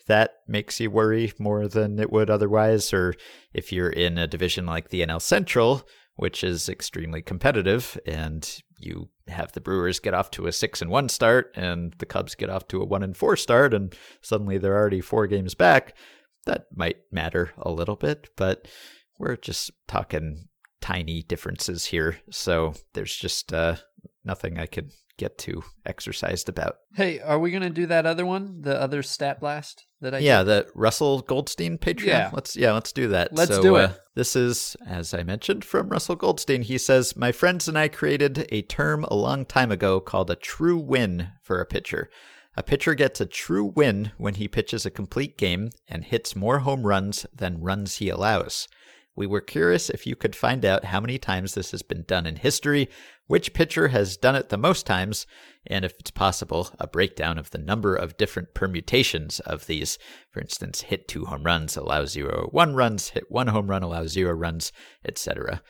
that 0.07 0.36
makes 0.49 0.80
you 0.80 0.91
worry 0.91 1.32
more 1.38 1.68
than 1.68 1.99
it 1.99 2.11
would 2.11 2.30
otherwise. 2.30 2.93
Or 2.93 3.14
if 3.53 3.72
you're 3.72 3.91
in 3.91 4.16
a 4.16 4.26
division 4.26 4.66
like 4.66 4.88
the 4.88 5.03
NL 5.03 5.20
Central, 5.20 5.86
which 6.16 6.43
is 6.43 6.68
extremely 6.68 7.22
competitive, 7.22 7.99
and 8.07 8.62
you 8.78 9.09
have 9.28 9.53
the 9.53 9.61
Brewers 9.61 10.01
get 10.01 10.14
off 10.14 10.30
to 10.32 10.47
a 10.47 10.53
six 10.53 10.80
and 10.80 10.91
one 10.91 11.11
start, 11.11 11.53
and 11.55 11.95
the 11.99 12.07
Cubs 12.07 12.34
get 12.34 12.51
off 12.51 12.66
to 12.68 12.80
a 12.80 12.84
one 12.84 13.03
and 13.03 13.16
four 13.16 13.36
start, 13.36 13.74
and 13.74 13.95
suddenly 14.22 14.57
they're 14.57 14.76
already 14.76 15.03
four 15.03 15.26
games 15.26 15.55
back 15.55 15.95
that 16.47 16.66
might 16.74 16.99
matter 17.11 17.51
a 17.59 17.70
little 17.70 17.97
bit, 17.97 18.28
but 18.36 18.68
we're 19.18 19.36
just 19.36 19.70
talking 19.86 20.49
tiny 20.80 21.22
differences 21.22 21.86
here. 21.86 22.18
So 22.30 22.74
there's 22.95 23.14
just 23.14 23.53
uh, 23.53 23.76
nothing 24.24 24.59
I 24.59 24.66
could 24.66 24.91
get 25.18 25.36
too 25.36 25.62
exercised 25.84 26.49
about. 26.49 26.76
Hey, 26.95 27.20
are 27.20 27.38
we 27.38 27.51
going 27.51 27.62
to 27.62 27.68
do 27.68 27.86
that 27.86 28.07
other 28.07 28.24
one? 28.24 28.62
The 28.62 28.80
other 28.80 29.03
stat 29.03 29.38
blast 29.38 29.84
that 30.01 30.14
I 30.14 30.18
Yeah, 30.18 30.38
did? 30.38 30.47
the 30.47 30.66
Russell 30.74 31.20
Goldstein 31.20 31.76
Patreon. 31.76 32.07
Yeah. 32.07 32.30
Let's 32.32 32.57
yeah, 32.57 32.72
let's 32.72 32.93
do 32.93 33.09
that. 33.09 33.34
Let's 33.34 33.57
so, 33.57 33.62
do 33.62 33.76
it. 33.76 33.91
Uh, 33.91 33.95
this 34.14 34.34
is 34.34 34.76
as 34.86 35.12
I 35.12 35.22
mentioned 35.22 35.62
from 35.62 35.91
Russell 35.91 36.16
Goldstein. 36.16 36.62
He 36.62 36.78
says, 36.78 37.16
"My 37.16 37.32
friends 37.32 37.68
and 37.68 37.76
I 37.76 37.88
created 37.88 38.47
a 38.51 38.62
term 38.62 39.05
a 39.05 39.14
long 39.14 39.45
time 39.45 39.70
ago 39.70 40.01
called 40.01 40.30
a 40.30 40.36
true 40.36 40.78
win 40.78 41.28
for 41.43 41.61
a 41.61 41.66
pitcher." 41.66 42.09
A 42.57 42.62
pitcher 42.62 42.94
gets 42.94 43.20
a 43.20 43.26
true 43.26 43.64
win 43.64 44.12
when 44.18 44.34
he 44.34 44.48
pitches 44.48 44.84
a 44.84 44.90
complete 44.90 45.38
game 45.38 45.70
and 45.88 46.05
hits 46.05 46.34
more 46.34 46.61
home 46.61 46.86
runs 46.86 47.24
than 47.32 47.61
runs 47.61 47.96
he 47.96 48.09
allows. 48.09 48.66
We 49.16 49.26
were 49.26 49.40
curious 49.40 49.90
if 49.90 50.07
you 50.07 50.16
could 50.16 50.34
find 50.34 50.64
out 50.64 50.86
how 50.86 51.01
many 51.01 51.18
times 51.18 51.55
this 51.55 51.72
has 51.72 51.82
been 51.82 52.05
done 52.05 52.26
in 52.26 52.36
history, 52.36 52.88
which 53.26 53.53
pitcher 53.53 53.88
has 53.88 54.16
done 54.16 54.34
it 54.34 54.48
the 54.48 54.57
most 54.57 54.86
times, 54.86 55.26
and 55.66 55.84
if 55.84 55.94
it's 56.01 56.11
possible, 56.11 56.70
a 56.78 56.86
breakdown 56.86 57.38
of 57.38 57.51
the 57.51 57.59
number 57.59 57.94
of 57.94 58.16
different 58.16 58.55
permutations 58.55 59.38
of 59.40 59.66
these. 59.66 59.98
For 60.30 60.40
instance, 60.40 60.82
hit 60.82 61.07
two 61.07 61.26
home 61.26 61.44
runs, 61.44 61.76
allow 61.76 62.07
zero 62.07 62.48
one 62.51 62.74
runs, 62.74 63.11
hit 63.11 63.30
one 63.30 63.48
home 63.48 63.68
run, 63.68 63.82
allow 63.82 64.07
zero 64.07 64.32
runs, 64.32 64.72
etc. 65.05 65.62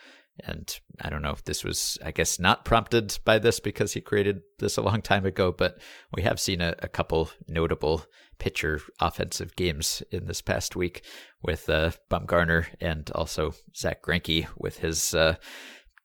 And 0.46 0.68
I 1.00 1.10
don't 1.10 1.22
know 1.22 1.30
if 1.32 1.44
this 1.44 1.64
was, 1.64 1.98
I 2.04 2.10
guess, 2.10 2.38
not 2.38 2.64
prompted 2.64 3.18
by 3.24 3.38
this 3.38 3.60
because 3.60 3.92
he 3.92 4.00
created 4.00 4.40
this 4.58 4.76
a 4.76 4.82
long 4.82 5.02
time 5.02 5.24
ago, 5.26 5.52
but 5.52 5.78
we 6.14 6.22
have 6.22 6.40
seen 6.40 6.60
a, 6.60 6.74
a 6.80 6.88
couple 6.88 7.30
notable 7.48 8.04
pitcher 8.38 8.80
offensive 9.00 9.54
games 9.56 10.02
in 10.10 10.26
this 10.26 10.40
past 10.40 10.74
week 10.76 11.04
with 11.42 11.68
uh, 11.68 11.90
Bumgarner 12.10 12.66
and 12.80 13.10
also 13.14 13.52
Zack 13.76 14.02
Greinke 14.02 14.46
with 14.56 14.78
his 14.78 15.14
uh, 15.14 15.36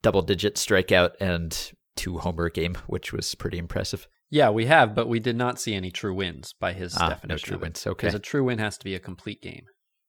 double 0.01 0.21
digit 0.21 0.55
strikeout 0.55 1.11
and 1.19 1.71
two 1.95 2.17
homer 2.17 2.49
game, 2.49 2.75
which 2.87 3.13
was 3.13 3.35
pretty 3.35 3.57
impressive. 3.57 4.07
Yeah, 4.29 4.49
we 4.49 4.65
have, 4.65 4.95
but 4.95 5.07
we 5.07 5.19
did 5.19 5.37
not 5.37 5.59
see 5.59 5.75
any 5.75 5.91
true 5.91 6.13
wins 6.13 6.53
by 6.59 6.73
his 6.73 6.97
Ah, 6.97 7.03
no 7.03 7.09
definition. 7.13 7.47
true 7.47 7.55
of 7.55 7.61
it. 7.61 7.65
wins. 7.65 7.87
Okay. 7.87 8.07
Because 8.07 8.15
a 8.15 8.19
true 8.19 8.43
win 8.43 8.57
has 8.59 8.77
to 8.79 8.83
be 8.83 8.95
a 8.95 8.99
complete 8.99 9.41
game. 9.41 9.65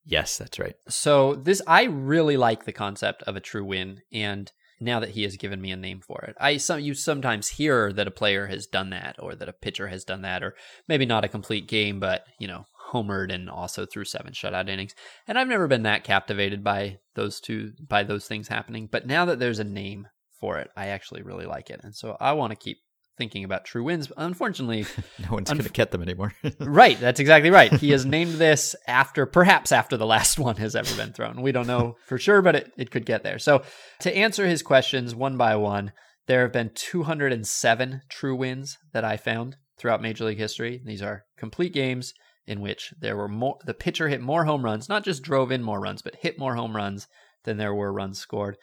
Yes, 0.06 0.38
that's 0.38 0.58
right. 0.60 0.76
So 0.88 1.34
this 1.34 1.60
I 1.66 1.84
really 1.84 2.36
like 2.36 2.64
the 2.64 2.72
concept 2.72 3.24
of 3.24 3.34
a 3.34 3.40
true 3.40 3.64
win 3.64 4.02
and 4.12 4.50
now 4.78 5.00
that 5.00 5.10
he 5.10 5.24
has 5.24 5.36
given 5.36 5.60
me 5.60 5.72
a 5.72 5.76
name 5.76 6.00
for 6.00 6.22
it. 6.28 6.36
I 6.40 6.58
some 6.58 6.80
you 6.80 6.94
sometimes 6.94 7.48
hear 7.48 7.92
that 7.92 8.06
a 8.06 8.12
player 8.12 8.46
has 8.46 8.66
done 8.66 8.90
that 8.90 9.16
or 9.18 9.34
that 9.34 9.48
a 9.48 9.52
pitcher 9.52 9.88
has 9.88 10.04
done 10.04 10.22
that 10.22 10.44
or 10.44 10.54
maybe 10.86 11.06
not 11.06 11.24
a 11.24 11.28
complete 11.28 11.66
game 11.66 11.98
but, 11.98 12.24
you 12.38 12.46
know, 12.46 12.66
homered 12.92 13.34
and 13.34 13.50
also 13.50 13.84
threw 13.84 14.04
seven 14.04 14.32
shutout 14.32 14.68
innings. 14.68 14.94
And 15.26 15.38
I've 15.38 15.48
never 15.48 15.66
been 15.66 15.82
that 15.82 16.04
captivated 16.04 16.62
by 16.62 16.98
those 17.14 17.40
two 17.40 17.72
by 17.80 18.04
those 18.04 18.26
things 18.26 18.46
happening, 18.46 18.88
but 18.90 19.06
now 19.06 19.24
that 19.24 19.40
there's 19.40 19.58
a 19.58 19.64
name 19.64 20.06
for 20.38 20.58
it, 20.58 20.70
I 20.76 20.88
actually 20.88 21.22
really 21.22 21.46
like 21.46 21.70
it. 21.70 21.80
And 21.82 21.94
so 21.94 22.16
I 22.20 22.34
want 22.34 22.52
to 22.52 22.56
keep 22.56 22.78
thinking 23.16 23.44
about 23.44 23.64
true 23.64 23.84
wins. 23.84 24.10
Unfortunately, 24.16 24.84
No 25.18 25.28
one's 25.30 25.48
Unf- 25.50 25.54
going 25.54 25.64
to 25.64 25.70
get 25.70 25.90
them 25.90 26.02
anymore. 26.02 26.32
right. 26.60 26.98
That's 26.98 27.20
exactly 27.20 27.50
right. 27.50 27.72
He 27.72 27.90
has 27.90 28.04
named 28.04 28.34
this 28.34 28.76
after, 28.86 29.26
perhaps 29.26 29.72
after 29.72 29.96
the 29.96 30.06
last 30.06 30.38
one 30.38 30.56
has 30.56 30.76
ever 30.76 30.94
been 30.96 31.12
thrown. 31.12 31.42
We 31.42 31.52
don't 31.52 31.66
know 31.66 31.96
for 32.06 32.18
sure, 32.18 32.42
but 32.42 32.56
it, 32.56 32.72
it 32.76 32.90
could 32.90 33.06
get 33.06 33.22
there. 33.22 33.38
So, 33.38 33.62
to 34.00 34.14
answer 34.14 34.46
his 34.46 34.62
questions 34.62 35.14
one 35.14 35.36
by 35.36 35.56
one, 35.56 35.92
there 36.26 36.42
have 36.42 36.52
been 36.52 36.70
207 36.74 38.02
true 38.08 38.36
wins 38.36 38.78
that 38.92 39.04
I 39.04 39.16
found 39.16 39.56
throughout 39.78 40.02
Major 40.02 40.24
League 40.24 40.38
history. 40.38 40.80
These 40.84 41.02
are 41.02 41.24
complete 41.38 41.72
games 41.72 42.12
in 42.46 42.60
which 42.60 42.94
there 43.00 43.16
were 43.16 43.28
more, 43.28 43.58
the 43.64 43.74
pitcher 43.74 44.08
hit 44.08 44.20
more 44.20 44.44
home 44.44 44.64
runs, 44.64 44.88
not 44.88 45.04
just 45.04 45.22
drove 45.22 45.50
in 45.50 45.62
more 45.62 45.80
runs, 45.80 46.02
but 46.02 46.16
hit 46.16 46.38
more 46.38 46.54
home 46.54 46.76
runs 46.76 47.06
than 47.44 47.56
there 47.56 47.74
were 47.74 47.92
runs 47.92 48.18
scored. 48.18 48.56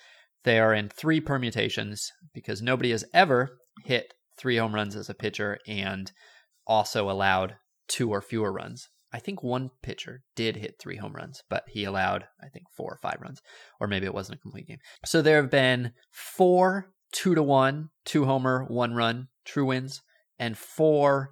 They 0.43 0.60
are 0.60 0.74
in 0.74 0.89
three 0.89 1.20
permutations 1.20 2.12
because 2.34 2.62
nobody 2.62 2.91
has 2.91 3.06
ever 3.14 3.58
hit 3.86 4.14
three 4.38 4.58
home 4.58 4.76
runs 4.76 4.96
as 4.96 5.10
a 5.10 5.14
pitcher 5.14 5.58
and 5.68 6.12
also 6.66 7.10
allowed 7.10 7.56
two 7.88 8.10
or 8.10 8.22
fewer 8.22 8.52
runs. 8.52 8.90
I 9.12 9.20
think 9.20 9.44
one 9.44 9.70
pitcher 9.84 10.22
did 10.36 10.58
hit 10.58 10.76
three 10.80 10.98
home 10.98 11.14
runs, 11.14 11.44
but 11.50 11.64
he 11.68 11.84
allowed, 11.84 12.26
I 12.42 12.48
think, 12.48 12.66
four 12.76 12.92
or 12.92 12.98
five 12.98 13.18
runs, 13.22 13.42
or 13.80 13.88
maybe 13.88 14.06
it 14.06 14.14
wasn't 14.14 14.40
a 14.40 14.42
complete 14.42 14.68
game. 14.68 14.80
So 15.06 15.22
there 15.22 15.42
have 15.42 15.52
been 15.52 15.92
four 16.12 16.88
two 17.12 17.36
to 17.36 17.44
one, 17.44 17.90
two 18.06 18.26
homer, 18.26 18.66
one 18.68 18.94
run 18.94 19.28
true 19.46 19.66
wins, 19.66 20.02
and 20.40 20.58
four 20.58 21.32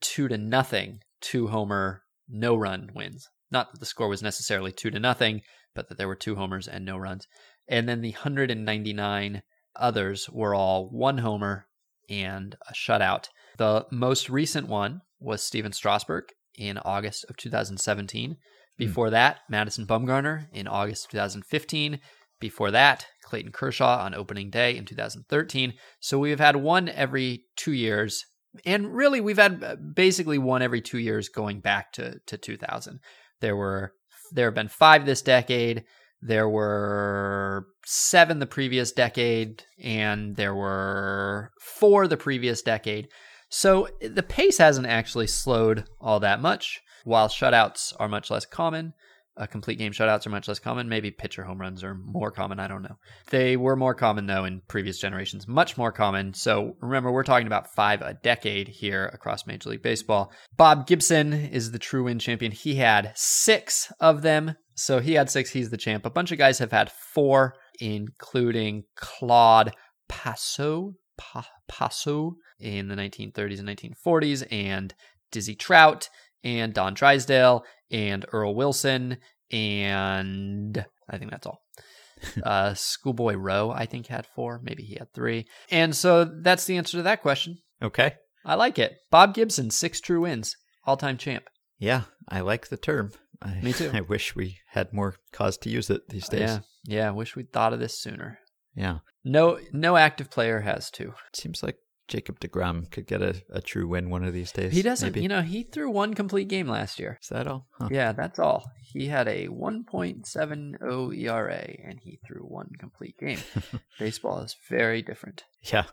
two 0.00 0.28
to 0.28 0.36
nothing, 0.36 1.00
two 1.20 1.48
homer, 1.48 2.02
no 2.28 2.56
run 2.56 2.90
wins. 2.94 3.28
Not 3.50 3.72
that 3.72 3.80
the 3.80 3.86
score 3.86 4.08
was 4.08 4.22
necessarily 4.22 4.72
two 4.72 4.90
to 4.90 4.98
nothing, 4.98 5.42
but 5.74 5.88
that 5.88 5.98
there 5.98 6.08
were 6.08 6.16
two 6.16 6.36
homers 6.36 6.66
and 6.66 6.84
no 6.84 6.96
runs. 6.96 7.26
And 7.68 7.88
then 7.88 8.00
the 8.00 8.12
199 8.12 9.42
others 9.76 10.28
were 10.30 10.54
all 10.54 10.88
one 10.90 11.18
homer 11.18 11.66
and 12.10 12.56
a 12.68 12.74
shutout. 12.74 13.28
The 13.56 13.86
most 13.90 14.28
recent 14.28 14.68
one 14.68 15.00
was 15.18 15.42
Stephen 15.42 15.72
Strasburg 15.72 16.24
in 16.56 16.78
August 16.78 17.24
of 17.28 17.36
2017. 17.36 18.36
Before 18.76 19.10
that, 19.10 19.40
Madison 19.48 19.86
Bumgarner 19.86 20.46
in 20.52 20.66
August 20.66 21.04
of 21.04 21.10
2015. 21.12 22.00
Before 22.40 22.70
that, 22.70 23.06
Clayton 23.22 23.52
Kershaw 23.52 24.02
on 24.02 24.14
opening 24.14 24.48
day 24.48 24.76
in 24.76 24.86
2013. 24.86 25.74
So 26.00 26.18
we've 26.18 26.40
had 26.40 26.56
one 26.56 26.88
every 26.88 27.44
two 27.56 27.72
years. 27.72 28.24
And 28.64 28.92
really, 28.94 29.20
we've 29.20 29.36
had 29.36 29.62
uh, 29.62 29.76
basically 29.76 30.38
one 30.38 30.62
every 30.62 30.80
two 30.80 30.98
years 30.98 31.28
going 31.28 31.60
back 31.60 31.92
to, 31.92 32.18
to 32.26 32.38
2000. 32.38 33.00
There 33.40 33.54
were 33.54 33.92
there 34.32 34.46
have 34.46 34.54
been 34.54 34.68
five 34.68 35.06
this 35.06 35.22
decade. 35.22 35.84
There 36.22 36.48
were 36.48 37.66
seven 37.86 38.38
the 38.38 38.46
previous 38.46 38.92
decade, 38.92 39.64
and 39.82 40.36
there 40.36 40.54
were 40.54 41.52
four 41.60 42.06
the 42.06 42.16
previous 42.16 42.62
decade. 42.62 43.08
So 43.48 43.88
the 44.00 44.22
pace 44.22 44.58
hasn't 44.58 44.86
actually 44.86 45.26
slowed 45.26 45.84
all 46.00 46.20
that 46.20 46.40
much. 46.40 46.80
While 47.04 47.28
shutouts 47.28 47.94
are 47.98 48.08
much 48.08 48.30
less 48.30 48.44
common, 48.44 48.92
uh, 49.36 49.46
complete 49.46 49.78
game 49.78 49.92
shutouts 49.92 50.26
are 50.26 50.30
much 50.30 50.48
less 50.48 50.58
common. 50.58 50.88
Maybe 50.88 51.10
pitcher 51.10 51.44
home 51.44 51.60
runs 51.60 51.82
are 51.82 51.94
more 51.94 52.30
common. 52.30 52.60
I 52.60 52.68
don't 52.68 52.82
know. 52.82 52.98
They 53.30 53.56
were 53.56 53.76
more 53.76 53.94
common 53.94 54.26
though 54.26 54.44
in 54.44 54.60
previous 54.68 54.98
generations, 54.98 55.48
much 55.48 55.78
more 55.78 55.92
common. 55.92 56.34
So 56.34 56.76
remember, 56.80 57.10
we're 57.10 57.24
talking 57.24 57.46
about 57.46 57.72
five 57.74 58.02
a 58.02 58.14
decade 58.14 58.68
here 58.68 59.06
across 59.06 59.46
Major 59.46 59.70
League 59.70 59.82
Baseball. 59.82 60.30
Bob 60.56 60.86
Gibson 60.86 61.32
is 61.32 61.70
the 61.70 61.78
true 61.78 62.04
win 62.04 62.18
champion. 62.18 62.52
He 62.52 62.74
had 62.74 63.12
six 63.14 63.90
of 63.98 64.22
them. 64.22 64.56
So 64.80 64.98
he 64.98 65.12
had 65.12 65.28
six. 65.28 65.50
He's 65.50 65.68
the 65.68 65.76
champ. 65.76 66.06
A 66.06 66.10
bunch 66.10 66.32
of 66.32 66.38
guys 66.38 66.58
have 66.58 66.72
had 66.72 66.90
four, 66.90 67.54
including 67.80 68.84
Claude 68.96 69.74
Passeau, 70.08 70.94
Pa- 71.18 71.50
Passeau 71.68 72.36
in 72.58 72.88
the 72.88 72.94
1930s 72.94 73.58
and 73.58 73.68
1940s, 73.68 74.46
and 74.50 74.94
Dizzy 75.30 75.54
Trout, 75.54 76.08
and 76.42 76.72
Don 76.72 76.94
Drysdale, 76.94 77.62
and 77.90 78.24
Earl 78.32 78.54
Wilson, 78.54 79.18
and 79.50 80.82
I 81.10 81.18
think 81.18 81.30
that's 81.30 81.46
all. 81.46 81.60
uh, 82.42 82.72
Schoolboy 82.72 83.34
Rowe, 83.34 83.70
I 83.70 83.84
think, 83.84 84.06
had 84.06 84.26
four. 84.34 84.62
Maybe 84.62 84.82
he 84.82 84.94
had 84.94 85.12
three. 85.12 85.46
And 85.70 85.94
so 85.94 86.24
that's 86.24 86.64
the 86.64 86.78
answer 86.78 86.96
to 86.96 87.02
that 87.02 87.20
question. 87.20 87.58
Okay. 87.82 88.14
I 88.46 88.54
like 88.54 88.78
it. 88.78 88.96
Bob 89.10 89.34
Gibson, 89.34 89.68
six 89.68 90.00
true 90.00 90.22
wins, 90.22 90.56
all 90.86 90.96
time 90.96 91.18
champ. 91.18 91.50
Yeah, 91.78 92.04
I 92.26 92.40
like 92.40 92.68
the 92.68 92.78
term. 92.78 93.12
I, 93.42 93.60
Me 93.62 93.72
too. 93.72 93.90
I 93.94 94.00
wish 94.02 94.36
we 94.36 94.58
had 94.68 94.92
more 94.92 95.16
cause 95.32 95.56
to 95.58 95.70
use 95.70 95.90
it 95.90 96.08
these 96.08 96.28
days. 96.28 96.40
Yeah, 96.40 96.58
yeah. 96.84 97.08
I 97.08 97.12
wish 97.12 97.36
we'd 97.36 97.52
thought 97.52 97.72
of 97.72 97.80
this 97.80 97.98
sooner. 97.98 98.38
yeah. 98.74 98.98
No, 99.22 99.58
no 99.72 99.96
active 99.96 100.30
player 100.30 100.60
has. 100.60 100.90
It 100.98 101.10
seems 101.34 101.62
like 101.62 101.76
Jacob 102.08 102.40
DeGrom 102.40 102.90
could 102.90 103.06
get 103.06 103.20
a, 103.20 103.42
a 103.50 103.60
true 103.60 103.86
win 103.86 104.08
one 104.08 104.24
of 104.24 104.32
these 104.32 104.50
days. 104.50 104.72
He 104.72 104.80
doesn't. 104.82 105.08
maybe. 105.12 105.20
You 105.22 105.28
know, 105.28 105.42
he 105.42 105.62
threw 105.62 105.90
one 105.90 106.14
complete 106.14 106.48
game 106.48 106.66
last 106.68 106.98
year. 106.98 107.18
Is 107.22 107.28
that 107.28 107.46
all? 107.46 107.68
Huh. 107.78 107.88
Yeah, 107.90 108.12
that's 108.12 108.38
all. 108.38 108.64
He 108.82 109.08
had 109.08 109.28
a 109.28 109.46
1.70 109.48 111.16
ERA 111.18 111.76
and 111.84 112.00
he 112.00 112.18
threw 112.26 112.40
one 112.42 112.70
complete 112.78 113.18
game. 113.18 113.38
Baseball 113.98 114.40
is 114.40 114.56
very 114.68 115.02
different. 115.02 115.44
Yeah. 115.62 115.84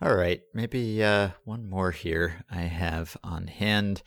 All 0.00 0.14
right. 0.14 0.42
Maybe 0.54 1.02
uh, 1.02 1.30
one 1.44 1.68
more 1.68 1.90
here 1.90 2.44
I 2.50 2.62
have 2.62 3.16
on 3.24 3.46
hand. 3.46 4.02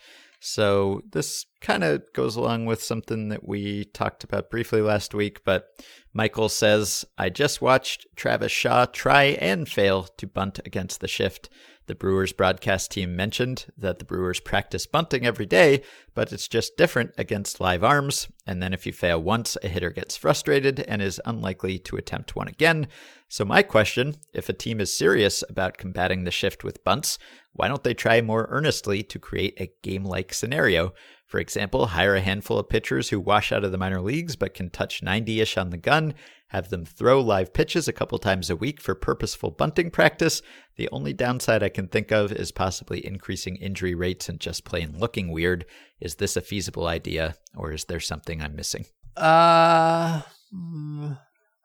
So 0.45 1.01
this 1.11 1.47
kind 1.59 1.83
of 1.83 2.03
goes 2.13 2.35
along 2.35 2.67
with 2.67 2.83
something 2.83 3.29
that 3.29 3.47
we 3.47 3.85
talked 3.85 4.23
about 4.23 4.51
briefly 4.51 4.79
last 4.79 5.15
week, 5.15 5.43
but 5.43 5.69
Michael 6.13 6.49
says, 6.49 7.03
I 7.17 7.29
just 7.29 7.63
watched 7.63 8.05
Travis 8.15 8.51
Shaw 8.51 8.85
try 8.85 9.23
and 9.23 9.67
fail 9.67 10.03
to 10.03 10.27
bunt 10.27 10.59
against 10.63 11.01
the 11.01 11.07
shift. 11.07 11.49
The 11.87 11.95
Brewers 11.95 12.33
broadcast 12.33 12.89
team 12.89 13.15
mentioned 13.15 13.67
that 13.77 13.99
the 13.99 14.05
Brewers 14.05 14.39
practice 14.39 14.87
bunting 14.87 15.23
every 15.23 15.45
day, 15.45 15.83
but 16.15 16.33
it's 16.33 16.47
just 16.47 16.77
different 16.77 17.11
against 17.15 17.59
live 17.59 17.83
arms. 17.83 18.27
And 18.47 18.61
then 18.61 18.73
if 18.73 18.87
you 18.87 18.93
fail 18.93 19.21
once, 19.21 19.55
a 19.61 19.67
hitter 19.67 19.91
gets 19.91 20.17
frustrated 20.17 20.79
and 20.79 20.99
is 20.99 21.21
unlikely 21.25 21.77
to 21.79 21.95
attempt 21.95 22.35
one 22.35 22.47
again. 22.47 22.87
So, 23.27 23.45
my 23.45 23.61
question 23.61 24.15
if 24.33 24.49
a 24.49 24.53
team 24.53 24.79
is 24.79 24.97
serious 24.97 25.43
about 25.47 25.77
combating 25.77 26.23
the 26.23 26.31
shift 26.31 26.63
with 26.63 26.83
bunts, 26.83 27.19
why 27.53 27.67
don't 27.67 27.83
they 27.83 27.93
try 27.93 28.19
more 28.19 28.47
earnestly 28.49 29.03
to 29.03 29.19
create 29.19 29.59
a 29.59 29.71
game 29.83 30.03
like 30.03 30.33
scenario? 30.33 30.93
For 31.25 31.39
example, 31.39 31.87
hire 31.87 32.15
a 32.15 32.21
handful 32.21 32.59
of 32.59 32.69
pitchers 32.69 33.09
who 33.09 33.19
wash 33.19 33.51
out 33.51 33.63
of 33.63 33.71
the 33.71 33.77
minor 33.77 34.01
leagues 34.01 34.35
but 34.35 34.53
can 34.53 34.69
touch 34.69 35.01
90 35.01 35.41
ish 35.41 35.57
on 35.57 35.71
the 35.71 35.77
gun, 35.77 36.13
have 36.49 36.69
them 36.69 36.85
throw 36.85 37.19
live 37.19 37.53
pitches 37.53 37.87
a 37.87 37.93
couple 37.93 38.19
times 38.19 38.49
a 38.49 38.55
week 38.55 38.79
for 38.79 38.93
purposeful 38.93 39.51
bunting 39.51 39.89
practice. 39.89 40.41
The 40.77 40.87
only 40.91 41.13
downside 41.13 41.63
I 41.63 41.69
can 41.69 41.87
think 41.87 42.11
of 42.11 42.31
is 42.31 42.51
possibly 42.51 43.05
increasing 43.05 43.55
injury 43.55 43.95
rates 43.95 44.29
and 44.29 44.39
just 44.39 44.65
plain 44.65 44.95
looking 44.97 45.31
weird. 45.31 45.65
Is 45.99 46.15
this 46.15 46.37
a 46.37 46.41
feasible 46.41 46.87
idea, 46.87 47.35
or 47.55 47.71
is 47.71 47.85
there 47.85 47.99
something 47.99 48.41
I'm 48.41 48.55
missing? 48.55 48.85
Uh, 49.17 50.21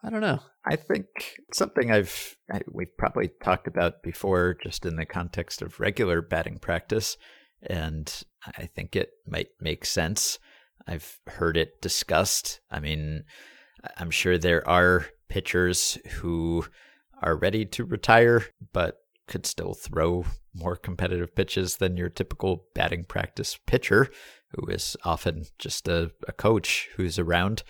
I 0.03 0.11
don't 0.11 0.21
know. 0.21 0.41
I 0.65 0.77
think 0.77 1.07
something 1.53 1.91
I've 1.91 2.37
I, 2.51 2.61
we've 2.73 2.97
probably 2.97 3.31
talked 3.43 3.67
about 3.67 4.03
before, 4.03 4.57
just 4.63 4.87
in 4.87 4.97
the 4.97 5.07
context 5.07 5.63
of 5.63 5.81
regular 5.81 6.23
batting 6.23 6.59
practice, 6.59 7.17
and 7.63 8.23
I 8.57 8.67
think 8.67 8.97
it 8.97 9.11
might 9.27 9.49
make 9.61 9.85
sense. 9.85 10.39
I've 10.87 11.19
heard 11.27 11.57
it 11.57 11.81
discussed. 11.83 12.61
I 12.71 12.81
mean, 12.81 13.25
I'm 13.97 14.11
sure 14.11 14.39
there 14.39 14.67
are 14.69 15.07
pitchers 15.29 15.99
who 16.13 16.65
are 17.23 17.37
ready 17.37 17.65
to 17.67 17.85
retire, 17.85 18.47
but 18.73 18.99
could 19.29 19.47
still 19.47 19.75
throw 19.75 20.25
more 20.55 20.75
competitive 20.75 21.35
pitches 21.35 21.77
than 21.77 21.97
your 21.97 22.09
typical 22.09 22.65
batting 22.75 23.05
practice 23.05 23.59
pitcher, 23.67 24.09
who 24.49 24.67
is 24.67 24.97
often 25.05 25.45
just 25.59 25.87
a, 25.87 26.11
a 26.27 26.33
coach 26.33 26.89
who's 26.97 27.19
around. 27.19 27.63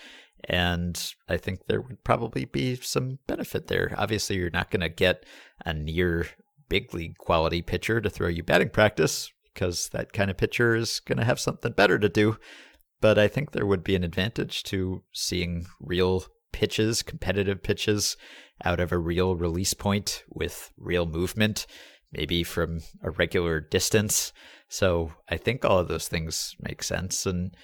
And 0.44 1.14
I 1.28 1.36
think 1.36 1.66
there 1.66 1.82
would 1.82 2.02
probably 2.02 2.46
be 2.46 2.76
some 2.76 3.18
benefit 3.26 3.66
there. 3.66 3.94
Obviously, 3.98 4.36
you're 4.36 4.48
not 4.48 4.70
going 4.70 4.80
to 4.80 4.88
get 4.88 5.26
a 5.66 5.74
near 5.74 6.28
big 6.70 6.94
league 6.94 7.18
quality 7.18 7.60
pitcher 7.60 8.00
to 8.00 8.08
throw 8.08 8.28
you 8.28 8.42
batting 8.42 8.70
practice 8.70 9.30
because 9.54 9.88
that 9.90 10.12
kind 10.12 10.30
of 10.30 10.36
pitcher 10.36 10.74
is 10.74 11.00
going 11.00 11.18
to 11.18 11.24
have 11.24 11.40
something 11.40 11.72
better 11.72 11.98
to 11.98 12.08
do. 12.08 12.36
But 13.00 13.18
I 13.18 13.28
think 13.28 13.52
there 13.52 13.66
would 13.66 13.82
be 13.82 13.96
an 13.96 14.04
advantage 14.04 14.62
to 14.64 15.02
seeing 15.12 15.66
real 15.80 16.24
pitches, 16.52 17.02
competitive 17.02 17.62
pitches 17.62 18.16
out 18.64 18.80
of 18.80 18.92
a 18.92 18.98
real 18.98 19.36
release 19.36 19.74
point 19.74 20.24
with 20.28 20.70
real 20.76 21.06
movement, 21.06 21.66
maybe 22.12 22.42
from 22.42 22.80
a 23.02 23.10
regular 23.10 23.60
distance. 23.60 24.32
So 24.68 25.12
I 25.28 25.36
think 25.36 25.64
all 25.64 25.78
of 25.78 25.88
those 25.88 26.08
things 26.08 26.54
make 26.60 26.82
sense. 26.82 27.24
And 27.26 27.56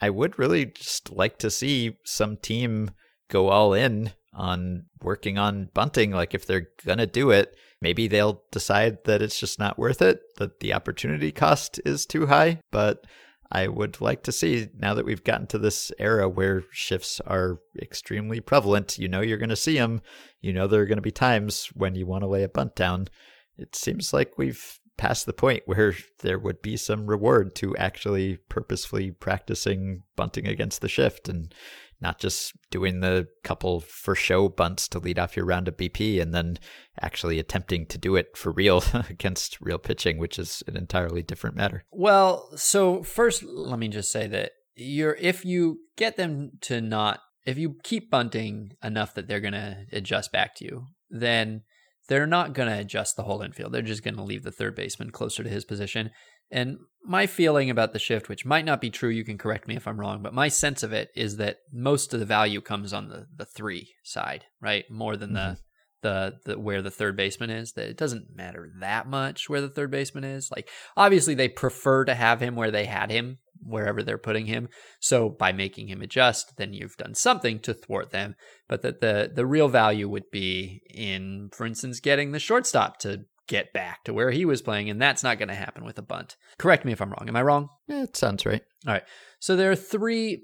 I 0.00 0.10
would 0.10 0.38
really 0.38 0.66
just 0.66 1.12
like 1.12 1.38
to 1.38 1.50
see 1.50 1.96
some 2.04 2.36
team 2.36 2.90
go 3.30 3.48
all 3.48 3.72
in 3.72 4.12
on 4.34 4.86
working 5.00 5.38
on 5.38 5.70
bunting. 5.74 6.10
Like 6.10 6.34
if 6.34 6.46
they're 6.46 6.68
going 6.84 6.98
to 6.98 7.06
do 7.06 7.30
it, 7.30 7.56
maybe 7.80 8.08
they'll 8.08 8.42
decide 8.50 8.98
that 9.04 9.22
it's 9.22 9.38
just 9.38 9.58
not 9.58 9.78
worth 9.78 10.02
it, 10.02 10.20
that 10.38 10.60
the 10.60 10.72
opportunity 10.72 11.32
cost 11.32 11.80
is 11.84 12.06
too 12.06 12.26
high. 12.26 12.60
But 12.70 13.06
I 13.50 13.68
would 13.68 14.00
like 14.00 14.22
to 14.24 14.32
see 14.32 14.68
now 14.76 14.94
that 14.94 15.04
we've 15.04 15.24
gotten 15.24 15.46
to 15.48 15.58
this 15.58 15.92
era 15.98 16.28
where 16.28 16.64
shifts 16.70 17.20
are 17.26 17.58
extremely 17.80 18.40
prevalent, 18.40 18.98
you 18.98 19.08
know 19.08 19.20
you're 19.20 19.38
going 19.38 19.50
to 19.50 19.56
see 19.56 19.76
them. 19.76 20.00
You 20.40 20.52
know 20.52 20.66
there 20.66 20.82
are 20.82 20.86
going 20.86 20.96
to 20.96 21.02
be 21.02 21.12
times 21.12 21.68
when 21.74 21.94
you 21.94 22.06
want 22.06 22.22
to 22.22 22.28
lay 22.28 22.42
a 22.42 22.48
bunt 22.48 22.74
down. 22.74 23.08
It 23.56 23.76
seems 23.76 24.12
like 24.12 24.36
we've 24.36 24.78
passed 24.96 25.26
the 25.26 25.32
point 25.32 25.62
where 25.66 25.94
there 26.20 26.38
would 26.38 26.62
be 26.62 26.76
some 26.76 27.06
reward 27.06 27.54
to 27.54 27.76
actually 27.76 28.38
purposefully 28.48 29.10
practicing 29.10 30.02
bunting 30.16 30.46
against 30.46 30.80
the 30.80 30.88
shift 30.88 31.28
and 31.28 31.54
not 32.00 32.18
just 32.18 32.52
doing 32.70 33.00
the 33.00 33.28
couple 33.42 33.80
for 33.80 34.14
show 34.14 34.48
bunts 34.48 34.88
to 34.88 34.98
lead 34.98 35.18
off 35.18 35.36
your 35.36 35.46
round 35.46 35.68
of 35.68 35.76
BP 35.76 36.20
and 36.20 36.34
then 36.34 36.58
actually 37.00 37.38
attempting 37.38 37.86
to 37.86 37.98
do 37.98 38.16
it 38.16 38.36
for 38.36 38.52
real 38.52 38.82
against 39.10 39.60
real 39.60 39.78
pitching, 39.78 40.18
which 40.18 40.38
is 40.38 40.62
an 40.66 40.76
entirely 40.76 41.22
different 41.22 41.56
matter. 41.56 41.84
Well, 41.90 42.50
so 42.56 43.02
first, 43.02 43.42
let 43.42 43.78
me 43.78 43.88
just 43.88 44.12
say 44.12 44.26
that 44.28 44.52
you're 44.74 45.16
if 45.20 45.44
you 45.44 45.80
get 45.96 46.16
them 46.16 46.52
to 46.62 46.80
not 46.80 47.20
if 47.46 47.56
you 47.56 47.76
keep 47.82 48.10
bunting 48.10 48.72
enough 48.82 49.14
that 49.14 49.28
they're 49.28 49.40
going 49.40 49.54
to 49.54 49.86
adjust 49.92 50.32
back 50.32 50.54
to 50.56 50.64
you, 50.64 50.86
then 51.08 51.62
they're 52.08 52.26
not 52.26 52.52
going 52.52 52.68
to 52.68 52.78
adjust 52.78 53.16
the 53.16 53.22
whole 53.22 53.40
infield. 53.40 53.72
They're 53.72 53.82
just 53.82 54.04
going 54.04 54.16
to 54.16 54.22
leave 54.22 54.42
the 54.42 54.52
third 54.52 54.74
baseman 54.74 55.10
closer 55.10 55.42
to 55.42 55.48
his 55.48 55.64
position. 55.64 56.10
And 56.50 56.78
my 57.04 57.26
feeling 57.26 57.70
about 57.70 57.92
the 57.92 57.98
shift, 57.98 58.28
which 58.28 58.44
might 58.44 58.64
not 58.64 58.80
be 58.80 58.90
true, 58.90 59.10
you 59.10 59.24
can 59.24 59.38
correct 59.38 59.68
me 59.68 59.76
if 59.76 59.86
I'm 59.86 60.00
wrong, 60.00 60.22
but 60.22 60.34
my 60.34 60.48
sense 60.48 60.82
of 60.82 60.92
it 60.92 61.10
is 61.14 61.36
that 61.36 61.58
most 61.72 62.12
of 62.12 62.20
the 62.20 62.26
value 62.26 62.60
comes 62.60 62.92
on 62.92 63.08
the, 63.08 63.26
the 63.34 63.44
three 63.44 63.94
side, 64.02 64.44
right? 64.60 64.84
More 64.90 65.16
than 65.16 65.30
mm-hmm. 65.30 65.54
the 65.54 65.58
the, 66.02 66.38
the 66.44 66.58
where 66.58 66.82
the 66.82 66.90
third 66.90 67.16
baseman 67.16 67.50
is 67.50 67.72
that 67.72 67.88
it 67.88 67.96
doesn't 67.96 68.36
matter 68.36 68.70
that 68.80 69.08
much 69.08 69.48
where 69.48 69.60
the 69.60 69.68
third 69.68 69.90
baseman 69.90 70.24
is 70.24 70.50
like 70.54 70.68
obviously 70.96 71.34
they 71.34 71.48
prefer 71.48 72.04
to 72.04 72.14
have 72.14 72.40
him 72.40 72.54
where 72.54 72.70
they 72.70 72.84
had 72.84 73.10
him 73.10 73.38
wherever 73.60 74.02
they're 74.02 74.18
putting 74.18 74.46
him 74.46 74.68
so 75.00 75.28
by 75.28 75.52
making 75.52 75.88
him 75.88 76.02
adjust 76.02 76.56
then 76.58 76.72
you've 76.72 76.96
done 76.96 77.14
something 77.14 77.58
to 77.58 77.74
thwart 77.74 78.10
them 78.10 78.36
but 78.68 78.82
that 78.82 79.00
the 79.00 79.32
the 79.34 79.46
real 79.46 79.68
value 79.68 80.08
would 80.08 80.30
be 80.30 80.82
in 80.90 81.48
for 81.52 81.66
instance 81.66 81.98
getting 81.98 82.30
the 82.30 82.38
shortstop 82.38 82.98
to 82.98 83.24
get 83.46 83.72
back 83.72 84.04
to 84.04 84.12
where 84.12 84.30
he 84.30 84.44
was 84.44 84.62
playing 84.62 84.90
and 84.90 85.00
that's 85.00 85.22
not 85.22 85.38
going 85.38 85.48
to 85.48 85.54
happen 85.54 85.84
with 85.84 85.98
a 85.98 86.02
bunt. 86.02 86.36
Correct 86.58 86.84
me 86.84 86.92
if 86.92 87.00
i'm 87.00 87.10
wrong. 87.10 87.28
Am 87.28 87.36
i 87.36 87.42
wrong? 87.42 87.68
Yeah, 87.88 88.02
it 88.02 88.16
sounds 88.16 88.44
right. 88.44 88.62
All 88.86 88.94
right. 88.94 89.04
So 89.38 89.56
there 89.56 89.70
are 89.70 89.76
three 89.76 90.42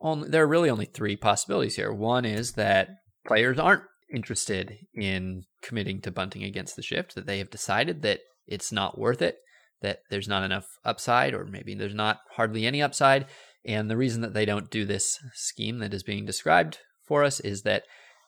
only 0.00 0.28
there 0.28 0.42
are 0.42 0.48
really 0.48 0.70
only 0.70 0.86
three 0.86 1.16
possibilities 1.16 1.76
here. 1.76 1.92
One 1.92 2.24
is 2.24 2.52
that 2.52 2.88
players 3.26 3.58
aren't 3.58 3.84
interested 4.12 4.76
in 4.94 5.44
committing 5.62 6.00
to 6.02 6.10
bunting 6.10 6.42
against 6.42 6.76
the 6.76 6.82
shift, 6.82 7.14
that 7.14 7.26
they 7.26 7.38
have 7.38 7.50
decided 7.50 8.02
that 8.02 8.20
it's 8.46 8.72
not 8.72 8.98
worth 8.98 9.22
it, 9.22 9.38
that 9.80 10.00
there's 10.10 10.28
not 10.28 10.42
enough 10.42 10.66
upside, 10.84 11.34
or 11.34 11.44
maybe 11.44 11.74
there's 11.74 11.94
not 11.94 12.20
hardly 12.32 12.66
any 12.66 12.82
upside. 12.82 13.26
And 13.64 13.88
the 13.88 13.96
reason 13.96 14.20
that 14.22 14.34
they 14.34 14.44
don't 14.44 14.70
do 14.70 14.84
this 14.84 15.18
scheme 15.34 15.78
that 15.78 15.94
is 15.94 16.02
being 16.02 16.26
described 16.26 16.78
for 17.06 17.22
us 17.22 17.40
is 17.40 17.62
that 17.62 17.84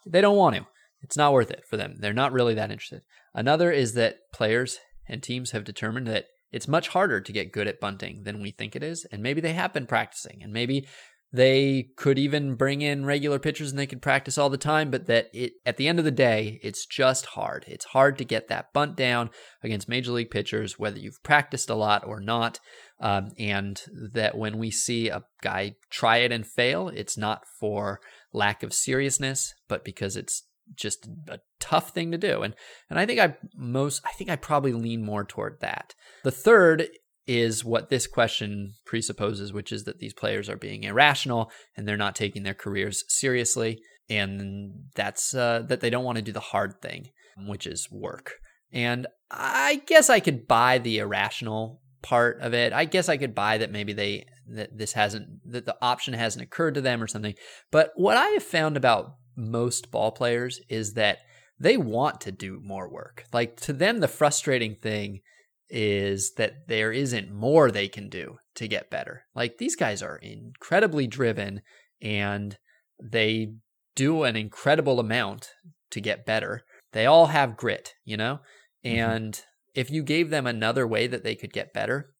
they 0.06 0.20
don't 0.20 0.36
want 0.36 0.56
to. 0.56 0.66
It's 1.04 1.16
not 1.16 1.32
worth 1.32 1.50
it 1.50 1.64
for 1.68 1.76
them. 1.76 1.96
They're 1.98 2.12
not 2.12 2.32
really 2.32 2.54
that 2.54 2.70
interested. 2.70 3.02
Another 3.34 3.70
is 3.70 3.92
that 3.94 4.16
players 4.32 4.78
and 5.06 5.22
teams 5.22 5.50
have 5.50 5.64
determined 5.64 6.06
that 6.06 6.26
it's 6.50 6.66
much 6.66 6.88
harder 6.88 7.20
to 7.20 7.32
get 7.32 7.52
good 7.52 7.68
at 7.68 7.80
bunting 7.80 8.22
than 8.22 8.40
we 8.40 8.50
think 8.50 8.74
it 8.74 8.82
is. 8.82 9.06
And 9.12 9.22
maybe 9.22 9.40
they 9.40 9.52
have 9.52 9.72
been 9.72 9.86
practicing, 9.86 10.42
and 10.42 10.52
maybe 10.52 10.86
they 11.32 11.88
could 11.96 12.16
even 12.16 12.54
bring 12.54 12.80
in 12.80 13.04
regular 13.04 13.40
pitchers 13.40 13.70
and 13.70 13.78
they 13.78 13.88
could 13.88 14.00
practice 14.00 14.38
all 14.38 14.48
the 14.48 14.56
time, 14.56 14.90
but 14.90 15.06
that 15.06 15.30
it 15.34 15.54
at 15.66 15.76
the 15.76 15.88
end 15.88 15.98
of 15.98 16.04
the 16.04 16.12
day, 16.12 16.60
it's 16.62 16.86
just 16.86 17.26
hard. 17.26 17.64
It's 17.66 17.86
hard 17.86 18.16
to 18.18 18.24
get 18.24 18.46
that 18.48 18.72
bunt 18.72 18.96
down 18.96 19.30
against 19.60 19.88
major 19.88 20.12
league 20.12 20.30
pitchers, 20.30 20.78
whether 20.78 20.98
you've 20.98 21.22
practiced 21.24 21.68
a 21.68 21.74
lot 21.74 22.06
or 22.06 22.20
not. 22.20 22.60
Um, 23.00 23.32
and 23.36 23.82
that 24.12 24.38
when 24.38 24.58
we 24.58 24.70
see 24.70 25.08
a 25.08 25.24
guy 25.42 25.74
try 25.90 26.18
it 26.18 26.30
and 26.30 26.46
fail, 26.46 26.88
it's 26.88 27.18
not 27.18 27.42
for 27.58 27.98
lack 28.32 28.62
of 28.62 28.72
seriousness, 28.72 29.52
but 29.68 29.84
because 29.84 30.16
it's 30.16 30.44
just 30.74 31.08
a 31.28 31.40
tough 31.60 31.90
thing 31.90 32.12
to 32.12 32.18
do. 32.18 32.42
And 32.42 32.54
and 32.90 32.98
I 32.98 33.06
think 33.06 33.20
I 33.20 33.36
most 33.56 34.02
I 34.04 34.12
think 34.12 34.30
I 34.30 34.36
probably 34.36 34.72
lean 34.72 35.04
more 35.04 35.24
toward 35.24 35.58
that. 35.60 35.94
The 36.22 36.30
third 36.30 36.88
is 37.26 37.64
what 37.64 37.88
this 37.88 38.06
question 38.06 38.74
presupposes, 38.84 39.52
which 39.52 39.72
is 39.72 39.84
that 39.84 39.98
these 39.98 40.12
players 40.12 40.48
are 40.48 40.56
being 40.56 40.84
irrational 40.84 41.50
and 41.76 41.88
they're 41.88 41.96
not 41.96 42.14
taking 42.14 42.42
their 42.42 42.54
careers 42.54 43.04
seriously, 43.08 43.80
and 44.10 44.72
that's 44.94 45.34
uh, 45.34 45.62
that 45.68 45.80
they 45.80 45.90
don't 45.90 46.04
want 46.04 46.16
to 46.16 46.22
do 46.22 46.32
the 46.32 46.40
hard 46.40 46.80
thing, 46.82 47.08
which 47.46 47.66
is 47.66 47.88
work. 47.90 48.34
And 48.72 49.06
I 49.30 49.82
guess 49.86 50.10
I 50.10 50.20
could 50.20 50.46
buy 50.46 50.78
the 50.78 50.98
irrational 50.98 51.80
part 52.02 52.40
of 52.40 52.52
it. 52.52 52.72
I 52.72 52.84
guess 52.84 53.08
I 53.08 53.16
could 53.16 53.34
buy 53.34 53.58
that 53.58 53.72
maybe 53.72 53.92
they 53.92 54.26
that 54.48 54.76
this 54.76 54.92
hasn't 54.92 55.50
that 55.50 55.64
the 55.64 55.76
option 55.80 56.12
hasn't 56.12 56.42
occurred 56.42 56.74
to 56.74 56.80
them 56.80 57.02
or 57.02 57.06
something. 57.06 57.34
But 57.70 57.92
what 57.94 58.16
I 58.16 58.28
have 58.28 58.42
found 58.42 58.76
about 58.76 59.14
most 59.36 59.90
ball 59.90 60.12
players 60.12 60.60
is 60.68 60.94
that 60.94 61.18
they 61.58 61.76
want 61.76 62.20
to 62.22 62.32
do 62.32 62.60
more 62.62 62.88
work. 62.88 63.24
Like 63.32 63.56
to 63.60 63.72
them, 63.72 64.00
the 64.00 64.08
frustrating 64.08 64.74
thing 64.74 65.20
is 65.68 66.34
that 66.34 66.68
there 66.68 66.92
isn't 66.92 67.32
more 67.32 67.70
they 67.70 67.88
can 67.88 68.08
do 68.08 68.36
to 68.56 68.68
get 68.68 68.90
better. 68.90 69.24
Like 69.34 69.58
these 69.58 69.76
guys 69.76 70.02
are 70.02 70.16
incredibly 70.16 71.06
driven 71.06 71.62
and 72.00 72.56
they 73.02 73.54
do 73.94 74.24
an 74.24 74.36
incredible 74.36 75.00
amount 75.00 75.50
to 75.90 76.00
get 76.00 76.26
better. 76.26 76.62
They 76.92 77.06
all 77.06 77.26
have 77.26 77.56
grit, 77.56 77.94
you 78.04 78.16
know? 78.16 78.40
Mm-hmm. 78.84 78.98
And 78.98 79.40
if 79.74 79.90
you 79.90 80.02
gave 80.02 80.30
them 80.30 80.46
another 80.46 80.86
way 80.86 81.06
that 81.06 81.24
they 81.24 81.34
could 81.34 81.52
get 81.52 81.72
better, 81.72 82.13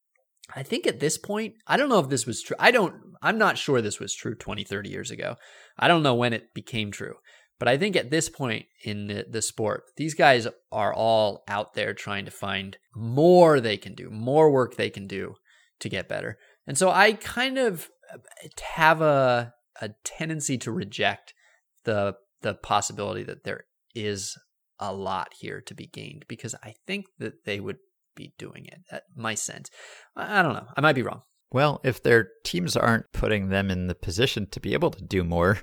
I 0.55 0.63
think 0.63 0.87
at 0.87 1.01
this 1.01 1.17
point, 1.17 1.55
I 1.67 1.77
don't 1.77 1.89
know 1.89 2.01
if 2.01 2.09
this 2.09 2.27
was 2.27 2.43
true. 2.43 2.57
I 2.59 2.71
don't, 2.71 2.95
I'm 3.23 3.39
not 3.39 3.57
sure 3.57 3.81
this 3.81 4.01
was 4.01 4.15
true 4.15 4.35
20, 4.35 4.65
30 4.65 4.91
years 4.91 5.11
ago. 5.11 5.37
I 5.79 5.89
don't 5.89 6.03
know 6.03 6.15
when 6.15 6.33
it 6.33 6.53
became 6.55 6.91
true. 6.91 7.15
But 7.59 7.69
I 7.69 7.79
think 7.79 7.97
at 7.97 8.11
this 8.11 8.29
point 8.29 8.67
in 8.85 9.07
the, 9.07 9.27
the 9.31 9.41
sport, 9.41 9.85
these 9.97 10.15
guys 10.15 10.47
are 10.73 10.93
all 10.93 11.45
out 11.49 11.75
there 11.75 11.95
trying 11.95 12.25
to 12.25 12.31
find 12.31 12.77
more 12.95 13.61
they 13.61 13.77
can 13.77 13.95
do, 13.95 14.11
more 14.11 14.51
work 14.51 14.77
they 14.77 14.91
can 14.91 15.07
do 15.07 15.37
to 15.81 15.89
get 15.89 16.09
better. 16.09 16.39
And 16.67 16.77
so 16.77 16.91
I 16.91 17.13
kind 17.13 17.59
of 17.59 17.89
uh, 18.13 18.19
have 18.75 19.01
a 19.01 19.55
a 19.81 19.91
tendency 20.05 20.57
to 20.59 20.71
reject 20.71 21.35
the 21.85 22.15
the 22.43 22.55
possibility 22.55 23.23
that 23.25 23.45
there 23.45 23.65
is 23.95 24.37
a 24.79 24.93
lot 24.93 25.33
here 25.41 25.61
to 25.61 25.75
be 25.75 25.87
gained 25.87 26.25
because 26.29 26.55
I 26.63 26.75
think 26.87 27.07
that 27.19 27.45
they 27.45 27.61
would 27.61 27.79
be 28.15 28.35
doing 28.39 28.67
it. 28.67 28.81
At 28.91 29.05
my 29.17 29.35
sense, 29.35 29.71
I 30.17 30.43
don't 30.43 30.55
know. 30.55 30.67
I 30.77 30.81
might 30.81 30.95
be 30.95 31.03
wrong. 31.03 31.23
Well, 31.53 31.81
if 31.85 32.03
their 32.03 32.31
teams 32.45 32.77
aren't 32.77 33.13
putting 33.13 33.49
them 33.49 33.71
in 33.71 33.87
the 33.87 33.95
position 33.95 34.49
to 34.51 34.61
be 34.61 34.73
able 34.73 34.91
to 34.91 35.05
do 35.05 35.23
more, 35.23 35.59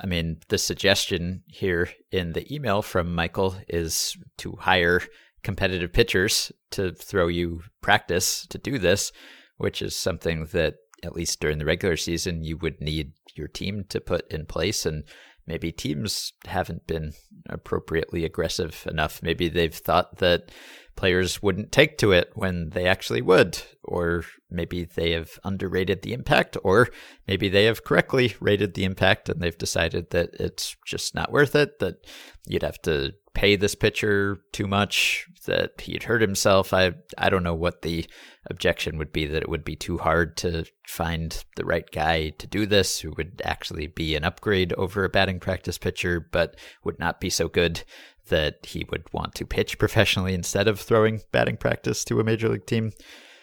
I 0.00 0.06
mean, 0.06 0.38
the 0.48 0.58
suggestion 0.58 1.44
here 1.46 1.88
in 2.10 2.32
the 2.32 2.52
email 2.52 2.82
from 2.82 3.14
Michael 3.14 3.54
is 3.68 4.16
to 4.38 4.56
hire 4.60 5.02
competitive 5.44 5.92
pitchers 5.92 6.50
to 6.72 6.92
throw 6.92 7.28
you 7.28 7.62
practice 7.80 8.44
to 8.48 8.58
do 8.58 8.78
this, 8.78 9.12
which 9.58 9.80
is 9.80 9.94
something 9.94 10.46
that 10.46 10.74
at 11.04 11.14
least 11.14 11.40
during 11.40 11.58
the 11.58 11.64
regular 11.64 11.96
season 11.96 12.42
you 12.42 12.56
would 12.56 12.80
need 12.80 13.12
your 13.36 13.46
team 13.46 13.84
to 13.88 14.00
put 14.00 14.30
in 14.32 14.46
place 14.46 14.84
and 14.84 15.04
maybe 15.46 15.70
teams 15.70 16.32
haven't 16.46 16.86
been 16.86 17.12
appropriately 17.48 18.24
aggressive 18.24 18.84
enough. 18.90 19.22
Maybe 19.22 19.48
they've 19.48 19.72
thought 19.72 20.18
that 20.18 20.50
players 20.96 21.42
wouldn't 21.42 21.72
take 21.72 21.98
to 21.98 22.12
it 22.12 22.30
when 22.34 22.70
they 22.70 22.86
actually 22.86 23.22
would, 23.22 23.62
or 23.84 24.24
maybe 24.50 24.84
they 24.84 25.12
have 25.12 25.38
underrated 25.44 26.02
the 26.02 26.12
impact, 26.12 26.56
or 26.64 26.88
maybe 27.28 27.48
they 27.48 27.64
have 27.64 27.84
correctly 27.84 28.34
rated 28.40 28.74
the 28.74 28.84
impact 28.84 29.28
and 29.28 29.40
they've 29.40 29.58
decided 29.58 30.10
that 30.10 30.30
it's 30.40 30.76
just 30.84 31.14
not 31.14 31.30
worth 31.30 31.54
it, 31.54 31.78
that 31.78 32.06
you'd 32.46 32.62
have 32.62 32.80
to 32.82 33.12
pay 33.34 33.54
this 33.54 33.74
pitcher 33.74 34.38
too 34.52 34.66
much, 34.66 35.26
that 35.44 35.80
he'd 35.82 36.04
hurt 36.04 36.22
himself. 36.22 36.72
I 36.72 36.92
I 37.18 37.28
don't 37.28 37.44
know 37.44 37.54
what 37.54 37.82
the 37.82 38.06
objection 38.48 38.96
would 38.96 39.12
be 39.12 39.26
that 39.26 39.42
it 39.42 39.48
would 39.48 39.64
be 39.64 39.76
too 39.76 39.98
hard 39.98 40.36
to 40.38 40.64
find 40.86 41.44
the 41.56 41.64
right 41.64 41.90
guy 41.90 42.30
to 42.30 42.46
do 42.46 42.64
this 42.64 43.00
who 43.00 43.12
would 43.16 43.42
actually 43.44 43.88
be 43.88 44.14
an 44.14 44.24
upgrade 44.24 44.72
over 44.74 45.04
a 45.04 45.08
batting 45.08 45.40
practice 45.40 45.78
pitcher, 45.78 46.26
but 46.32 46.56
would 46.84 46.98
not 46.98 47.20
be 47.20 47.28
so 47.28 47.48
good 47.48 47.82
that 48.28 48.66
he 48.66 48.86
would 48.90 49.12
want 49.12 49.34
to 49.36 49.44
pitch 49.44 49.78
professionally 49.78 50.34
instead 50.34 50.68
of 50.68 50.80
throwing 50.80 51.20
batting 51.32 51.56
practice 51.56 52.04
to 52.04 52.20
a 52.20 52.24
major 52.24 52.48
league 52.48 52.66
team. 52.66 52.92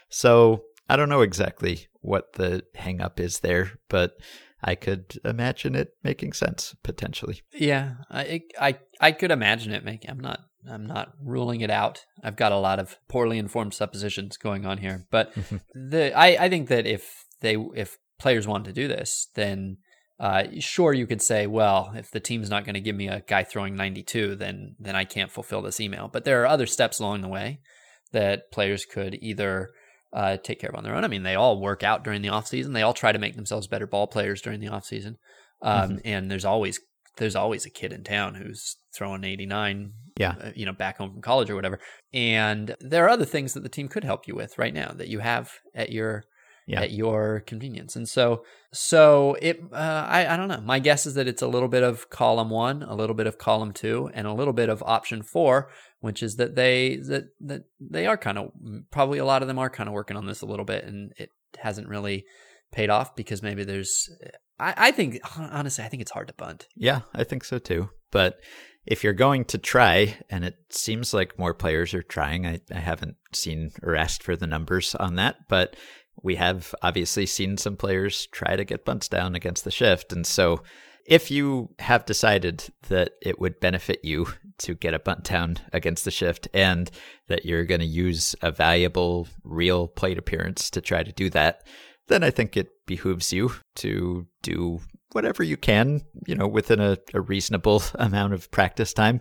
So 0.09 0.63
I 0.89 0.95
don't 0.95 1.09
know 1.09 1.21
exactly 1.21 1.88
what 2.01 2.34
the 2.34 2.63
hangup 2.75 3.19
is 3.19 3.39
there, 3.39 3.71
but 3.89 4.17
I 4.63 4.75
could 4.75 5.19
imagine 5.25 5.75
it 5.75 5.95
making 6.03 6.34
sense 6.34 6.75
potentially. 6.84 7.41
Yeah, 7.53 7.95
I 8.09 8.41
I 8.59 8.77
I 8.99 9.11
could 9.11 9.31
imagine 9.31 9.73
it 9.73 9.84
making. 9.84 10.09
I'm 10.09 10.19
not 10.19 10.39
I'm 10.69 10.86
not 10.86 11.13
ruling 11.21 11.61
it 11.61 11.69
out. 11.69 12.05
I've 12.23 12.38
got 12.38 12.51
a 12.51 12.57
lot 12.57 12.79
of 12.79 12.97
poorly 13.09 13.38
informed 13.38 13.73
suppositions 13.73 14.38
going 14.38 14.65
on 14.65 14.77
here, 14.77 15.05
but 15.11 15.34
the 15.73 16.17
I 16.17 16.45
I 16.45 16.49
think 16.49 16.69
that 16.69 16.86
if 16.86 17.25
they 17.41 17.55
if 17.75 17.97
players 18.19 18.47
want 18.47 18.65
to 18.65 18.73
do 18.73 18.88
this, 18.88 19.29
then 19.36 19.77
uh, 20.20 20.43
sure 20.59 20.93
you 20.93 21.07
could 21.07 21.22
say, 21.22 21.47
well, 21.47 21.91
if 21.95 22.11
the 22.11 22.20
team's 22.20 22.49
not 22.49 22.66
going 22.66 22.76
to 22.76 22.82
give 22.82 22.95
me 22.95 23.07
a 23.07 23.22
guy 23.22 23.43
throwing 23.43 23.76
92, 23.76 24.36
then 24.36 24.76
then 24.80 24.95
I 24.95 25.05
can't 25.05 25.32
fulfill 25.32 25.61
this 25.61 25.80
email. 25.80 26.07
But 26.07 26.26
there 26.26 26.41
are 26.41 26.47
other 26.47 26.66
steps 26.66 26.99
along 26.99 27.22
the 27.22 27.28
way 27.28 27.59
that 28.11 28.51
players 28.51 28.86
could 28.86 29.18
either 29.22 29.72
uh, 30.14 30.38
take 30.38 30.59
care 30.59 30.70
of 30.70 30.76
on 30.76 30.84
their 30.84 30.95
own. 30.95 31.03
I 31.03 31.07
mean, 31.07 31.24
they 31.24 31.36
all 31.36 31.59
work 31.59 31.84
out 31.84 32.03
during 32.03 32.22
the 32.22 32.30
off 32.30 32.47
season. 32.47 32.74
They 32.74 32.84
all 32.84 32.93
try 32.93 33.11
to 33.11 33.20
make 33.20 33.36
themselves 33.36 33.68
better 33.68 33.88
ball 33.88 34.07
players 34.07 34.41
during 34.41 34.59
the 34.59 34.68
off 34.68 34.86
season. 34.86 35.18
Um, 35.61 35.91
mm-hmm. 35.91 35.97
And 36.05 36.32
there's 36.32 36.45
always 36.45 36.80
there's 37.18 37.36
always 37.36 37.66
a 37.66 37.70
kid 37.70 37.93
in 37.93 38.03
town 38.03 38.36
who's 38.36 38.78
throwing 38.95 39.24
89 39.24 39.93
yeah 40.18 40.36
uh, 40.41 40.51
you 40.55 40.66
know 40.66 40.74
back 40.74 40.97
home 40.97 41.11
from 41.11 41.22
college 41.22 41.49
or 41.49 41.55
whatever 41.55 41.80
and 42.11 42.76
there 42.80 43.05
are 43.05 43.09
other 43.09 43.26
things 43.26 43.53
that 43.53 43.61
the 43.61 43.70
team 43.70 43.88
could 43.88 44.03
help 44.03 44.28
you 44.28 44.36
with 44.36 44.57
right 44.57 44.74
now 44.74 44.91
that 44.95 45.09
you 45.09 45.20
have 45.20 45.51
at 45.76 45.91
your 45.91 46.24
yeah. 46.68 46.82
at 46.82 46.91
your 46.91 47.41
convenience 47.45 47.95
and 47.95 48.07
so 48.07 48.43
so 48.72 49.36
it 49.41 49.61
uh, 49.72 50.05
I, 50.07 50.34
I 50.34 50.38
don't 50.38 50.47
know 50.47 50.61
my 50.61 50.80
guess 50.80 51.05
is 51.05 51.14
that 51.16 51.28
it's 51.28 51.41
a 51.41 51.47
little 51.47 51.68
bit 51.68 51.84
of 51.84 52.09
column 52.09 52.49
one 52.49 52.84
a 52.84 52.95
little 52.95 53.16
bit 53.16 53.28
of 53.28 53.38
column 53.38 53.72
two 53.72 54.09
and 54.14 54.28
a 54.28 54.34
little 54.34 54.53
bit 54.53 54.70
of 54.70 54.82
option 54.84 55.22
four 55.24 55.70
which 56.03 56.22
is 56.22 56.36
that 56.36 56.55
they 56.55 56.97
that 56.97 57.30
that 57.39 57.64
they 57.80 58.05
are 58.05 58.18
kind 58.18 58.38
of 58.38 58.51
probably 58.91 59.20
a 59.20 59.26
lot 59.26 59.41
of 59.41 59.47
them 59.47 59.57
are 59.57 59.70
kind 59.70 59.88
of 59.88 59.93
working 59.93 60.18
on 60.18 60.26
this 60.26 60.41
a 60.41 60.45
little 60.45 60.66
bit, 60.66 60.84
and 60.84 61.14
it 61.16 61.30
hasn't 61.57 61.88
really 61.88 62.26
paid 62.74 62.89
off 62.89 63.16
because 63.16 63.41
maybe 63.41 63.64
there's. 63.64 64.09
I, 64.59 64.74
I 64.76 64.91
think 64.91 65.22
honestly, 65.38 65.82
I 65.82 65.88
think 65.88 66.01
it's 66.01 66.11
hard 66.11 66.28
to 66.28 66.34
bunt. 66.34 66.68
Yeah, 66.76 67.03
I 67.14 67.24
think 67.24 67.45
so 67.45 67.57
too. 67.57 67.89
But 68.11 68.41
if 68.86 69.01
you're 69.01 69.14
going 69.14 69.45
to 69.45 69.57
try, 69.57 70.18
and 70.30 70.43
it 70.43 70.55
seems 70.72 71.14
like 71.14 71.39
more 71.39 71.53
players 71.53 71.93
are 71.93 72.03
trying, 72.03 72.45
I, 72.45 72.59
I 72.70 72.80
haven't 72.80 73.16
seen 73.32 73.72
or 73.82 73.95
asked 73.95 74.24
for 74.24 74.36
the 74.36 74.45
numbers 74.45 74.95
on 74.95 75.16
that, 75.16 75.38
but 75.47 75.78
we 76.22 76.36
have 76.36 76.74
obviously 76.82 77.26
seen 77.26 77.57
some 77.57 77.76
players 77.76 78.28
try 78.28 78.55
to 78.55 78.64
get 78.64 78.86
bunts 78.86 79.07
down 79.07 79.36
against 79.36 79.64
the 79.64 79.72
shift, 79.72 80.14
and 80.14 80.26
so 80.26 80.61
if 81.05 81.30
you 81.30 81.70
have 81.80 82.05
decided 82.05 82.66
that 82.88 83.11
it 83.22 83.39
would 83.39 83.59
benefit 83.59 83.99
you 84.03 84.28
to 84.59 84.74
get 84.74 84.93
a 84.93 84.99
bunt 84.99 85.24
down 85.26 85.57
against 85.74 86.05
the 86.05 86.11
shift 86.11 86.47
and 86.53 86.89
that 87.28 87.45
you're 87.45 87.66
going 87.66 87.82
to 87.82 87.86
use 87.86 88.36
a 88.41 88.51
valuable 88.51 89.28
real 89.43 89.88
plate 89.88 90.18
appearance 90.18 90.70
to 90.70 90.82
try 90.82 91.03
to 91.03 91.11
do 91.11 91.30
that, 91.30 91.68
then 92.07 92.24
I 92.24 92.30
think 92.30 92.55
it 92.55 92.70
behooves 92.86 93.34
you 93.34 93.51
to 93.76 94.28
do 94.41 94.80
whatever 95.11 95.43
you 95.43 95.57
can, 95.57 96.01
you 96.26 96.36
know, 96.36 96.47
within 96.47 96.80
a, 96.80 96.97
a 97.14 97.22
reasonable 97.22 97.84
amount 97.95 98.34
of 98.34 98.49
practice 98.51 98.93
time 98.93 99.20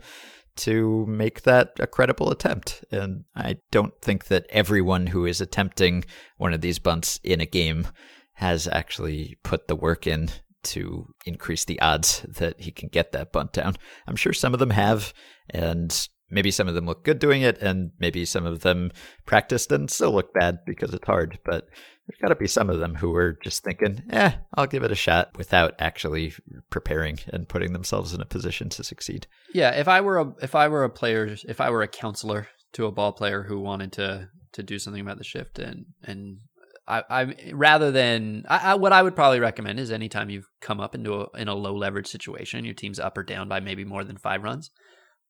to 0.56 1.06
make 1.06 1.42
that 1.42 1.72
a 1.78 1.86
credible 1.86 2.30
attempt. 2.30 2.84
And 2.90 3.24
I 3.34 3.56
don't 3.70 3.98
think 4.00 4.26
that 4.26 4.46
everyone 4.50 5.08
who 5.08 5.26
is 5.26 5.40
attempting 5.40 6.04
one 6.36 6.52
of 6.52 6.60
these 6.60 6.78
bunts 6.78 7.18
in 7.22 7.40
a 7.40 7.46
game 7.46 7.88
has 8.34 8.68
actually 8.68 9.38
put 9.42 9.68
the 9.68 9.76
work 9.76 10.06
in 10.06 10.30
to 10.64 11.12
increase 11.26 11.64
the 11.64 11.80
odds 11.80 12.24
that 12.28 12.60
he 12.60 12.70
can 12.70 12.88
get 12.88 13.12
that 13.12 13.32
bunt 13.32 13.52
down. 13.52 13.76
I'm 14.06 14.16
sure 14.16 14.32
some 14.32 14.54
of 14.54 14.60
them 14.60 14.70
have, 14.70 15.12
and 15.50 16.08
maybe 16.30 16.50
some 16.50 16.68
of 16.68 16.74
them 16.74 16.86
look 16.86 17.04
good 17.04 17.18
doing 17.18 17.42
it, 17.42 17.58
and 17.58 17.90
maybe 17.98 18.24
some 18.24 18.46
of 18.46 18.60
them 18.60 18.90
practiced 19.26 19.72
and 19.72 19.90
still 19.90 20.12
look 20.12 20.32
bad 20.34 20.58
because 20.64 20.94
it's 20.94 21.06
hard. 21.06 21.38
But 21.44 21.68
there's 22.06 22.18
got 22.20 22.28
to 22.28 22.36
be 22.36 22.48
some 22.48 22.68
of 22.68 22.80
them 22.80 22.96
who 22.96 23.14
are 23.14 23.38
just 23.44 23.62
thinking, 23.62 24.02
eh, 24.10 24.32
I'll 24.54 24.66
give 24.66 24.82
it 24.82 24.90
a 24.90 24.96
shot 24.96 25.36
without 25.36 25.74
actually 25.78 26.34
preparing 26.68 27.20
and 27.28 27.48
putting 27.48 27.72
themselves 27.72 28.12
in 28.12 28.20
a 28.20 28.26
position 28.26 28.68
to 28.70 28.84
succeed. 28.84 29.26
Yeah, 29.54 29.70
if 29.70 29.86
I 29.88 30.00
were 30.00 30.18
a 30.18 30.32
if 30.42 30.54
I 30.54 30.68
were 30.68 30.84
a 30.84 30.90
player, 30.90 31.36
if 31.48 31.60
I 31.60 31.70
were 31.70 31.82
a 31.82 31.88
counselor 31.88 32.48
to 32.72 32.86
a 32.86 32.92
ball 32.92 33.12
player 33.12 33.44
who 33.44 33.60
wanted 33.60 33.92
to 33.92 34.28
to 34.52 34.62
do 34.62 34.78
something 34.78 35.00
about 35.00 35.18
the 35.18 35.24
shift 35.24 35.58
and 35.58 35.86
and 36.02 36.38
I, 36.86 37.02
I 37.08 37.52
rather 37.52 37.92
than 37.92 38.44
I, 38.48 38.72
I, 38.72 38.74
what 38.74 38.92
I 38.92 39.02
would 39.02 39.14
probably 39.14 39.40
recommend 39.40 39.78
is 39.78 39.90
anytime 39.90 40.30
you've 40.30 40.48
come 40.60 40.80
up 40.80 40.94
into 40.94 41.14
a, 41.14 41.26
in 41.38 41.48
a 41.48 41.54
low 41.54 41.74
leverage 41.74 42.08
situation, 42.08 42.64
your 42.64 42.74
team's 42.74 42.98
up 42.98 43.16
or 43.16 43.22
down 43.22 43.48
by 43.48 43.60
maybe 43.60 43.84
more 43.84 44.04
than 44.04 44.18
five 44.18 44.42
runs, 44.42 44.70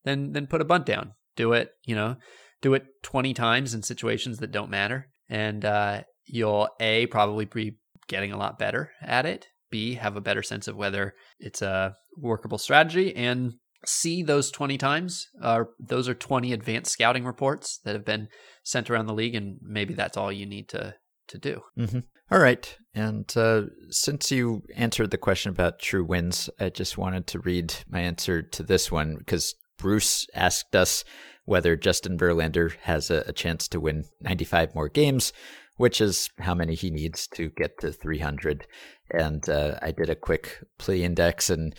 then 0.03 0.31
then 0.31 0.47
put 0.47 0.61
a 0.61 0.65
bunt 0.65 0.85
down. 0.85 1.13
Do 1.35 1.53
it, 1.53 1.69
you 1.85 1.95
know, 1.95 2.17
do 2.61 2.73
it 2.73 2.85
twenty 3.03 3.33
times 3.33 3.73
in 3.73 3.83
situations 3.83 4.39
that 4.39 4.51
don't 4.51 4.71
matter, 4.71 5.09
and 5.29 5.63
uh, 5.63 6.01
you'll 6.25 6.69
a 6.79 7.07
probably 7.07 7.45
be 7.45 7.77
getting 8.07 8.31
a 8.31 8.37
lot 8.37 8.59
better 8.59 8.91
at 9.01 9.25
it. 9.25 9.47
B 9.71 9.95
have 9.95 10.15
a 10.15 10.21
better 10.21 10.43
sense 10.43 10.67
of 10.67 10.75
whether 10.75 11.15
it's 11.39 11.61
a 11.61 11.95
workable 12.17 12.57
strategy, 12.57 13.15
and 13.15 13.53
C 13.85 14.23
those 14.23 14.51
twenty 14.51 14.77
times 14.77 15.27
are 15.41 15.69
those 15.79 16.07
are 16.07 16.13
twenty 16.13 16.53
advanced 16.53 16.91
scouting 16.91 17.25
reports 17.25 17.79
that 17.83 17.95
have 17.95 18.05
been 18.05 18.27
sent 18.63 18.89
around 18.89 19.07
the 19.07 19.13
league, 19.13 19.35
and 19.35 19.57
maybe 19.61 19.93
that's 19.93 20.17
all 20.17 20.31
you 20.31 20.45
need 20.45 20.69
to 20.69 20.95
to 21.27 21.37
do. 21.37 21.61
Mm-hmm. 21.77 21.99
All 22.31 22.39
right. 22.39 22.77
And 22.95 23.31
uh, 23.35 23.63
since 23.89 24.31
you 24.31 24.63
answered 24.75 25.11
the 25.11 25.17
question 25.17 25.51
about 25.51 25.79
true 25.79 26.03
wins, 26.03 26.49
I 26.59 26.69
just 26.69 26.97
wanted 26.97 27.27
to 27.27 27.39
read 27.39 27.73
my 27.89 27.99
answer 27.99 28.41
to 28.41 28.63
this 28.63 28.91
one 28.91 29.17
because 29.17 29.55
Bruce 29.77 30.27
asked 30.33 30.75
us 30.75 31.03
whether 31.45 31.75
Justin 31.75 32.17
Verlander 32.17 32.75
has 32.83 33.11
a, 33.11 33.23
a 33.27 33.33
chance 33.33 33.67
to 33.67 33.79
win 33.79 34.05
95 34.21 34.73
more 34.73 34.87
games, 34.87 35.33
which 35.77 36.01
is 36.01 36.29
how 36.39 36.53
many 36.53 36.75
he 36.75 36.89
needs 36.91 37.27
to 37.27 37.49
get 37.51 37.79
to 37.79 37.91
300. 37.91 38.67
And 39.11 39.47
uh, 39.49 39.77
I 39.81 39.91
did 39.91 40.09
a 40.09 40.15
quick 40.15 40.63
play 40.77 41.03
index 41.03 41.49
and 41.49 41.75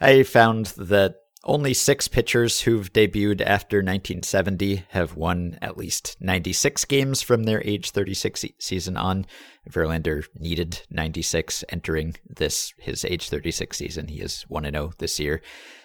I 0.00 0.22
found 0.22 0.66
that 0.76 1.16
only 1.44 1.72
six 1.72 2.08
pitchers 2.08 2.62
who've 2.62 2.92
debuted 2.92 3.40
after 3.40 3.78
1970 3.78 4.84
have 4.90 5.16
won 5.16 5.56
at 5.62 5.78
least 5.78 6.16
96 6.20 6.84
games 6.86 7.22
from 7.22 7.44
their 7.44 7.62
age 7.64 7.90
36 7.90 8.44
season 8.58 8.96
on. 8.96 9.24
Verlander 9.70 10.24
needed 10.34 10.82
96 10.90 11.64
entering 11.68 12.16
this 12.28 12.72
his 12.78 13.04
age 13.04 13.28
36 13.28 13.76
season. 13.76 14.08
He 14.08 14.20
is 14.20 14.42
1 14.48 14.64
0 14.64 14.92
this 14.98 15.20
year. 15.20 15.40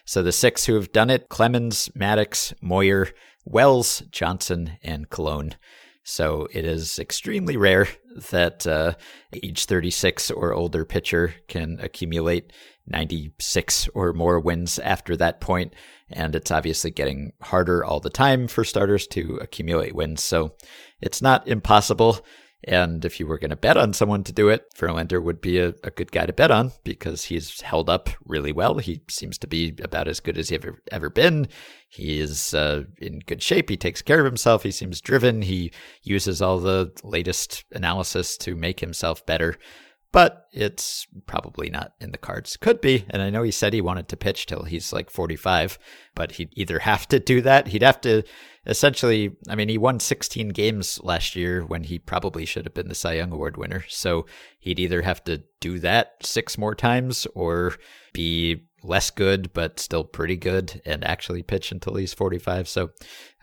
So 0.06 0.24
the 0.24 0.32
six 0.32 0.66
who 0.66 0.76
have 0.76 0.92
done 0.92 1.10
it 1.10 1.30
Clemens, 1.30 1.90
Maddux, 1.96 2.54
Moyer, 2.62 3.10
Wells, 3.46 4.04
Johnson, 4.12 4.78
and 4.84 5.10
Colon. 5.10 5.56
So 6.04 6.48
it 6.52 6.66
is 6.66 7.00
extremely 7.00 7.56
rare 7.56 7.88
that 8.32 8.68
uh, 8.68 8.94
age 9.42 9.66
36 9.66 10.32
or 10.32 10.54
older 10.54 10.84
pitcher 10.86 11.36
can 11.48 11.80
accumulate 11.82 12.52
96 12.88 13.88
or 13.94 14.12
more 14.12 14.40
wins 14.40 14.80
after 14.80 15.16
that 15.16 15.40
point, 15.40 15.74
and 16.10 16.36
it's 16.36 16.52
obviously 16.52 16.92
getting 16.92 17.32
harder 17.42 17.86
all 17.86 18.02
the 18.02 18.10
time 18.10 18.48
for 18.48 18.66
starters 18.66 19.08
to 19.08 19.40
accumulate 19.42 19.96
wins. 19.96 20.22
So 20.22 20.56
it's 21.02 21.22
not 21.22 21.48
impossible. 21.48 22.26
And 22.66 23.04
if 23.04 23.20
you 23.20 23.28
were 23.28 23.38
going 23.38 23.50
to 23.50 23.58
bet 23.58 23.76
on 23.76 23.94
someone 23.94 24.24
to 24.24 24.32
do 24.32 24.50
it, 24.50 24.74
Verlander 24.76 25.22
would 25.22 25.42
be 25.42 25.60
a, 25.60 25.74
a, 25.84 25.92
good 25.92 26.12
guy 26.12 26.26
to 26.26 26.34
bet 26.34 26.50
on 26.50 26.72
because 26.84 27.26
he's 27.26 27.60
held 27.62 27.90
up 27.90 28.10
really 28.24 28.54
well. 28.54 28.78
He 28.78 29.02
seems 29.10 29.38
to 29.40 29.48
be 29.48 29.76
about 29.82 30.08
as 30.08 30.22
good 30.22 30.38
as 30.38 30.50
he 30.50 30.56
ever, 30.56 30.82
ever 30.92 31.10
been. 31.10 31.48
He 31.90 32.20
is 32.20 32.54
uh, 32.54 32.84
in 32.98 33.20
good 33.20 33.44
shape. 33.44 33.70
He 33.70 33.78
takes 33.78 34.02
care 34.02 34.20
of 34.20 34.26
himself. 34.26 34.64
He 34.64 34.72
seems 34.72 35.02
driven. 35.02 35.42
He 35.42 35.72
uses 36.04 36.42
all 36.42 36.60
the 36.60 36.92
latest 37.04 37.66
analysis 37.72 38.38
to 38.38 38.56
make 38.56 38.80
himself 38.80 39.26
better. 39.26 39.58
But 40.14 40.46
it's 40.54 41.08
probably 41.26 41.72
not 41.72 41.94
in 42.00 42.12
the 42.12 42.20
cards. 42.20 42.56
Could 42.56 42.80
be. 42.80 43.04
And 43.10 43.22
I 43.22 43.32
know 43.32 43.42
he 43.42 43.50
said 43.52 43.74
he 43.74 43.82
wanted 43.82 44.08
to 44.10 44.16
pitch 44.16 44.46
till 44.46 44.64
he's 44.64 44.94
like 44.94 45.10
45, 45.10 45.80
but 46.14 46.34
he'd 46.34 46.54
either 46.54 46.80
have 46.80 47.08
to 47.10 47.20
do 47.20 47.42
that. 47.42 47.68
He'd 47.68 47.82
have 47.82 48.00
to 48.02 48.24
essentially, 48.66 49.36
I 49.50 49.56
mean, 49.56 49.70
he 49.70 49.78
won 49.80 50.00
16 50.00 50.50
games 50.50 51.00
last 51.04 51.36
year 51.36 51.66
when 51.66 51.84
he 51.84 51.98
probably 51.98 52.46
should 52.46 52.66
have 52.66 52.76
been 52.76 52.90
the 52.90 52.96
Cy 52.96 53.14
Young 53.14 53.32
Award 53.32 53.58
winner. 53.58 53.84
So 53.90 54.28
he'd 54.60 54.80
either 54.80 55.02
have 55.02 55.24
to 55.26 55.44
do 55.60 55.80
that 55.80 56.12
six 56.22 56.60
more 56.60 56.76
times 56.76 57.26
or 57.34 57.74
be 58.14 58.68
less 58.84 59.10
good, 59.10 59.52
but 59.52 59.80
still 59.80 60.04
pretty 60.04 60.38
good 60.38 60.80
and 60.86 61.04
actually 61.04 61.42
pitch 61.42 61.72
until 61.72 61.96
he's 61.96 62.14
45. 62.14 62.70
So 62.70 62.92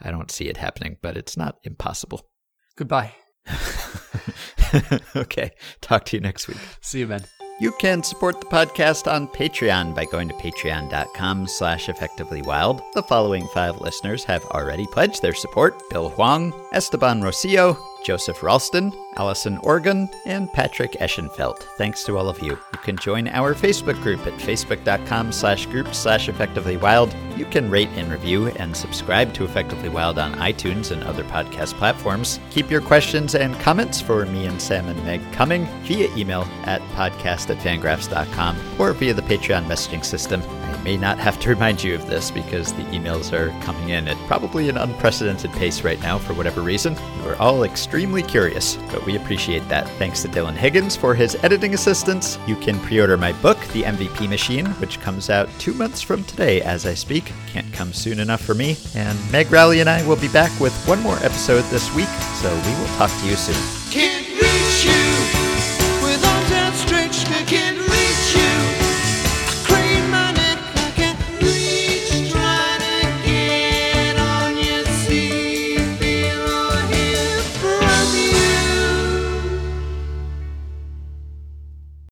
I 0.01 0.13
don't 0.13 0.31
see 0.31 0.49
it 0.49 0.57
happening, 0.57 0.99
but 1.03 1.17
it's 1.17 1.37
not 1.37 1.59
impossible. 1.65 2.29
Goodbye. 2.77 3.15
okay. 5.17 5.53
Talk 5.81 6.05
to 6.07 6.17
you 6.17 6.21
next 6.21 6.49
week. 6.49 6.59
See 6.81 7.01
you, 7.01 7.07
Ben. 7.07 7.25
You 7.61 7.73
can 7.73 8.03
support 8.03 8.41
the 8.41 8.47
podcast 8.47 9.11
on 9.11 9.29
Patreon 9.29 9.95
by 9.95 10.07
going 10.07 10.29
to 10.29 10.35
patreon.com 10.37 11.47
slash 11.47 11.89
effectivelywild. 11.89 12.81
The 12.95 13.03
following 13.03 13.47
five 13.49 13.83
listeners 13.83 14.25
have 14.25 14.43
already 14.47 14.87
pledged 14.87 15.21
their 15.21 15.35
support. 15.35 15.91
Bill 15.91 16.09
Huang, 16.09 16.55
Esteban 16.73 17.21
Rosillo, 17.21 17.77
Joseph 18.03 18.43
Ralston, 18.43 18.93
Allison 19.17 19.59
Organ, 19.59 20.09
and 20.25 20.53
Patrick 20.53 20.93
Eschenfeld. 20.93 21.59
Thanks 21.77 22.03
to 22.05 22.17
all 22.17 22.29
of 22.29 22.41
you. 22.41 22.51
You 22.51 22.79
can 22.83 22.97
join 22.97 23.29
our 23.29 23.55
Facebook 23.55 24.01
group 24.03 24.27
at 24.27 24.33
facebook.com 24.35 25.33
slash 25.33 25.67
group 25.67 25.95
slash 25.95 26.29
effectivelywild. 26.29 27.15
You 27.37 27.45
can 27.45 27.71
rate 27.71 27.91
and 27.97 28.11
review 28.11 28.49
and 28.49 28.77
subscribe 28.77 29.35
to 29.35 29.45
Effectively 29.45 29.89
Wild 29.89 30.19
on 30.19 30.35
iTunes 30.35 30.91
and 30.91 31.03
other 31.05 31.25
podcast 31.25 31.75
platforms. 31.75 32.41
Keep 32.51 32.71
your 32.71 32.81
questions 32.81 33.35
and 33.35 33.59
comments 33.61 34.01
for 34.01 34.25
me 34.27 34.47
and 34.47 34.61
Sam 34.61 34.89
and 34.89 35.05
Meg 35.05 35.21
coming 35.33 35.67
via 35.83 36.15
email 36.17 36.47
at 36.65 36.81
podcast 36.95 37.51
at 37.51 37.59
fangraphs.com 37.59 38.57
or 38.79 38.93
via 38.93 39.15
the 39.15 39.23
Patreon 39.23 39.65
messaging 39.67 40.05
system. 40.05 40.43
I 40.43 40.83
may 40.83 40.97
not 40.97 41.19
have 41.19 41.39
to 41.41 41.51
remind 41.51 41.85
you 41.85 41.95
of 41.95 42.07
this 42.07 42.31
because 42.31 42.73
the 42.73 42.85
emails 42.85 43.33
are 43.33 43.51
coming 43.63 43.91
in 43.91 44.09
at 44.09 44.17
probably 44.27 44.69
an 44.69 44.79
unprecedented 44.79 45.53
pace 45.53 45.83
right 45.83 46.01
now 46.01 46.19
for 46.19 46.33
whatever 46.33 46.63
reason. 46.63 46.97
You 47.19 47.31
are 47.31 47.37
all 47.37 47.65
extremely 47.65 47.90
curious, 48.23 48.77
but 48.93 49.05
we 49.05 49.17
appreciate 49.17 49.69
that. 49.69 49.89
Thanks 49.99 50.23
to 50.23 50.29
Dylan 50.29 50.55
Higgins 50.55 50.97
for 50.97 51.15
his 51.15 51.35
editing 51.43 51.75
assistance. 51.75 52.39
You 52.47 52.57
can 52.57 52.79
pre 52.81 53.01
order 53.01 53.17
my 53.17 53.33
book, 53.43 53.59
The 53.73 53.83
MVP 53.83 54.29
Machine, 54.29 54.67
which 54.81 55.01
comes 55.01 55.29
out 55.29 55.49
two 55.59 55.75
months 55.75 56.01
from 56.01 56.23
today 56.25 56.63
as 56.63 56.87
I 56.87 56.95
speak. 56.95 57.33
Can't 57.49 57.73
come 57.73 57.93
soon 57.93 58.21
enough 58.21 58.41
for 58.41 58.55
me. 58.55 58.77
And 58.95 59.19
Meg 59.33 59.51
Rowley 59.51 59.81
and 59.81 59.91
I 59.91 60.07
will 60.07 60.17
be 60.17 60.29
back 60.29 60.53
with 60.61 60.75
one 60.87 61.01
more 61.01 61.17
episode 61.17 61.63
this 61.65 61.93
week, 61.95 62.09
so 62.41 62.49
we 62.49 62.75
will 62.81 62.97
talk 62.97 63.11
to 63.11 63.27
you 63.27 63.37
soon. 63.37 63.91
Kid 63.91 64.21